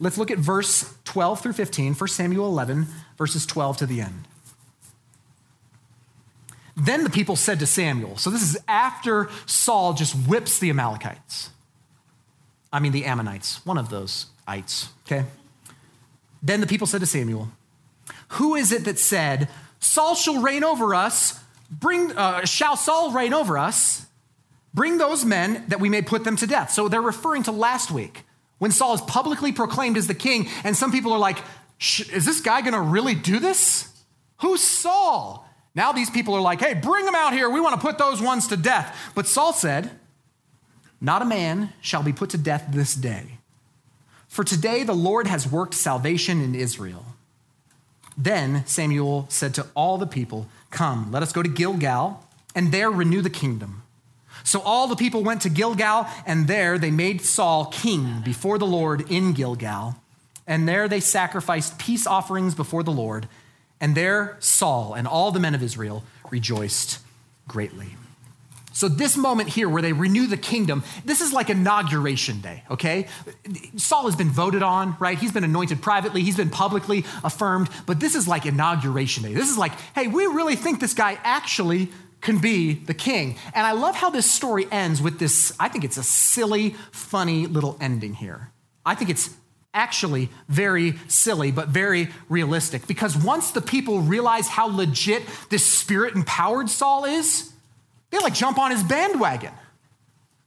Let's 0.00 0.16
look 0.16 0.30
at 0.30 0.38
verse 0.38 0.94
12 1.04 1.40
through 1.40 1.52
15, 1.52 1.94
1 1.94 2.08
Samuel 2.08 2.46
11, 2.46 2.86
verses 3.18 3.44
12 3.46 3.78
to 3.78 3.86
the 3.86 4.00
end. 4.00 4.24
Then 6.76 7.04
the 7.04 7.10
people 7.10 7.36
said 7.36 7.58
to 7.58 7.66
Samuel, 7.66 8.16
so 8.16 8.30
this 8.30 8.42
is 8.42 8.56
after 8.66 9.28
Saul 9.46 9.92
just 9.92 10.14
whips 10.14 10.58
the 10.58 10.70
Amalekites. 10.70 11.50
I 12.72 12.80
mean, 12.80 12.92
the 12.92 13.04
Ammonites, 13.04 13.64
one 13.66 13.76
of 13.76 13.90
those 13.90 14.26
ites, 14.48 14.88
okay? 15.06 15.26
Then 16.42 16.60
the 16.60 16.66
people 16.66 16.86
said 16.86 17.00
to 17.00 17.06
Samuel, 17.06 17.48
Who 18.28 18.54
is 18.54 18.72
it 18.72 18.84
that 18.84 18.98
said, 18.98 19.48
Saul 19.78 20.14
shall 20.14 20.40
reign 20.40 20.64
over 20.64 20.94
us? 20.94 21.41
Bring, 21.72 22.12
uh, 22.12 22.44
shall 22.44 22.76
Saul 22.76 23.12
reign 23.12 23.32
over 23.32 23.56
us? 23.56 24.06
Bring 24.74 24.98
those 24.98 25.24
men 25.24 25.64
that 25.68 25.80
we 25.80 25.88
may 25.88 26.02
put 26.02 26.24
them 26.24 26.36
to 26.36 26.46
death. 26.46 26.70
So 26.70 26.88
they're 26.88 27.00
referring 27.02 27.42
to 27.44 27.52
last 27.52 27.90
week 27.90 28.24
when 28.58 28.70
Saul 28.70 28.94
is 28.94 29.00
publicly 29.00 29.52
proclaimed 29.52 29.96
as 29.96 30.06
the 30.06 30.14
king, 30.14 30.48
and 30.64 30.76
some 30.76 30.92
people 30.92 31.12
are 31.12 31.18
like, 31.18 31.38
Is 31.80 32.24
this 32.24 32.40
guy 32.40 32.60
gonna 32.60 32.80
really 32.80 33.14
do 33.14 33.38
this? 33.38 33.88
Who's 34.40 34.60
Saul? 34.60 35.48
Now 35.74 35.92
these 35.92 36.10
people 36.10 36.34
are 36.34 36.40
like, 36.40 36.60
hey, 36.60 36.74
bring 36.74 37.06
them 37.06 37.14
out 37.14 37.32
here. 37.32 37.48
We 37.48 37.60
want 37.60 37.74
to 37.74 37.80
put 37.80 37.96
those 37.96 38.20
ones 38.20 38.48
to 38.48 38.56
death. 38.56 39.12
But 39.14 39.26
Saul 39.26 39.52
said, 39.52 39.90
Not 41.00 41.22
a 41.22 41.26
man 41.26 41.72
shall 41.80 42.02
be 42.02 42.12
put 42.12 42.30
to 42.30 42.38
death 42.38 42.66
this 42.70 42.94
day. 42.94 43.38
For 44.28 44.44
today 44.44 44.82
the 44.84 44.94
Lord 44.94 45.26
has 45.26 45.50
worked 45.50 45.74
salvation 45.74 46.42
in 46.42 46.54
Israel. 46.54 47.04
Then 48.16 48.66
Samuel 48.66 49.26
said 49.30 49.54
to 49.54 49.66
all 49.74 49.96
the 49.96 50.06
people, 50.06 50.46
Come, 50.72 51.12
let 51.12 51.22
us 51.22 51.32
go 51.32 51.42
to 51.42 51.48
Gilgal, 51.48 52.26
and 52.56 52.72
there 52.72 52.90
renew 52.90 53.22
the 53.22 53.30
kingdom. 53.30 53.82
So 54.42 54.60
all 54.62 54.88
the 54.88 54.96
people 54.96 55.22
went 55.22 55.42
to 55.42 55.48
Gilgal, 55.48 56.06
and 56.26 56.48
there 56.48 56.78
they 56.78 56.90
made 56.90 57.20
Saul 57.20 57.66
king 57.66 58.22
before 58.24 58.58
the 58.58 58.66
Lord 58.66 59.08
in 59.10 59.34
Gilgal. 59.34 59.96
And 60.46 60.66
there 60.66 60.88
they 60.88 60.98
sacrificed 60.98 61.78
peace 61.78 62.06
offerings 62.06 62.54
before 62.54 62.82
the 62.82 62.90
Lord. 62.90 63.28
And 63.80 63.94
there 63.94 64.36
Saul 64.40 64.94
and 64.94 65.06
all 65.06 65.30
the 65.30 65.38
men 65.38 65.54
of 65.54 65.62
Israel 65.62 66.02
rejoiced 66.30 66.98
greatly. 67.46 67.94
So, 68.72 68.88
this 68.88 69.16
moment 69.16 69.50
here 69.50 69.68
where 69.68 69.82
they 69.82 69.92
renew 69.92 70.26
the 70.26 70.36
kingdom, 70.36 70.82
this 71.04 71.20
is 71.20 71.32
like 71.32 71.50
inauguration 71.50 72.40
day, 72.40 72.62
okay? 72.70 73.06
Saul 73.76 74.06
has 74.06 74.16
been 74.16 74.30
voted 74.30 74.62
on, 74.62 74.96
right? 74.98 75.18
He's 75.18 75.32
been 75.32 75.44
anointed 75.44 75.82
privately, 75.82 76.22
he's 76.22 76.36
been 76.36 76.50
publicly 76.50 77.04
affirmed, 77.22 77.68
but 77.86 78.00
this 78.00 78.14
is 78.14 78.26
like 78.26 78.46
inauguration 78.46 79.22
day. 79.22 79.34
This 79.34 79.50
is 79.50 79.58
like, 79.58 79.72
hey, 79.94 80.06
we 80.06 80.26
really 80.26 80.56
think 80.56 80.80
this 80.80 80.94
guy 80.94 81.18
actually 81.22 81.90
can 82.20 82.38
be 82.38 82.74
the 82.74 82.94
king. 82.94 83.36
And 83.54 83.66
I 83.66 83.72
love 83.72 83.96
how 83.96 84.08
this 84.08 84.30
story 84.30 84.66
ends 84.70 85.02
with 85.02 85.18
this, 85.18 85.52
I 85.60 85.68
think 85.68 85.84
it's 85.84 85.98
a 85.98 86.02
silly, 86.02 86.70
funny 86.92 87.46
little 87.46 87.76
ending 87.80 88.14
here. 88.14 88.52
I 88.86 88.94
think 88.94 89.10
it's 89.10 89.30
actually 89.74 90.28
very 90.48 90.94
silly, 91.08 91.50
but 91.50 91.68
very 91.68 92.08
realistic. 92.28 92.86
Because 92.86 93.16
once 93.16 93.50
the 93.50 93.60
people 93.60 94.00
realize 94.00 94.48
how 94.48 94.66
legit 94.66 95.22
this 95.50 95.66
spirit 95.66 96.14
empowered 96.14 96.68
Saul 96.70 97.04
is, 97.04 97.51
they 98.12 98.18
like 98.18 98.34
jump 98.34 98.58
on 98.58 98.70
his 98.70 98.84
bandwagon. 98.84 99.52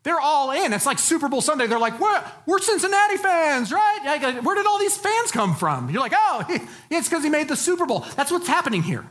They're 0.04 0.20
all 0.20 0.52
in. 0.52 0.72
It's 0.72 0.86
like 0.86 1.00
Super 1.00 1.28
Bowl 1.28 1.42
Sunday. 1.42 1.66
They're 1.66 1.80
like, 1.80 2.00
we're, 2.00 2.24
we're 2.46 2.60
Cincinnati 2.60 3.18
fans, 3.18 3.72
right? 3.72 4.40
Where 4.44 4.56
did 4.56 4.68
all 4.68 4.78
these 4.78 4.96
fans 4.96 5.32
come 5.32 5.56
from? 5.56 5.90
You're 5.90 6.00
like, 6.00 6.14
oh, 6.16 6.46
it's 6.92 7.10
because 7.10 7.24
he 7.24 7.30
made 7.30 7.48
the 7.48 7.56
Super 7.56 7.88
Bowl. 7.88 8.06
That's 8.16 8.32
what's 8.32 8.48
happening 8.48 8.84
here. 8.84 9.04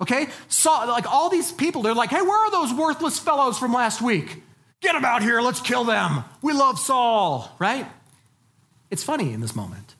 Okay? 0.00 0.28
So, 0.48 0.70
like 0.70 1.10
all 1.10 1.30
these 1.30 1.50
people, 1.50 1.82
they're 1.82 1.94
like, 1.94 2.10
hey, 2.10 2.22
where 2.22 2.46
are 2.46 2.50
those 2.52 2.72
worthless 2.72 3.18
fellows 3.18 3.58
from 3.58 3.72
last 3.72 4.00
week? 4.00 4.40
Get 4.80 4.92
them 4.92 5.04
out 5.04 5.22
here. 5.22 5.40
Let's 5.40 5.60
kill 5.60 5.82
them. 5.82 6.22
We 6.42 6.52
love 6.52 6.78
Saul, 6.78 7.54
right? 7.58 7.86
It's 8.88 9.02
funny 9.02 9.32
in 9.32 9.40
this 9.40 9.56
moment. 9.56 9.96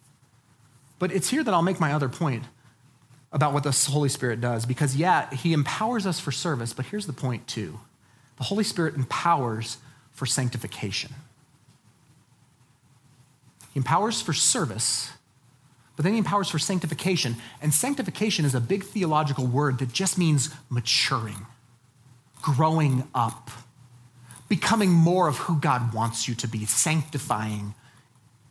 But 1.00 1.10
it's 1.10 1.28
here 1.28 1.42
that 1.42 1.52
I'll 1.52 1.60
make 1.60 1.80
my 1.80 1.92
other 1.92 2.08
point 2.08 2.44
about 3.32 3.52
what 3.52 3.62
the 3.62 3.70
Holy 3.90 4.08
Spirit 4.08 4.40
does, 4.40 4.66
because 4.66 4.96
yeah, 4.96 5.32
He 5.34 5.52
empowers 5.52 6.06
us 6.06 6.18
for 6.18 6.32
service, 6.32 6.72
but 6.72 6.86
here's 6.86 7.06
the 7.06 7.12
point 7.12 7.46
too 7.46 7.78
the 8.36 8.44
Holy 8.44 8.64
Spirit 8.64 8.94
empowers 8.94 9.78
for 10.12 10.26
sanctification. 10.26 11.12
He 13.72 13.78
empowers 13.78 14.20
for 14.20 14.32
service, 14.32 15.10
but 15.94 16.04
then 16.04 16.12
He 16.12 16.18
empowers 16.18 16.48
for 16.48 16.58
sanctification. 16.58 17.36
And 17.62 17.72
sanctification 17.72 18.44
is 18.44 18.54
a 18.54 18.60
big 18.60 18.82
theological 18.84 19.46
word 19.46 19.78
that 19.78 19.92
just 19.92 20.18
means 20.18 20.50
maturing, 20.68 21.46
growing 22.42 23.04
up, 23.14 23.50
becoming 24.48 24.90
more 24.90 25.28
of 25.28 25.36
who 25.38 25.60
God 25.60 25.94
wants 25.94 26.26
you 26.26 26.34
to 26.36 26.48
be, 26.48 26.64
sanctifying 26.64 27.74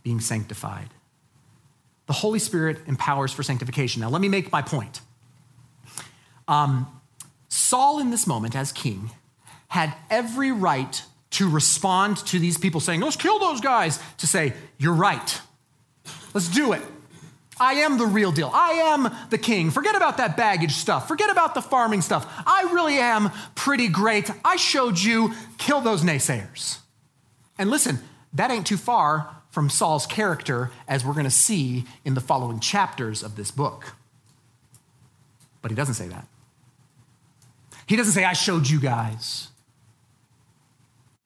being 0.03 0.21
sanctified. 0.21 0.89
The 2.09 2.13
Holy 2.13 2.39
Spirit 2.39 2.79
empowers 2.87 3.31
for 3.31 3.43
sanctification. 3.43 4.01
Now, 4.01 4.09
let 4.09 4.19
me 4.19 4.29
make 4.29 4.51
my 4.51 4.63
point. 4.63 5.01
Um, 6.47 6.87
Saul, 7.49 7.99
in 7.99 8.09
this 8.09 8.25
moment, 8.25 8.55
as 8.55 8.71
king, 8.71 9.11
had 9.67 9.93
every 10.09 10.51
right 10.51 11.03
to 11.29 11.47
respond 11.47 12.17
to 12.25 12.39
these 12.39 12.57
people 12.57 12.79
saying, 12.81 13.01
let's 13.01 13.15
kill 13.15 13.37
those 13.37 13.61
guys, 13.61 13.99
to 14.17 14.25
say, 14.25 14.53
you're 14.79 14.95
right. 14.95 15.39
Let's 16.33 16.47
do 16.49 16.73
it. 16.73 16.81
I 17.59 17.73
am 17.73 17.99
the 17.99 18.07
real 18.07 18.31
deal. 18.31 18.49
I 18.51 18.71
am 18.71 19.15
the 19.29 19.37
king. 19.37 19.69
Forget 19.69 19.95
about 19.95 20.17
that 20.17 20.35
baggage 20.35 20.73
stuff. 20.73 21.07
Forget 21.07 21.29
about 21.29 21.53
the 21.53 21.61
farming 21.61 22.01
stuff. 22.01 22.25
I 22.47 22.71
really 22.73 22.97
am 22.97 23.29
pretty 23.53 23.87
great. 23.87 24.31
I 24.43 24.55
showed 24.55 24.97
you, 24.97 25.35
kill 25.59 25.81
those 25.81 26.01
naysayers. 26.01 26.79
And 27.59 27.69
listen, 27.69 27.99
that 28.33 28.49
ain't 28.49 28.65
too 28.65 28.77
far 28.77 29.38
from 29.49 29.69
Saul's 29.69 30.05
character, 30.05 30.71
as 30.87 31.03
we're 31.03 31.13
going 31.13 31.25
to 31.25 31.31
see 31.31 31.85
in 32.05 32.13
the 32.13 32.21
following 32.21 32.59
chapters 32.59 33.23
of 33.23 33.35
this 33.35 33.51
book. 33.51 33.95
But 35.61 35.71
he 35.71 35.75
doesn't 35.75 35.95
say 35.95 36.07
that. 36.07 36.27
He 37.87 37.95
doesn't 37.95 38.13
say, 38.13 38.23
I 38.23 38.33
showed 38.33 38.69
you 38.69 38.79
guys. 38.79 39.49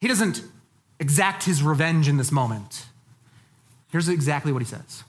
He 0.00 0.08
doesn't 0.08 0.42
exact 0.98 1.44
his 1.44 1.62
revenge 1.62 2.08
in 2.08 2.16
this 2.16 2.32
moment. 2.32 2.86
Here's 3.90 4.08
exactly 4.08 4.52
what 4.52 4.62
he 4.62 4.66
says 4.66 5.04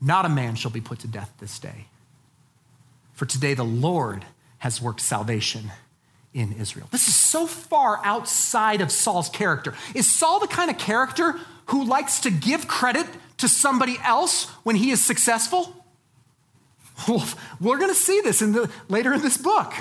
Not 0.00 0.24
a 0.24 0.28
man 0.28 0.54
shall 0.54 0.70
be 0.70 0.80
put 0.80 1.00
to 1.00 1.08
death 1.08 1.32
this 1.40 1.58
day. 1.58 1.86
For 3.12 3.26
today 3.26 3.54
the 3.54 3.64
Lord 3.64 4.24
has 4.58 4.80
worked 4.80 5.00
salvation 5.00 5.70
in 6.32 6.52
Israel. 6.52 6.88
This 6.90 7.06
is 7.06 7.14
so 7.14 7.46
far 7.46 8.00
outside 8.04 8.80
of 8.80 8.90
Saul's 8.90 9.28
character. 9.28 9.74
Is 9.94 10.12
Saul 10.12 10.40
the 10.40 10.48
kind 10.48 10.70
of 10.70 10.78
character 10.78 11.38
who 11.66 11.84
likes 11.84 12.20
to 12.20 12.30
give 12.30 12.68
credit 12.68 13.06
to 13.38 13.48
somebody 13.48 13.98
else 14.02 14.46
when 14.64 14.76
he 14.76 14.90
is 14.90 15.04
successful? 15.04 15.80
Well, 17.08 17.26
we're 17.60 17.78
going 17.78 17.90
to 17.90 17.94
see 17.94 18.20
this 18.20 18.40
in 18.40 18.52
the, 18.52 18.70
later 18.88 19.12
in 19.12 19.20
this 19.20 19.36
book. 19.36 19.74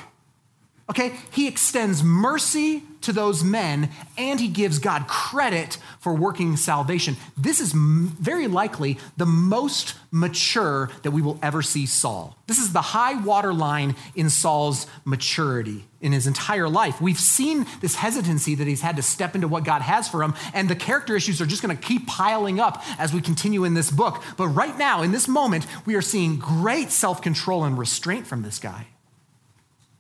Okay, 0.89 1.13
he 1.31 1.47
extends 1.47 2.03
mercy 2.03 2.83
to 3.01 3.13
those 3.13 3.41
men 3.41 3.89
and 4.17 4.39
he 4.39 4.49
gives 4.49 4.79
God 4.79 5.07
credit 5.07 5.77
for 5.99 6.13
working 6.13 6.57
salvation. 6.57 7.15
This 7.37 7.61
is 7.61 7.71
very 7.73 8.47
likely 8.47 8.97
the 9.15 9.25
most 9.25 9.95
mature 10.11 10.89
that 11.03 11.11
we 11.11 11.21
will 11.21 11.39
ever 11.41 11.61
see 11.61 11.85
Saul. 11.85 12.37
This 12.47 12.59
is 12.59 12.73
the 12.73 12.81
high 12.81 13.13
water 13.21 13.53
line 13.53 13.95
in 14.15 14.29
Saul's 14.29 14.85
maturity 15.05 15.85
in 16.01 16.11
his 16.11 16.27
entire 16.27 16.67
life. 16.67 16.99
We've 16.99 17.19
seen 17.19 17.65
this 17.79 17.95
hesitancy 17.95 18.55
that 18.55 18.67
he's 18.67 18.81
had 18.81 18.97
to 18.97 19.01
step 19.01 19.35
into 19.35 19.47
what 19.47 19.63
God 19.63 19.81
has 19.81 20.09
for 20.09 20.21
him, 20.21 20.33
and 20.53 20.69
the 20.69 20.75
character 20.75 21.15
issues 21.15 21.39
are 21.39 21.45
just 21.45 21.63
going 21.63 21.75
to 21.75 21.81
keep 21.81 22.07
piling 22.07 22.59
up 22.59 22.83
as 22.99 23.13
we 23.13 23.21
continue 23.21 23.63
in 23.63 23.73
this 23.73 23.89
book. 23.89 24.21
But 24.35 24.49
right 24.49 24.77
now, 24.77 25.01
in 25.01 25.13
this 25.13 25.29
moment, 25.29 25.65
we 25.85 25.95
are 25.95 26.01
seeing 26.01 26.37
great 26.37 26.91
self 26.91 27.21
control 27.21 27.63
and 27.63 27.77
restraint 27.77 28.27
from 28.27 28.41
this 28.41 28.59
guy. 28.59 28.87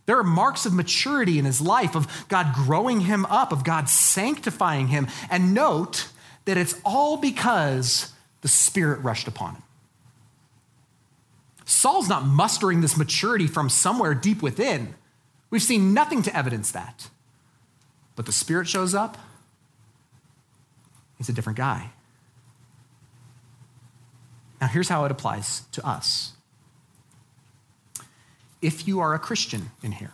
There 0.05 0.17
are 0.17 0.23
marks 0.23 0.65
of 0.65 0.73
maturity 0.73 1.39
in 1.39 1.45
his 1.45 1.61
life, 1.61 1.95
of 1.95 2.25
God 2.27 2.53
growing 2.53 3.01
him 3.01 3.25
up, 3.27 3.51
of 3.51 3.63
God 3.63 3.87
sanctifying 3.87 4.87
him. 4.87 5.07
And 5.29 5.53
note 5.53 6.09
that 6.45 6.57
it's 6.57 6.79
all 6.83 7.17
because 7.17 8.11
the 8.41 8.47
Spirit 8.49 8.99
rushed 9.01 9.27
upon 9.27 9.55
him. 9.55 9.63
Saul's 11.65 12.09
not 12.09 12.25
mustering 12.25 12.81
this 12.81 12.97
maturity 12.97 13.47
from 13.47 13.69
somewhere 13.69 14.13
deep 14.13 14.41
within. 14.41 14.95
We've 15.49 15.61
seen 15.63 15.93
nothing 15.93 16.21
to 16.23 16.35
evidence 16.35 16.71
that. 16.71 17.09
But 18.15 18.25
the 18.25 18.31
Spirit 18.31 18.67
shows 18.67 18.93
up, 18.93 19.17
he's 21.17 21.29
a 21.29 21.33
different 21.33 21.57
guy. 21.57 21.91
Now, 24.59 24.67
here's 24.67 24.89
how 24.89 25.05
it 25.05 25.11
applies 25.11 25.61
to 25.71 25.85
us 25.85 26.33
if 28.63 28.87
you 28.87 29.01
are 29.01 29.13
a 29.13 29.19
Christian 29.19 29.69
in 29.83 29.91
here. 29.91 30.13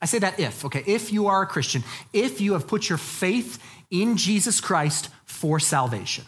I 0.00 0.06
say 0.06 0.18
that 0.18 0.40
if, 0.40 0.64
okay? 0.64 0.82
If 0.86 1.12
you 1.12 1.28
are 1.28 1.42
a 1.42 1.46
Christian, 1.46 1.84
if 2.12 2.40
you 2.40 2.54
have 2.54 2.66
put 2.66 2.88
your 2.88 2.98
faith 2.98 3.62
in 3.90 4.16
Jesus 4.16 4.60
Christ 4.60 5.10
for 5.24 5.60
salvation, 5.60 6.24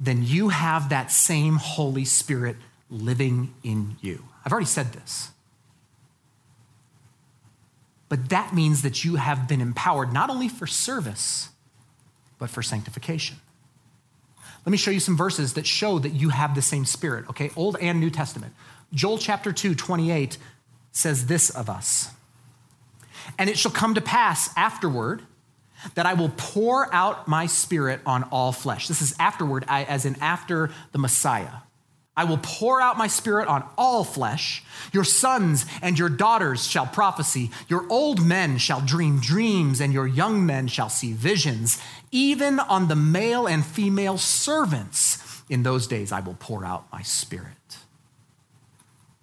then 0.00 0.24
you 0.24 0.48
have 0.48 0.88
that 0.88 1.12
same 1.12 1.56
Holy 1.56 2.04
Spirit 2.04 2.56
living 2.90 3.54
in 3.62 3.96
you. 4.00 4.24
I've 4.44 4.52
already 4.52 4.66
said 4.66 4.92
this. 4.92 5.30
But 8.08 8.30
that 8.30 8.54
means 8.54 8.82
that 8.82 9.04
you 9.04 9.16
have 9.16 9.46
been 9.46 9.60
empowered 9.60 10.12
not 10.12 10.30
only 10.30 10.48
for 10.48 10.66
service, 10.66 11.50
but 12.38 12.48
for 12.48 12.62
sanctification. 12.62 13.36
Let 14.64 14.70
me 14.70 14.78
show 14.78 14.90
you 14.90 15.00
some 15.00 15.16
verses 15.16 15.54
that 15.54 15.66
show 15.66 15.98
that 15.98 16.10
you 16.10 16.30
have 16.30 16.54
the 16.54 16.62
same 16.62 16.84
spirit, 16.84 17.28
okay? 17.30 17.50
Old 17.54 17.76
and 17.80 18.00
New 18.00 18.10
Testament. 18.10 18.54
Joel 18.92 19.18
chapter 19.18 19.52
2, 19.52 19.74
28 19.74 20.38
says 20.92 21.26
this 21.26 21.50
of 21.50 21.68
us 21.68 22.10
And 23.38 23.50
it 23.50 23.58
shall 23.58 23.72
come 23.72 23.94
to 23.94 24.00
pass 24.00 24.50
afterward 24.56 25.22
that 25.94 26.06
I 26.06 26.14
will 26.14 26.32
pour 26.36 26.92
out 26.92 27.28
my 27.28 27.46
spirit 27.46 28.00
on 28.04 28.24
all 28.24 28.52
flesh. 28.52 28.88
This 28.88 29.00
is 29.02 29.14
afterward, 29.18 29.64
as 29.68 30.04
in 30.04 30.16
after 30.20 30.70
the 30.92 30.98
Messiah. 30.98 31.62
I 32.16 32.24
will 32.24 32.40
pour 32.42 32.80
out 32.80 32.98
my 32.98 33.06
spirit 33.06 33.46
on 33.46 33.62
all 33.78 34.02
flesh. 34.02 34.64
Your 34.92 35.04
sons 35.04 35.66
and 35.80 35.96
your 35.96 36.08
daughters 36.08 36.66
shall 36.66 36.86
prophesy. 36.86 37.52
Your 37.68 37.86
old 37.88 38.26
men 38.26 38.58
shall 38.58 38.80
dream 38.80 39.20
dreams, 39.20 39.80
and 39.80 39.92
your 39.92 40.08
young 40.08 40.44
men 40.44 40.66
shall 40.66 40.88
see 40.88 41.12
visions. 41.12 41.80
Even 42.10 42.58
on 42.58 42.88
the 42.88 42.96
male 42.96 43.46
and 43.46 43.64
female 43.64 44.18
servants, 44.18 45.42
in 45.48 45.62
those 45.62 45.86
days 45.86 46.10
I 46.10 46.18
will 46.18 46.34
pour 46.34 46.64
out 46.64 46.90
my 46.90 47.02
spirit. 47.02 47.77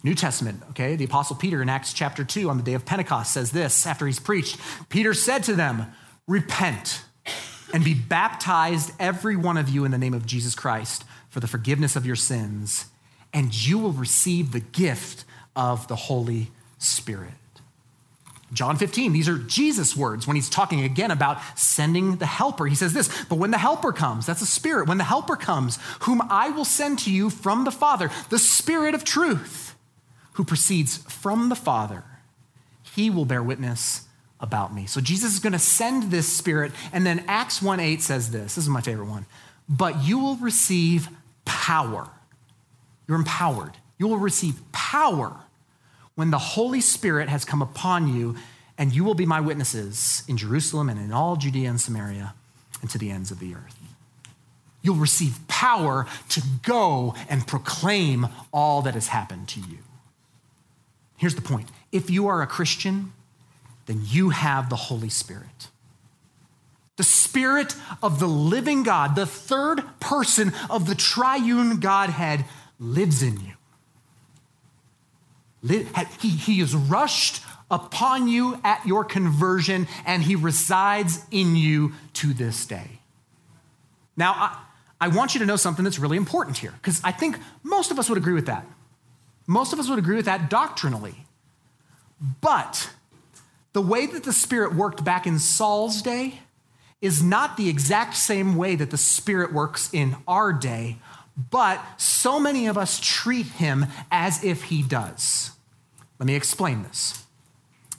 New 0.06 0.14
Testament, 0.14 0.62
okay, 0.70 0.96
the 0.96 1.06
Apostle 1.06 1.36
Peter 1.36 1.64
in 1.64 1.68
Acts 1.68 1.92
chapter 1.92 2.24
2 2.24 2.48
on 2.48 2.58
the 2.58 2.64
day 2.64 2.76
of 2.76 2.86
Pentecost 2.86 3.34
says 3.34 3.50
this 3.50 3.88
after 3.88 4.06
he's 4.06 4.20
preached 4.20 4.60
Peter 4.88 5.16
said 5.16 5.42
to 5.46 5.56
them, 5.56 5.88
Repent 6.28 7.04
and 7.74 7.84
be 7.84 7.96
baptized, 7.96 8.92
every 9.00 9.36
one 9.36 9.58
of 9.58 9.68
you, 9.68 9.84
in 9.84 9.90
the 9.90 9.98
name 9.98 10.14
of 10.14 10.28
Jesus 10.28 10.54
Christ 10.54 11.06
for 11.30 11.40
the 11.40 11.48
forgiveness 11.48 11.96
of 11.96 12.06
your 12.06 12.16
sins, 12.16 12.86
and 13.34 13.52
you 13.68 13.80
will 13.80 13.94
receive 13.94 14.52
the 14.52 14.60
gift 14.60 15.26
of 15.56 15.88
the 15.88 15.96
Holy 15.96 16.52
Spirit. 16.78 17.34
John 18.54 18.78
15, 18.78 19.12
these 19.12 19.28
are 19.28 19.40
Jesus' 19.40 19.98
words 19.98 20.28
when 20.28 20.36
he's 20.36 20.50
talking 20.50 20.84
again 20.84 21.10
about 21.10 21.40
sending 21.56 22.18
the 22.18 22.28
helper. 22.28 22.68
He 22.68 22.76
says 22.76 22.94
this, 22.94 23.10
but 23.26 23.40
when 23.40 23.50
the 23.50 23.58
helper 23.58 23.92
comes, 23.92 24.28
that's 24.28 24.44
a 24.44 24.46
spirit, 24.46 24.88
when 24.88 25.00
the 25.00 25.04
helper 25.04 25.36
comes, 25.36 25.80
whom 26.02 26.22
I 26.30 26.52
will 26.52 26.64
send 26.64 27.00
to 27.00 27.12
you 27.12 27.32
from 27.32 27.64
the 27.64 27.72
Father, 27.72 28.12
the 28.30 28.38
Spirit 28.38 28.94
of 28.94 29.04
truth 29.04 29.65
who 30.36 30.44
proceeds 30.44 30.98
from 30.98 31.50
the 31.50 31.56
Father, 31.56 32.04
he 32.84 33.10
will 33.10 33.26
bear 33.26 33.42
witness 33.42 34.08
about 34.40 34.74
me. 34.74 34.86
So 34.86 35.02
Jesus 35.02 35.34
is 35.34 35.40
going 35.40 35.54
to 35.54 35.60
send 35.60 36.12
this 36.12 36.32
spirit. 36.32 36.72
And 36.94 37.06
then 37.06 37.24
Acts 37.28 37.62
1 37.62 37.80
8 37.80 38.02
says 38.02 38.32
this. 38.32 38.56
This 38.56 38.64
is 38.66 38.70
my 38.70 38.82
favorite 38.82 39.08
one. 39.08 39.26
But 39.68 40.04
you 40.04 40.20
will 40.20 40.36
receive 40.36 41.10
power. 41.46 42.10
You're 43.08 43.18
empowered. 43.18 43.74
You 43.98 44.08
will 44.08 44.18
receive 44.18 44.60
power 44.72 45.38
when 46.16 46.32
the 46.32 46.38
Holy 46.38 46.82
Spirit 46.82 47.30
has 47.30 47.44
come 47.46 47.62
upon 47.62 48.14
you, 48.14 48.36
and 48.78 48.94
you 48.94 49.04
will 49.04 49.16
be 49.16 49.26
my 49.26 49.40
witnesses 49.40 50.24
in 50.28 50.38
Jerusalem 50.38 50.90
and 50.90 51.00
in 51.00 51.12
all 51.12 51.36
Judea 51.36 51.70
and 51.70 51.80
Samaria 51.80 52.34
and 52.82 52.90
to 52.90 52.98
the 52.98 53.10
ends 53.10 53.32
of 53.32 53.40
the 53.40 53.56
earth. 53.56 53.78
You'll 54.82 54.96
receive 54.96 55.40
power 55.48 56.06
to 56.30 56.42
go 56.62 57.16
and 57.28 57.48
proclaim 57.48 58.28
all 58.54 58.82
that 58.84 58.94
has 58.94 59.08
happened 59.08 59.48
to 59.50 59.60
you. 59.62 59.80
Here's 61.18 61.36
the 61.36 61.42
point 61.42 61.70
if 61.92 62.10
you 62.10 62.28
are 62.28 62.42
a 62.42 62.48
Christian, 62.48 63.14
then 63.86 64.02
you 64.06 64.30
have 64.30 64.70
the 64.70 64.76
Holy 64.76 65.10
Spirit. 65.10 65.70
The 66.98 67.04
Spirit 67.04 67.76
of 68.02 68.20
the 68.20 68.28
living 68.28 68.84
God, 68.84 69.16
the 69.16 69.26
third 69.26 69.84
person 70.00 70.54
of 70.70 70.88
the 70.88 70.96
triune 70.96 71.80
Godhead, 71.80 72.46
lives 72.80 73.22
in 73.22 73.40
you. 73.42 73.54
He, 76.22 76.30
he 76.30 76.62
is 76.62 76.76
rushed 76.76 77.44
upon 77.72 78.28
you 78.28 78.60
at 78.64 78.86
your 78.86 79.04
conversion, 79.04 79.88
and 80.06 80.24
he 80.24 80.36
resides 80.36 81.26
in 81.32 81.56
you 81.56 81.94
to 82.14 82.34
this 82.34 82.66
day. 82.66 83.00
Now, 84.16 84.32
I, 84.34 84.58
I 85.02 85.08
want 85.10 85.34
you 85.34 85.40
to 85.40 85.46
know 85.46 85.56
something 85.56 85.84
that's 85.84 86.00
really 86.00 86.18
important 86.18 86.58
here, 86.58 86.72
because 86.72 87.02
I 87.04 87.12
think 87.12 87.38
most 87.64 87.92
of 87.92 88.00
us 88.00 88.08
would 88.08 88.18
agree 88.18 88.34
with 88.34 88.46
that. 88.46 88.66
Most 89.48 89.74
of 89.74 89.80
us 89.80 89.90
would 89.90 90.00
agree 90.00 90.16
with 90.16 90.26
that 90.26 90.50
doctrinally. 90.50 91.26
But 92.42 92.90
the 93.74 93.82
way 93.82 94.06
that 94.06 94.24
the 94.24 94.34
Spirit 94.34 94.74
worked 94.74 95.04
back 95.04 95.28
in 95.28 95.40
Saul's 95.40 96.02
day 96.02 96.40
is 97.02 97.22
not 97.22 97.58
the 97.58 97.70
exact 97.70 98.16
same 98.16 98.56
way 98.56 98.76
that 98.76 98.90
the 98.90 98.98
Spirit 98.98 99.54
works 99.54 99.90
in 99.94 100.16
our 100.28 100.54
day, 100.54 100.98
but 101.52 101.84
so 101.98 102.40
many 102.40 102.68
of 102.68 102.78
us 102.78 103.00
treat 103.02 103.46
him 103.46 103.86
as 104.12 104.44
if 104.44 104.64
he 104.64 104.82
does. 104.82 105.52
Let 106.20 106.28
me 106.28 106.36
explain 106.36 106.84
this. 106.84 107.26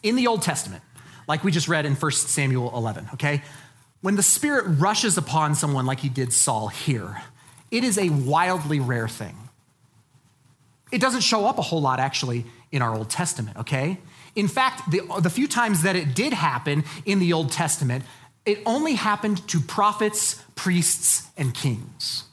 In 0.02 0.16
the 0.16 0.26
Old 0.26 0.42
Testament, 0.42 0.82
like 1.28 1.44
we 1.44 1.52
just 1.52 1.68
read 1.68 1.84
in 1.84 1.94
1 1.94 2.12
Samuel 2.12 2.74
11, 2.74 3.10
okay, 3.14 3.42
when 4.00 4.16
the 4.16 4.22
Spirit 4.22 4.64
rushes 4.78 5.18
upon 5.18 5.54
someone 5.54 5.84
like 5.84 6.00
he 6.00 6.08
did 6.08 6.32
Saul 6.32 6.68
here, 6.68 7.22
it 7.70 7.84
is 7.84 7.98
a 7.98 8.08
wildly 8.08 8.80
rare 8.80 9.08
thing. 9.08 9.36
It 10.92 11.00
doesn't 11.00 11.22
show 11.22 11.46
up 11.46 11.58
a 11.58 11.62
whole 11.62 11.80
lot, 11.80 11.98
actually, 11.98 12.46
in 12.70 12.82
our 12.82 12.94
Old 12.94 13.10
Testament, 13.10 13.56
okay? 13.58 13.98
In 14.34 14.48
fact, 14.48 14.90
the, 14.90 15.00
the 15.20 15.30
few 15.30 15.48
times 15.48 15.82
that 15.82 15.96
it 15.96 16.14
did 16.14 16.32
happen 16.32 16.84
in 17.04 17.18
the 17.18 17.32
Old 17.32 17.50
Testament, 17.50 18.04
it 18.44 18.60
only 18.64 18.94
happened 18.94 19.46
to 19.48 19.60
prophets, 19.60 20.42
priests, 20.54 21.28
and 21.36 21.52
kings. 21.52 22.24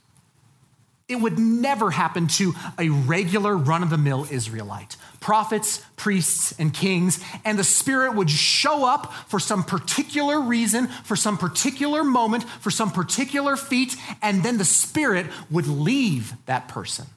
It 1.10 1.16
would 1.18 1.38
never 1.38 1.92
happen 1.92 2.28
to 2.28 2.54
a 2.80 2.90
regular 2.90 3.58
run 3.58 3.84
of 3.84 3.90
the 3.90 3.98
mill 3.98 4.26
Israelite. 4.30 4.96
Prophets, 5.20 5.84
priests, 5.96 6.54
and 6.60 6.74
kings, 6.74 7.20
and 7.44 7.58
the 7.58 7.64
Spirit 7.64 8.16
would 8.16 8.30
show 8.30 8.86
up 8.86 9.14
for 9.28 9.40
some 9.40 9.64
particular 9.64 10.40
reason, 10.40 10.88
for 10.88 11.16
some 11.16 11.38
particular 11.38 12.04
moment, 12.04 12.44
for 12.44 12.72
some 12.72 12.92
particular 12.92 13.56
feat, 13.56 13.96
and 14.22 14.44
then 14.44 14.58
the 14.58 14.66
Spirit 14.66 15.26
would 15.50 15.68
leave 15.68 16.34
that 16.46 16.68
person. 16.68 17.08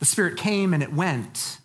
The 0.00 0.06
Spirit 0.06 0.36
came 0.36 0.74
and 0.74 0.82
it 0.82 0.92
went. 0.92 1.58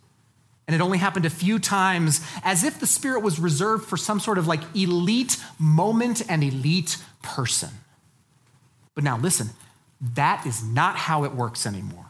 And 0.68 0.76
it 0.76 0.82
only 0.82 0.98
happened 0.98 1.26
a 1.26 1.30
few 1.30 1.60
times, 1.60 2.22
as 2.44 2.64
if 2.64 2.80
the 2.80 2.88
Spirit 2.88 3.22
was 3.22 3.40
reserved 3.40 3.86
for 3.86 3.98
some 3.98 4.20
sort 4.20 4.38
of 4.38 4.48
like 4.48 4.62
elite 4.76 5.38
moment 5.60 6.24
and 6.30 6.44
elite 6.44 6.98
person. 7.22 7.70
But 8.96 9.04
now 9.04 9.18
listen, 9.18 9.50
that 10.02 10.46
is 10.46 10.64
not 10.64 10.96
how 10.96 11.24
it 11.24 11.34
works 11.34 11.66
anymore. 11.66 12.06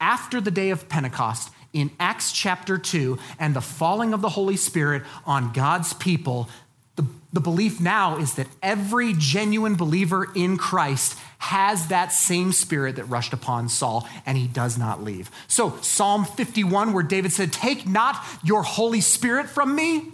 After 0.00 0.40
the 0.40 0.50
day 0.50 0.70
of 0.70 0.88
Pentecost, 0.88 1.50
in 1.72 1.90
Acts 1.98 2.32
chapter 2.32 2.76
2, 2.76 3.18
and 3.38 3.54
the 3.54 3.60
falling 3.60 4.12
of 4.12 4.20
the 4.20 4.28
Holy 4.30 4.56
Spirit 4.56 5.02
on 5.24 5.52
God's 5.52 5.94
people, 5.94 6.50
the, 6.96 7.06
the 7.32 7.40
belief 7.40 7.80
now 7.80 8.18
is 8.18 8.34
that 8.34 8.48
every 8.62 9.14
genuine 9.16 9.76
believer 9.76 10.28
in 10.34 10.58
Christ 10.58 11.18
has 11.42 11.88
that 11.88 12.12
same 12.12 12.52
spirit 12.52 12.94
that 12.94 13.04
rushed 13.06 13.32
upon 13.32 13.68
Saul, 13.68 14.08
and 14.24 14.38
he 14.38 14.46
does 14.46 14.78
not 14.78 15.02
leave. 15.02 15.28
So, 15.48 15.76
Psalm 15.82 16.24
51, 16.24 16.92
where 16.92 17.02
David 17.02 17.32
said, 17.32 17.52
Take 17.52 17.84
not 17.84 18.24
your 18.44 18.62
Holy 18.62 19.00
Spirit 19.00 19.48
from 19.48 19.74
me, 19.74 20.04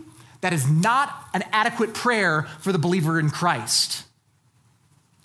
that 0.40 0.54
is 0.54 0.70
not 0.70 1.28
an 1.34 1.44
adequate 1.52 1.92
prayer 1.92 2.44
for 2.60 2.72
the 2.72 2.78
believer 2.78 3.20
in 3.20 3.28
Christ. 3.28 4.04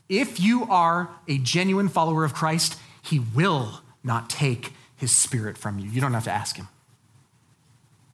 If 0.10 0.42
you 0.42 0.66
are 0.66 1.10
a 1.30 1.38
genuine 1.38 1.88
follower 1.88 2.26
of 2.26 2.34
Christ, 2.34 2.78
he 3.02 3.20
will 3.20 3.80
not 4.04 4.30
take 4.30 4.74
his 4.98 5.14
spirit 5.14 5.58
from 5.58 5.80
you. 5.80 5.90
You 5.90 6.02
don't 6.02 6.14
have 6.14 6.26
to 6.26 6.32
ask 6.32 6.58
him. 6.58 6.68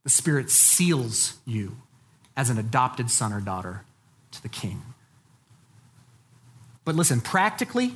The 0.04 0.12
spirit 0.12 0.52
seals 0.52 1.40
you 1.44 1.78
as 2.38 2.52
an 2.52 2.60
adopted 2.60 3.10
son 3.10 3.34
or 3.34 3.42
daughter 3.42 3.84
to 4.30 4.44
the 4.44 4.48
king. 4.48 4.84
But 6.90 6.96
listen, 6.96 7.22
practically, 7.22 7.96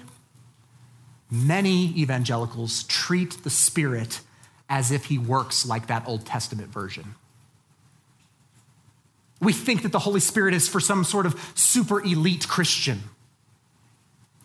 many 1.32 2.00
evangelicals 2.00 2.84
treat 2.84 3.44
the 3.44 3.50
spirit 3.50 4.22
as 4.70 4.92
if 4.92 5.06
he 5.06 5.18
works 5.18 5.66
like 5.66 5.88
that 5.88 6.08
Old 6.08 6.28
Testament 6.28 6.70
version. 6.70 7.16
We 9.42 9.52
think 9.52 9.82
that 9.82 9.92
the 9.92 9.98
Holy 9.98 10.20
Spirit 10.20 10.54
is 10.54 10.70
for 10.70 10.80
some 10.80 11.04
sort 11.06 11.26
of 11.26 11.36
super 11.56 12.04
elite 12.04 12.48
Christian 12.48 13.02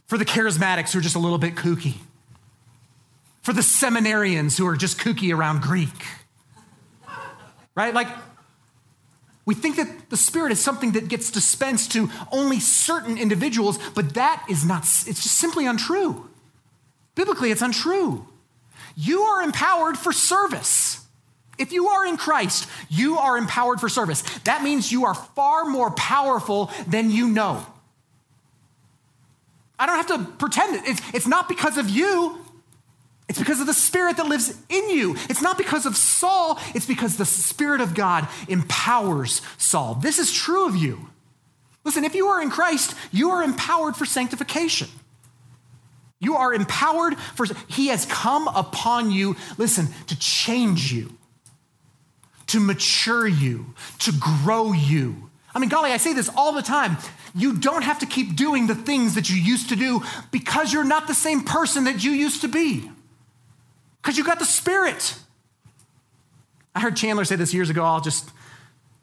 for 0.07 0.17
the 0.17 0.25
charismatics 0.25 0.93
who 0.93 1.01
are 1.01 1.03
just 1.03 1.15
a 1.15 1.19
little 1.19 1.37
bit 1.37 1.55
kooky, 1.55 1.97
for 3.43 3.53
the 3.53 3.61
seminarians 3.61 4.57
who 4.57 4.67
are 4.67 4.77
just 4.77 4.99
kooky 4.99 5.31
around 5.31 5.61
Greek. 5.61 6.07
Right? 7.75 7.93
Like, 7.93 8.09
we 9.49 9.55
think 9.55 9.77
that 9.77 10.11
the 10.11 10.17
Spirit 10.19 10.53
is 10.53 10.61
something 10.61 10.93
that 10.93 11.09
gets 11.09 11.31
dispensed 11.31 11.93
to 11.93 12.11
only 12.31 12.61
certain 12.61 13.17
individuals, 13.17 13.79
but 13.95 14.13
that 14.13 14.45
is 14.51 14.63
not, 14.63 14.83
it's 14.83 15.23
just 15.23 15.39
simply 15.39 15.65
untrue. 15.65 16.29
Biblically, 17.15 17.51
it's 17.51 17.63
untrue. 17.63 18.29
You 18.95 19.23
are 19.23 19.43
empowered 19.43 19.97
for 19.97 20.13
service. 20.13 21.03
If 21.57 21.73
you 21.73 21.89
are 21.89 22.05
in 22.05 22.19
Christ, 22.19 22.69
you 22.91 23.17
are 23.17 23.39
empowered 23.39 23.81
for 23.81 23.89
service. 23.89 24.21
That 24.41 24.63
means 24.63 24.93
you 24.93 25.07
are 25.07 25.15
far 25.15 25.65
more 25.65 25.93
powerful 25.93 26.71
than 26.87 27.11
you 27.11 27.31
know. 27.31 27.65
I 29.79 29.87
don't 29.87 29.97
have 29.97 30.09
to 30.09 30.31
pretend 30.33 30.77
it. 30.77 30.83
It's, 30.87 31.01
it's 31.15 31.27
not 31.27 31.49
because 31.49 31.79
of 31.79 31.89
you. 31.89 32.39
It's 33.29 33.39
because 33.39 33.61
of 33.61 33.67
the 33.67 33.75
Spirit 33.75 34.17
that 34.17 34.27
lives 34.27 34.57
in 34.69 34.91
you. 34.91 35.15
It's 35.29 35.43
not 35.43 35.59
because 35.59 35.85
of 35.85 35.97
Saul, 35.97 36.59
it's 36.75 36.87
because 36.87 37.17
the 37.17 37.27
Spirit 37.27 37.81
of 37.81 37.95
God 37.95 38.27
empowers 38.49 39.43
Saul. 39.59 39.95
This 39.95 40.19
is 40.19 40.33
true 40.33 40.67
of 40.67 40.75
you. 40.75 41.11
Listen, 41.85 42.05
if 42.05 42.15
you 42.15 42.29
are 42.29 42.43
in 42.43 42.51
Christ, 42.51 42.95
you 43.13 43.31
are 43.31 43.43
empowered 43.43 43.97
for 43.97 44.07
sanctification. 44.07 44.89
You 46.21 46.37
are 46.37 46.53
empowered 46.53 47.19
for, 47.35 47.47
He 47.69 47.89
has 47.89 48.07
come 48.07 48.49
upon 48.49 49.11
you, 49.11 49.37
listen, 49.57 49.89
to 50.07 50.19
change 50.19 50.93
you, 50.93 51.13
to 52.49 52.61
mature 52.61 53.27
you, 53.27 53.75
to 54.01 54.13
grow 54.13 54.73
you. 54.73 55.31
I 55.55 55.59
mean, 55.59 55.69
golly, 55.69 55.93
I 55.93 55.97
say 55.97 56.13
this 56.13 56.31
all 56.35 56.53
the 56.53 56.63
time. 56.63 56.97
You 57.35 57.55
don't 57.55 57.83
have 57.83 58.01
to 58.01 58.07
keep 58.07 58.37
doing 58.37 58.67
the 58.67 58.75
things 58.75 59.15
that 59.15 59.31
you 59.31 59.37
used 59.37 59.69
to 59.69 59.77
do 59.77 60.03
because 60.31 60.73
you're 60.73 60.85
not 60.85 61.07
the 61.07 61.15
same 61.15 61.43
person 61.43 61.85
that 61.85 62.03
you 62.03 62.11
used 62.11 62.41
to 62.41 62.49
be. 62.49 62.91
Because 64.03 64.17
you 64.17 64.25
got 64.25 64.39
the 64.39 64.45
Spirit. 64.45 65.15
I 66.75 66.81
heard 66.81 66.97
Chandler 66.97 67.25
say 67.25 67.37
this 67.37 67.53
years 67.53 67.71
ago. 67.71 67.85
I'll 67.85 68.01
just 68.01 68.31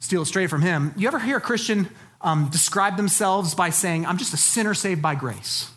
steal 0.00 0.22
it 0.22 0.26
straight 0.26 0.50
from 0.50 0.62
him. 0.62 0.94
You 0.96 1.08
ever 1.08 1.18
hear 1.18 1.36
a 1.36 1.40
Christian 1.40 1.88
um, 2.20 2.48
describe 2.50 2.96
themselves 2.96 3.54
by 3.54 3.70
saying, 3.70 4.06
I'm 4.06 4.18
just 4.18 4.34
a 4.34 4.38
sinner 4.38 4.74
saved 4.74 5.02
by 5.02 5.14
grace? 5.14 5.70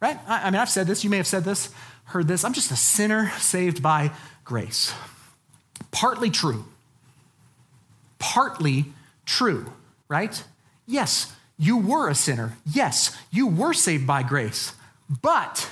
Right? 0.00 0.18
I, 0.26 0.48
I 0.48 0.50
mean, 0.50 0.60
I've 0.60 0.70
said 0.70 0.86
this. 0.86 1.04
You 1.04 1.10
may 1.10 1.18
have 1.18 1.26
said 1.26 1.44
this, 1.44 1.70
heard 2.04 2.28
this. 2.28 2.44
I'm 2.44 2.52
just 2.52 2.70
a 2.70 2.76
sinner 2.76 3.30
saved 3.38 3.82
by 3.82 4.10
grace. 4.44 4.94
Partly 5.90 6.30
true. 6.30 6.64
Partly 8.18 8.86
true, 9.26 9.72
right? 10.08 10.42
Yes, 10.86 11.32
you 11.58 11.76
were 11.76 12.08
a 12.08 12.14
sinner. 12.14 12.56
Yes, 12.66 13.16
you 13.30 13.46
were 13.46 13.72
saved 13.72 14.06
by 14.06 14.22
grace. 14.22 14.72
But 15.22 15.70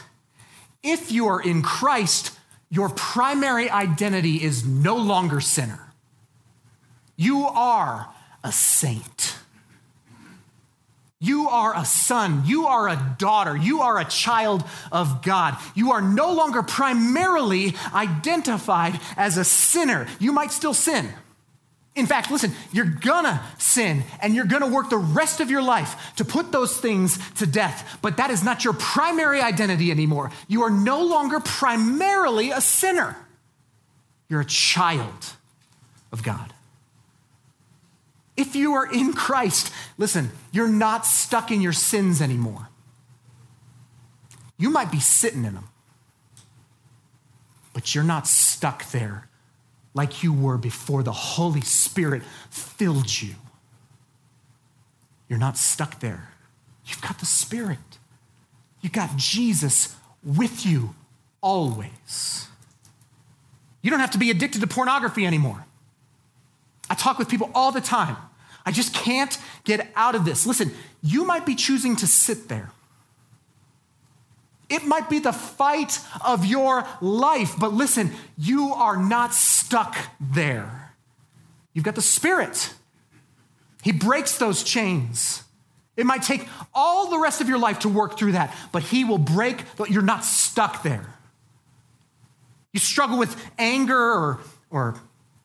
if 0.82 1.10
you 1.10 1.26
are 1.26 1.40
in 1.40 1.62
Christ, 1.62 2.38
your 2.72 2.88
primary 2.88 3.68
identity 3.68 4.42
is 4.42 4.64
no 4.64 4.96
longer 4.96 5.42
sinner. 5.42 5.92
You 7.16 7.44
are 7.44 8.08
a 8.42 8.50
saint. 8.50 9.36
You 11.20 11.50
are 11.50 11.76
a 11.76 11.84
son. 11.84 12.44
You 12.46 12.68
are 12.68 12.88
a 12.88 13.14
daughter. 13.18 13.54
You 13.54 13.82
are 13.82 14.00
a 14.00 14.06
child 14.06 14.64
of 14.90 15.20
God. 15.20 15.58
You 15.74 15.92
are 15.92 16.00
no 16.00 16.32
longer 16.32 16.62
primarily 16.62 17.74
identified 17.92 18.98
as 19.18 19.36
a 19.36 19.44
sinner. 19.44 20.08
You 20.18 20.32
might 20.32 20.50
still 20.50 20.74
sin. 20.74 21.10
In 21.94 22.06
fact, 22.06 22.30
listen, 22.30 22.52
you're 22.72 22.86
gonna 22.86 23.42
sin 23.58 24.04
and 24.22 24.34
you're 24.34 24.46
gonna 24.46 24.66
work 24.66 24.88
the 24.88 24.96
rest 24.96 25.40
of 25.40 25.50
your 25.50 25.62
life 25.62 26.14
to 26.16 26.24
put 26.24 26.50
those 26.50 26.78
things 26.78 27.18
to 27.34 27.46
death, 27.46 27.98
but 28.00 28.16
that 28.16 28.30
is 28.30 28.42
not 28.42 28.64
your 28.64 28.72
primary 28.72 29.42
identity 29.42 29.90
anymore. 29.90 30.30
You 30.48 30.62
are 30.62 30.70
no 30.70 31.02
longer 31.02 31.38
primarily 31.38 32.50
a 32.50 32.62
sinner, 32.62 33.16
you're 34.28 34.40
a 34.40 34.46
child 34.46 35.34
of 36.12 36.22
God. 36.22 36.54
If 38.38 38.56
you 38.56 38.72
are 38.72 38.90
in 38.90 39.12
Christ, 39.12 39.70
listen, 39.98 40.30
you're 40.50 40.68
not 40.68 41.04
stuck 41.04 41.50
in 41.50 41.60
your 41.60 41.74
sins 41.74 42.22
anymore. 42.22 42.70
You 44.56 44.70
might 44.70 44.90
be 44.90 45.00
sitting 45.00 45.44
in 45.44 45.54
them, 45.54 45.68
but 47.74 47.94
you're 47.94 48.04
not 48.04 48.26
stuck 48.26 48.90
there 48.92 49.28
like 49.94 50.22
you 50.22 50.32
were 50.32 50.56
before 50.56 51.02
the 51.02 51.12
Holy 51.12 51.60
Spirit 51.60 52.22
filled 52.50 53.22
you. 53.22 53.34
You're 55.28 55.38
not 55.38 55.56
stuck 55.56 56.00
there. 56.00 56.28
You've 56.86 57.00
got 57.00 57.18
the 57.18 57.26
Spirit. 57.26 57.78
You've 58.80 58.92
got 58.92 59.16
Jesus 59.16 59.94
with 60.24 60.66
you 60.66 60.94
always. 61.40 62.48
You 63.82 63.90
don't 63.90 64.00
have 64.00 64.12
to 64.12 64.18
be 64.18 64.30
addicted 64.30 64.60
to 64.60 64.66
pornography 64.66 65.26
anymore. 65.26 65.64
I 66.88 66.94
talk 66.94 67.18
with 67.18 67.28
people 67.28 67.50
all 67.54 67.72
the 67.72 67.80
time. 67.80 68.16
I 68.64 68.70
just 68.70 68.94
can't 68.94 69.36
get 69.64 69.90
out 69.96 70.14
of 70.14 70.24
this. 70.24 70.46
Listen, 70.46 70.70
you 71.02 71.24
might 71.24 71.44
be 71.44 71.54
choosing 71.54 71.96
to 71.96 72.06
sit 72.06 72.48
there. 72.48 72.70
It 74.72 74.86
might 74.86 75.10
be 75.10 75.18
the 75.18 75.34
fight 75.34 76.00
of 76.24 76.46
your 76.46 76.86
life, 77.02 77.56
but 77.58 77.74
listen, 77.74 78.10
you 78.38 78.72
are 78.72 78.96
not 78.96 79.34
stuck 79.34 79.94
there. 80.18 80.94
You've 81.74 81.84
got 81.84 81.94
the 81.94 82.00
Spirit. 82.00 82.72
He 83.82 83.92
breaks 83.92 84.38
those 84.38 84.62
chains. 84.62 85.44
It 85.94 86.06
might 86.06 86.22
take 86.22 86.48
all 86.72 87.10
the 87.10 87.18
rest 87.18 87.42
of 87.42 87.50
your 87.50 87.58
life 87.58 87.80
to 87.80 87.90
work 87.90 88.16
through 88.16 88.32
that, 88.32 88.56
but 88.72 88.82
He 88.82 89.04
will 89.04 89.18
break, 89.18 89.62
you're 89.90 90.00
not 90.00 90.24
stuck 90.24 90.82
there. 90.82 91.06
You 92.72 92.80
struggle 92.80 93.18
with 93.18 93.36
anger 93.58 93.94
or, 93.94 94.40
or 94.70 94.94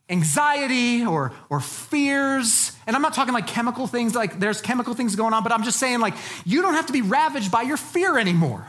anxiety 0.09 1.05
or, 1.05 1.33
or 1.49 1.59
fears. 1.59 2.71
And 2.87 2.95
I'm 2.95 3.01
not 3.01 3.13
talking 3.13 3.33
like 3.33 3.47
chemical 3.47 3.87
things, 3.87 4.15
like 4.15 4.39
there's 4.39 4.61
chemical 4.61 4.93
things 4.93 5.17
going 5.17 5.33
on, 5.33 5.43
but 5.43 5.51
I'm 5.51 5.63
just 5.63 5.79
saying, 5.79 5.99
like, 5.99 6.13
you 6.45 6.61
don't 6.61 6.75
have 6.75 6.85
to 6.85 6.93
be 6.93 7.01
ravaged 7.01 7.51
by 7.51 7.63
your 7.63 7.75
fear 7.75 8.17
anymore. 8.17 8.65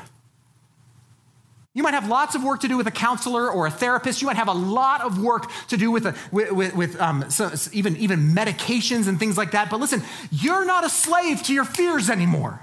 You 1.78 1.84
might 1.84 1.94
have 1.94 2.08
lots 2.08 2.34
of 2.34 2.42
work 2.42 2.62
to 2.62 2.68
do 2.68 2.76
with 2.76 2.88
a 2.88 2.90
counselor 2.90 3.48
or 3.48 3.68
a 3.68 3.70
therapist. 3.70 4.20
You 4.20 4.26
might 4.26 4.34
have 4.34 4.48
a 4.48 4.52
lot 4.52 5.00
of 5.00 5.22
work 5.22 5.48
to 5.68 5.76
do 5.76 5.92
with, 5.92 6.06
a, 6.06 6.16
with, 6.32 6.74
with, 6.74 7.00
um, 7.00 7.30
so 7.30 7.52
even, 7.72 7.96
even 7.98 8.34
medications 8.34 9.06
and 9.06 9.16
things 9.16 9.38
like 9.38 9.52
that. 9.52 9.70
But 9.70 9.78
listen, 9.78 10.02
you're 10.32 10.64
not 10.64 10.84
a 10.84 10.88
slave 10.88 11.40
to 11.44 11.54
your 11.54 11.64
fears 11.64 12.10
anymore 12.10 12.58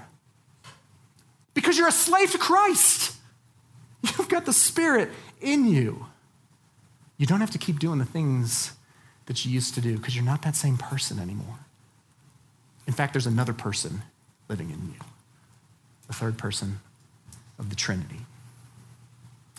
because 1.54 1.78
you're 1.78 1.88
a 1.88 1.92
slave 1.92 2.32
to 2.32 2.38
Christ. 2.38 3.16
You've 4.02 4.28
got 4.28 4.44
the 4.44 4.52
Spirit 4.52 5.08
in 5.40 5.66
you. 5.66 6.04
You 7.16 7.24
don't 7.24 7.40
have 7.40 7.52
to 7.52 7.58
keep 7.58 7.78
doing 7.78 7.98
the 7.98 8.04
things 8.04 8.74
that 9.24 9.46
you 9.46 9.50
used 9.50 9.76
to 9.76 9.80
do 9.80 9.96
because 9.96 10.14
you're 10.14 10.26
not 10.26 10.42
that 10.42 10.56
same 10.56 10.76
person 10.76 11.20
anymore. 11.20 11.60
In 12.86 12.92
fact, 12.92 13.14
there's 13.14 13.26
another 13.26 13.54
person 13.54 14.02
living 14.50 14.68
in 14.68 14.88
you, 14.92 15.00
the 16.06 16.12
third 16.12 16.36
person 16.36 16.80
of 17.58 17.70
the 17.70 17.76
Trinity. 17.76 18.26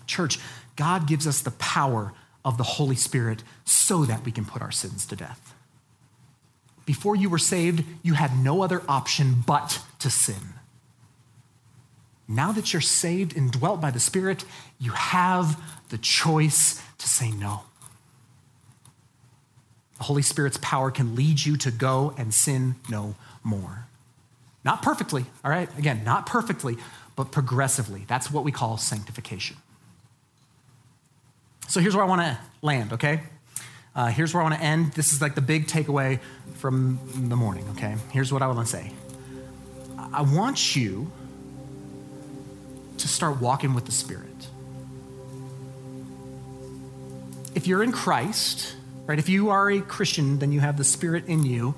Church, 0.08 0.40
God 0.76 1.08
gives 1.08 1.28
us 1.28 1.42
the 1.42 1.52
power 1.52 2.14
of 2.44 2.58
the 2.58 2.64
Holy 2.64 2.96
Spirit 2.96 3.44
so 3.66 4.06
that 4.06 4.24
we 4.26 4.32
can 4.32 4.46
put 4.46 4.62
our 4.62 4.72
sins 4.72 5.06
to 5.08 5.16
death. 5.16 5.54
Before 6.86 7.16
you 7.16 7.30
were 7.30 7.38
saved, 7.38 7.84
you 8.02 8.14
had 8.14 8.38
no 8.38 8.62
other 8.62 8.82
option 8.88 9.44
but 9.46 9.82
to 10.00 10.10
sin. 10.10 10.54
Now 12.28 12.52
that 12.54 12.72
you're 12.72 12.82
saved 12.82 13.36
and 13.36 13.52
dwelt 13.52 13.82
by 13.82 13.92
the 13.92 14.00
Spirit, 14.00 14.46
you 14.80 14.92
have 14.92 15.62
the 15.90 15.98
choice 15.98 16.82
to 16.98 17.08
say 17.08 17.32
no. 17.32 17.64
The 19.98 20.04
Holy 20.04 20.22
Spirit's 20.22 20.60
power 20.62 20.92
can 20.92 21.16
lead 21.16 21.46
you 21.46 21.58
to 21.58 21.72
go 21.72 22.14
and 22.18 22.34
sin 22.34 22.76
no 22.90 23.16
more. 23.44 23.86
Not 24.64 24.82
perfectly, 24.82 25.26
all 25.44 25.52
right? 25.52 25.70
Again, 25.78 26.04
not 26.04 26.26
perfectly, 26.26 26.78
but 27.16 27.32
progressively. 27.32 28.06
That's 28.08 28.32
what 28.32 28.44
we 28.44 28.52
call 28.52 28.78
sanctification. 28.78 29.58
So 31.68 31.82
here's 31.82 31.96
where 31.96 32.06
I 32.06 32.08
want 32.08 32.22
to 32.22 32.38
land, 32.62 32.94
okay? 32.94 33.22
Uh, 33.94 34.08
here's 34.08 34.34
where 34.34 34.42
I 34.42 34.50
want 34.50 34.56
to 34.56 34.66
end. 34.66 34.94
This 34.94 35.12
is 35.12 35.22
like 35.22 35.36
the 35.36 35.42
big 35.42 35.68
takeaway 35.68 36.20
from 36.56 37.00
the 37.30 37.36
morning, 37.36 37.68
okay? 37.72 37.96
Here's 38.12 38.32
what 38.32 38.42
I 38.42 38.48
want 38.48 38.60
to 38.60 38.66
say 38.66 38.92
I 40.14 40.22
want 40.22 40.76
you 40.76 41.12
to 42.98 43.08
start 43.08 43.42
walking 43.42 43.74
with 43.74 43.86
the 43.86 43.92
Spirit. 43.92 44.48
If 47.54 47.68
you're 47.68 47.84
in 47.84 47.92
Christ, 47.92 48.76
right, 49.06 49.20
if 49.20 49.30
you 49.30 49.50
are 49.50 49.70
a 49.70 49.82
Christian, 49.82 50.40
then 50.40 50.52
you 50.52 50.60
have 50.60 50.78
the 50.78 50.84
Spirit 50.84 51.26
in 51.28 51.44
you. 51.44 51.76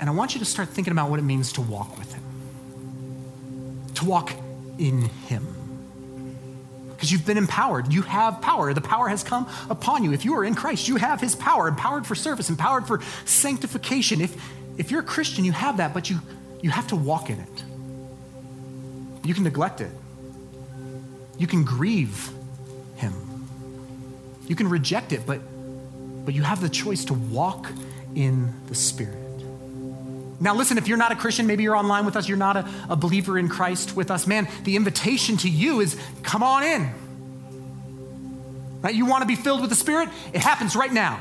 And 0.00 0.08
I 0.08 0.12
want 0.12 0.34
you 0.34 0.38
to 0.40 0.44
start 0.44 0.68
thinking 0.68 0.92
about 0.92 1.10
what 1.10 1.18
it 1.18 1.22
means 1.24 1.52
to 1.54 1.60
walk 1.60 1.98
with 1.98 2.12
Him, 2.14 2.22
to 3.94 4.04
walk 4.04 4.32
in 4.78 5.02
Him. 5.26 5.55
Because 6.96 7.12
you've 7.12 7.26
been 7.26 7.36
empowered. 7.36 7.92
You 7.92 8.02
have 8.02 8.40
power. 8.40 8.72
The 8.72 8.80
power 8.80 9.08
has 9.08 9.22
come 9.22 9.48
upon 9.68 10.02
you. 10.02 10.12
If 10.12 10.24
you 10.24 10.34
are 10.36 10.44
in 10.44 10.54
Christ, 10.54 10.88
you 10.88 10.96
have 10.96 11.20
His 11.20 11.36
power, 11.36 11.68
empowered 11.68 12.06
for 12.06 12.14
service, 12.14 12.48
empowered 12.48 12.86
for 12.86 13.02
sanctification. 13.26 14.20
If, 14.20 14.34
if 14.78 14.90
you're 14.90 15.00
a 15.00 15.04
Christian, 15.04 15.44
you 15.44 15.52
have 15.52 15.76
that, 15.76 15.92
but 15.92 16.08
you, 16.08 16.20
you 16.62 16.70
have 16.70 16.86
to 16.88 16.96
walk 16.96 17.28
in 17.28 17.38
it. 17.38 17.64
You 19.26 19.34
can 19.34 19.44
neglect 19.44 19.80
it. 19.80 19.90
You 21.38 21.46
can 21.46 21.64
grieve 21.64 22.30
him. 22.96 23.12
You 24.46 24.56
can 24.56 24.68
reject 24.68 25.12
it, 25.12 25.26
but, 25.26 25.40
but 26.24 26.34
you 26.34 26.42
have 26.42 26.60
the 26.60 26.68
choice 26.68 27.04
to 27.06 27.14
walk 27.14 27.70
in 28.14 28.54
the 28.68 28.74
Spirit. 28.74 29.25
Now, 30.38 30.54
listen, 30.54 30.76
if 30.76 30.86
you're 30.86 30.98
not 30.98 31.12
a 31.12 31.16
Christian, 31.16 31.46
maybe 31.46 31.62
you're 31.62 31.76
online 31.76 32.04
with 32.04 32.16
us, 32.16 32.28
you're 32.28 32.36
not 32.36 32.56
a, 32.56 32.68
a 32.90 32.96
believer 32.96 33.38
in 33.38 33.48
Christ 33.48 33.96
with 33.96 34.10
us, 34.10 34.26
man, 34.26 34.48
the 34.64 34.76
invitation 34.76 35.36
to 35.38 35.48
you 35.48 35.80
is 35.80 35.98
come 36.22 36.42
on 36.42 36.62
in. 36.62 36.90
Right? 38.82 38.94
You 38.94 39.06
want 39.06 39.22
to 39.22 39.26
be 39.26 39.36
filled 39.36 39.62
with 39.62 39.70
the 39.70 39.76
Spirit? 39.76 40.10
It 40.32 40.42
happens 40.42 40.76
right 40.76 40.92
now. 40.92 41.20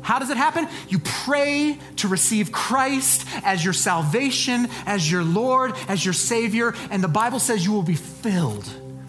How 0.00 0.18
does 0.18 0.30
it 0.30 0.36
happen? 0.36 0.68
You 0.88 1.00
pray 1.00 1.78
to 1.96 2.08
receive 2.08 2.52
Christ 2.52 3.26
as 3.42 3.64
your 3.64 3.72
salvation, 3.72 4.68
as 4.86 5.10
your 5.10 5.24
Lord, 5.24 5.74
as 5.88 6.04
your 6.04 6.14
Savior, 6.14 6.74
and 6.90 7.02
the 7.02 7.08
Bible 7.08 7.38
says 7.38 7.64
you 7.64 7.72
will 7.72 7.82
be 7.82 7.96
filled. 7.96 8.68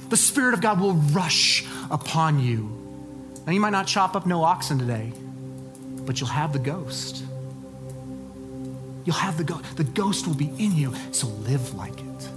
The 0.10 0.18
Spirit 0.18 0.56
of 0.56 0.62
God 0.62 0.80
will 0.80 0.94
rush 0.94 1.66
upon 1.92 2.40
you. 2.40 2.76
Now, 3.46 3.54
you 3.54 3.60
might 3.60 3.70
not 3.70 3.86
chop 3.88 4.16
up 4.16 4.26
no 4.26 4.44
oxen 4.44 4.80
today, 4.80 5.14
but 6.06 6.20
you'll 6.20 6.30
have 6.30 6.54
the 6.54 6.60
ghost. 6.60 7.24
You'll 9.06 9.16
have 9.16 9.38
the 9.38 9.44
ghost. 9.44 9.78
The 9.78 9.84
ghost 9.84 10.28
will 10.28 10.36
be 10.36 10.52
in 10.58 10.76
you, 10.76 10.94
so 11.12 11.28
live 11.28 11.74
like 11.74 12.00
it. 12.00 12.30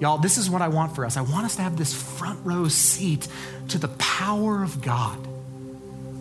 Y'all, 0.00 0.18
this 0.18 0.38
is 0.38 0.50
what 0.50 0.60
I 0.62 0.68
want 0.68 0.94
for 0.94 1.04
us. 1.04 1.16
I 1.16 1.22
want 1.22 1.46
us 1.46 1.56
to 1.56 1.62
have 1.62 1.76
this 1.76 1.94
front 1.94 2.38
row 2.44 2.68
seat 2.68 3.28
to 3.68 3.78
the 3.78 3.88
power 3.88 4.62
of 4.62 4.82
God 4.82 5.18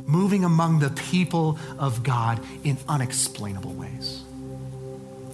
moving 0.06 0.44
among 0.44 0.80
the 0.80 0.90
people 0.90 1.58
of 1.80 2.04
God 2.04 2.40
in 2.64 2.78
unexplainable 2.88 3.74
ways. 3.74 4.24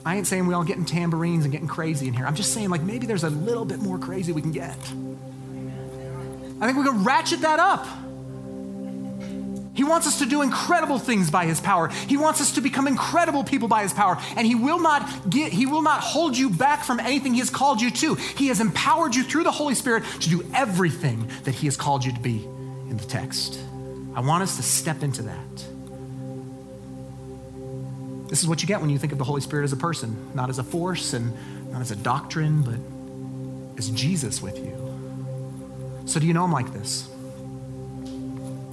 I 0.05 0.15
ain't 0.15 0.27
saying 0.27 0.47
we 0.47 0.53
all 0.53 0.63
getting 0.63 0.85
tambourines 0.85 1.43
and 1.43 1.51
getting 1.51 1.67
crazy 1.67 2.07
in 2.07 2.13
here. 2.13 2.25
I'm 2.25 2.35
just 2.35 2.53
saying, 2.53 2.69
like, 2.69 2.81
maybe 2.81 3.05
there's 3.05 3.23
a 3.23 3.29
little 3.29 3.65
bit 3.65 3.79
more 3.79 3.97
crazy 3.97 4.31
we 4.31 4.41
can 4.41 4.51
get. 4.51 4.77
I 6.61 6.65
think 6.65 6.77
we 6.77 6.83
can 6.83 7.03
ratchet 7.03 7.41
that 7.41 7.59
up. 7.59 7.85
He 9.73 9.83
wants 9.83 10.07
us 10.07 10.19
to 10.19 10.25
do 10.25 10.41
incredible 10.41 10.99
things 10.99 11.29
by 11.31 11.45
his 11.45 11.61
power. 11.61 11.87
He 11.87 12.17
wants 12.17 12.41
us 12.41 12.53
to 12.53 12.61
become 12.61 12.87
incredible 12.87 13.43
people 13.43 13.67
by 13.67 13.83
his 13.83 13.93
power. 13.93 14.17
And 14.35 14.45
he 14.45 14.55
will 14.55 14.79
not 14.79 15.29
get, 15.29 15.53
he 15.53 15.65
will 15.65 15.81
not 15.81 16.01
hold 16.01 16.37
you 16.37 16.49
back 16.49 16.83
from 16.83 16.99
anything 16.99 17.33
he 17.33 17.39
has 17.39 17.49
called 17.49 17.81
you 17.81 17.91
to. 17.91 18.15
He 18.15 18.47
has 18.47 18.59
empowered 18.59 19.15
you 19.15 19.23
through 19.23 19.43
the 19.43 19.51
Holy 19.51 19.75
Spirit 19.75 20.03
to 20.21 20.29
do 20.29 20.45
everything 20.53 21.29
that 21.43 21.55
he 21.55 21.67
has 21.67 21.77
called 21.77 22.03
you 22.03 22.11
to 22.11 22.19
be 22.19 22.43
in 22.89 22.97
the 22.97 23.05
text. 23.05 23.59
I 24.15 24.21
want 24.21 24.43
us 24.43 24.57
to 24.57 24.63
step 24.63 25.03
into 25.03 25.21
that. 25.23 25.65
This 28.27 28.41
is 28.41 28.47
what 28.47 28.61
you 28.61 28.67
get 28.67 28.81
when 28.81 28.89
you 28.89 28.99
think 28.99 29.11
of 29.11 29.17
the 29.17 29.23
Holy 29.23 29.41
Spirit 29.41 29.63
as 29.63 29.73
a 29.73 29.77
person, 29.77 30.31
not 30.35 30.49
as 30.49 30.59
a 30.59 30.63
force 30.63 31.13
and 31.13 31.33
not 31.71 31.81
as 31.81 31.91
a 31.91 31.95
doctrine, 31.95 32.61
but 32.61 33.77
as 33.77 33.89
Jesus 33.89 34.41
with 34.41 34.57
you. 34.57 34.75
So, 36.05 36.19
do 36.19 36.27
you 36.27 36.33
know 36.33 36.45
him 36.45 36.51
like 36.51 36.71
this? 36.73 37.07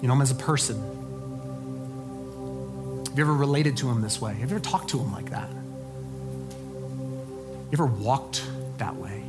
You 0.00 0.08
know 0.08 0.14
him 0.14 0.22
as 0.22 0.30
a 0.30 0.36
person. 0.36 0.76
Have 3.08 3.18
you 3.18 3.24
ever 3.24 3.32
related 3.32 3.76
to 3.78 3.88
him 3.88 4.02
this 4.02 4.20
way? 4.20 4.34
Have 4.34 4.50
you 4.50 4.56
ever 4.56 4.64
talked 4.64 4.90
to 4.90 4.98
him 4.98 5.12
like 5.12 5.30
that? 5.30 5.48
You 6.50 7.72
ever 7.72 7.86
walked 7.86 8.44
that 8.78 8.94
way? 8.96 9.22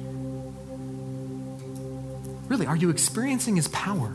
Really, 2.50 2.66
are 2.66 2.76
you 2.76 2.90
experiencing 2.90 3.56
his 3.56 3.68
power? 3.70 4.12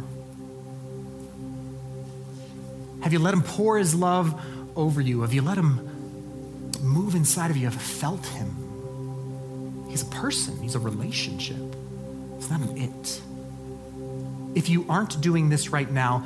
Have 3.02 3.12
you 3.12 3.18
let 3.18 3.34
Him 3.34 3.42
pour 3.42 3.78
His 3.78 3.94
love 3.94 4.40
over 4.76 5.00
you? 5.00 5.22
Have 5.22 5.34
you 5.34 5.42
let 5.42 5.58
Him 5.58 6.70
move 6.80 7.14
inside 7.14 7.50
of 7.50 7.56
you? 7.56 7.64
Have 7.64 7.74
you 7.74 7.80
felt 7.80 8.24
Him? 8.26 9.86
He's 9.88 10.02
a 10.02 10.06
person, 10.06 10.60
He's 10.62 10.74
a 10.74 10.78
relationship. 10.78 11.76
It's 12.36 12.48
not 12.48 12.60
an 12.60 12.78
it. 12.78 13.20
If 14.54 14.68
you 14.68 14.86
aren't 14.88 15.20
doing 15.20 15.48
this 15.48 15.70
right 15.70 15.90
now, 15.90 16.24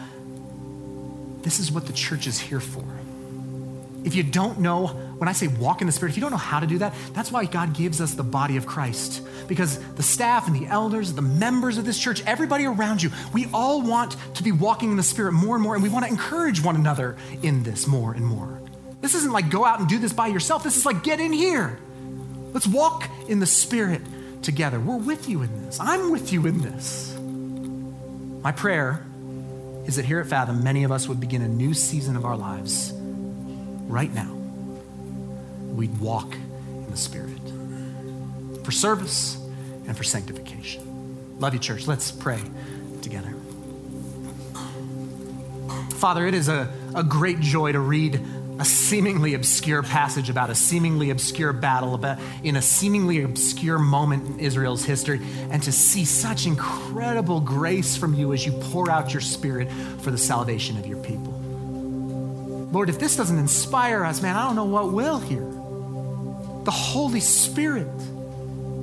this 1.47 1.61
is 1.61 1.71
what 1.71 1.87
the 1.87 1.93
church 1.93 2.27
is 2.27 2.41
here 2.41 2.59
for. 2.59 2.85
If 4.03 4.17
you 4.17 4.25
don't 4.25 4.59
know, 4.59 4.89
when 4.89 5.29
I 5.29 5.33
say 5.33 5.47
walk 5.47 5.81
in 5.81 5.87
the 5.87 5.93
Spirit, 5.93 6.11
if 6.11 6.17
you 6.17 6.21
don't 6.21 6.33
know 6.33 6.37
how 6.37 6.59
to 6.59 6.67
do 6.67 6.79
that, 6.79 6.93
that's 7.13 7.31
why 7.31 7.45
God 7.45 7.73
gives 7.73 8.01
us 8.01 8.15
the 8.15 8.25
body 8.25 8.57
of 8.57 8.67
Christ. 8.67 9.23
Because 9.47 9.79
the 9.95 10.03
staff 10.03 10.49
and 10.49 10.57
the 10.57 10.67
elders, 10.67 11.13
the 11.13 11.23
members 11.23 11.79
of 11.79 11.85
this 11.85 11.99
church, 11.99 12.21
everybody 12.27 12.65
around 12.67 13.01
you, 13.01 13.11
we 13.33 13.47
all 13.55 13.81
want 13.81 14.17
to 14.35 14.43
be 14.43 14.51
walking 14.51 14.91
in 14.91 14.97
the 14.97 15.05
Spirit 15.05 15.33
more 15.33 15.55
and 15.55 15.63
more, 15.63 15.75
and 15.75 15.85
we 15.85 15.89
want 15.89 16.05
to 16.05 16.11
encourage 16.11 16.63
one 16.63 16.75
another 16.75 17.17
in 17.43 17.63
this 17.63 17.87
more 17.87 18.13
and 18.13 18.27
more. 18.27 18.61
This 19.01 19.15
isn't 19.15 19.33
like 19.33 19.49
go 19.49 19.65
out 19.65 19.79
and 19.79 19.89
do 19.89 19.99
this 19.99 20.13
by 20.13 20.27
yourself. 20.27 20.65
This 20.65 20.77
is 20.77 20.85
like 20.85 21.05
get 21.05 21.21
in 21.21 21.33
here. 21.33 21.79
Let's 22.53 22.67
walk 22.67 23.09
in 23.29 23.39
the 23.39 23.47
Spirit 23.47 24.03
together. 24.43 24.81
We're 24.81 24.97
with 24.97 25.29
you 25.29 25.43
in 25.43 25.65
this. 25.65 25.79
I'm 25.79 26.11
with 26.11 26.33
you 26.33 26.47
in 26.47 26.61
this. 26.61 27.17
My 28.43 28.51
prayer 28.51 29.07
is 29.87 29.97
that 29.97 30.05
here 30.05 30.21
at 30.21 30.27
Fathom, 30.27 30.65
many 30.65 30.85
of 30.85 30.93
us 30.93 31.09
would 31.09 31.21
begin 31.21 31.43
a 31.43 31.49
new 31.49 31.73
season 31.73 32.17
of 32.17 32.25
our 32.25 32.37
lives 32.37 32.93
right 33.87 34.13
now, 34.13 34.33
we'd 35.75 35.97
walk 35.99 36.35
in 36.35 36.91
the 36.91 36.97
Spirit 36.97 37.41
for 38.65 38.73
service 38.73 39.37
and 39.87 39.97
for 39.97 40.03
sanctification. 40.03 41.39
Love 41.39 41.55
you, 41.55 41.61
church. 41.61 41.87
Let's 41.87 42.11
pray 42.11 42.41
together. 43.01 43.33
Father, 45.91 46.27
it 46.27 46.35
is 46.35 46.49
a, 46.49 46.73
a 46.95 47.05
great 47.05 47.41
joy 47.41 47.73
to 47.73 47.81
read 47.81 48.21
a 48.59 48.65
seemingly 48.65 49.35
obscure 49.35 49.83
passage 49.83 50.31
about 50.31 50.49
a 50.49 50.55
seemingly 50.55 51.11
obscure 51.11 51.53
battle 51.53 51.95
about 51.95 52.19
in 52.43 52.57
a 52.57 52.63
seemingly 52.63 53.23
obscure 53.23 53.79
moment 53.79 54.27
in 54.27 54.41
Israel's 54.41 54.85
history 54.85 55.21
and 55.51 55.63
to 55.63 55.73
see 55.73 56.05
such 56.05 56.47
incredible 56.47 57.41
grace 57.41 57.97
from 57.97 58.15
you 58.15 58.33
as 58.33 58.47
you 58.47 58.53
pour 58.53 58.91
out 58.91 59.13
your 59.13 59.21
spirit 59.21 59.71
for 60.01 60.11
the 60.11 60.19
salvation 60.19 60.79
of 60.79 60.87
your 60.87 60.99
people. 60.99 61.33
Lord, 62.73 62.89
if 62.89 62.99
this 62.99 63.17
doesn't 63.17 63.39
inspire 63.39 64.05
us, 64.05 64.23
man, 64.23 64.37
I 64.37 64.47
don't 64.47 64.57
know 64.57 64.65
what 64.65 64.93
will 64.93 65.19
here. 65.19 65.47
The 66.65 66.71
Holy 66.71 67.21
Spirit, 67.21 67.89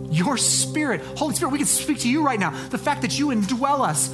your 0.09 0.37
spirit. 0.37 1.01
Holy 1.17 1.35
Spirit, 1.35 1.51
we 1.51 1.57
can 1.57 1.67
speak 1.67 1.99
to 1.99 2.09
you 2.09 2.23
right 2.23 2.39
now. 2.39 2.51
The 2.69 2.77
fact 2.77 3.01
that 3.01 3.17
you 3.17 3.27
indwell 3.27 3.81
us, 3.81 4.13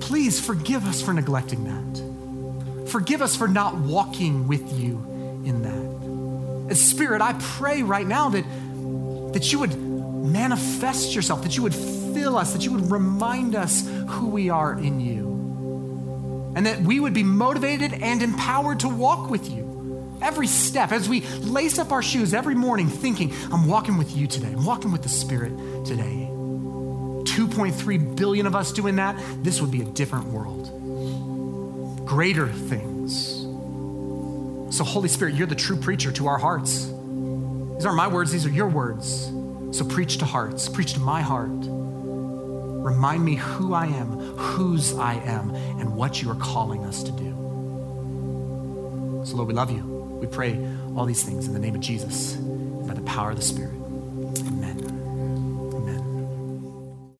please 0.00 0.40
forgive 0.40 0.86
us 0.86 1.00
for 1.00 1.12
neglecting 1.12 1.64
that. 1.64 2.15
Forgive 2.96 3.20
us 3.20 3.36
for 3.36 3.46
not 3.46 3.76
walking 3.76 4.48
with 4.48 4.72
you 4.72 4.96
in 5.44 5.60
that. 5.60 6.70
And 6.70 6.78
Spirit, 6.78 7.20
I 7.20 7.34
pray 7.38 7.82
right 7.82 8.06
now 8.06 8.30
that, 8.30 8.42
that 9.34 9.52
you 9.52 9.58
would 9.58 9.78
manifest 9.78 11.14
yourself, 11.14 11.42
that 11.42 11.58
you 11.58 11.62
would 11.62 11.74
fill 11.74 12.38
us, 12.38 12.54
that 12.54 12.64
you 12.64 12.72
would 12.72 12.90
remind 12.90 13.54
us 13.54 13.86
who 14.08 14.28
we 14.28 14.48
are 14.48 14.72
in 14.78 14.98
you. 14.98 16.54
And 16.56 16.64
that 16.64 16.80
we 16.80 16.98
would 16.98 17.12
be 17.12 17.22
motivated 17.22 17.92
and 17.92 18.22
empowered 18.22 18.80
to 18.80 18.88
walk 18.88 19.28
with 19.28 19.46
you 19.50 20.18
every 20.22 20.46
step 20.46 20.90
as 20.90 21.06
we 21.06 21.20
lace 21.20 21.78
up 21.78 21.92
our 21.92 22.02
shoes 22.02 22.32
every 22.32 22.54
morning 22.54 22.88
thinking, 22.88 23.30
I'm 23.52 23.66
walking 23.66 23.98
with 23.98 24.16
you 24.16 24.26
today. 24.26 24.52
I'm 24.52 24.64
walking 24.64 24.90
with 24.90 25.02
the 25.02 25.10
Spirit 25.10 25.50
today. 25.84 26.30
2.3 26.30 28.16
billion 28.16 28.46
of 28.46 28.56
us 28.56 28.72
doing 28.72 28.96
that, 28.96 29.22
this 29.44 29.60
would 29.60 29.70
be 29.70 29.82
a 29.82 29.84
different 29.84 30.28
world. 30.28 30.75
Greater 32.06 32.48
things. 32.48 33.42
So, 34.74 34.84
Holy 34.84 35.08
Spirit, 35.08 35.34
you're 35.34 35.46
the 35.46 35.54
true 35.54 35.76
preacher 35.76 36.12
to 36.12 36.28
our 36.28 36.38
hearts. 36.38 36.84
These 36.86 37.84
aren't 37.84 37.96
my 37.96 38.08
words, 38.08 38.32
these 38.32 38.46
are 38.46 38.50
your 38.50 38.68
words. 38.68 39.32
So, 39.76 39.84
preach 39.84 40.18
to 40.18 40.24
hearts, 40.24 40.68
preach 40.68 40.94
to 40.94 41.00
my 41.00 41.20
heart. 41.20 41.50
Remind 41.50 43.24
me 43.24 43.34
who 43.34 43.74
I 43.74 43.86
am, 43.86 44.18
whose 44.36 44.96
I 44.96 45.14
am, 45.14 45.54
and 45.54 45.96
what 45.96 46.22
you 46.22 46.30
are 46.30 46.36
calling 46.36 46.84
us 46.84 47.02
to 47.02 47.10
do. 47.10 47.32
So, 49.26 49.34
Lord, 49.34 49.48
we 49.48 49.54
love 49.54 49.72
you. 49.72 49.82
We 50.20 50.28
pray 50.28 50.64
all 50.94 51.04
these 51.04 51.24
things 51.24 51.48
in 51.48 51.52
the 51.52 51.58
name 51.58 51.74
of 51.74 51.80
Jesus 51.80 52.36
by 52.36 52.94
the 52.94 53.02
power 53.02 53.30
of 53.30 53.36
the 53.36 53.42
Spirit. 53.42 53.75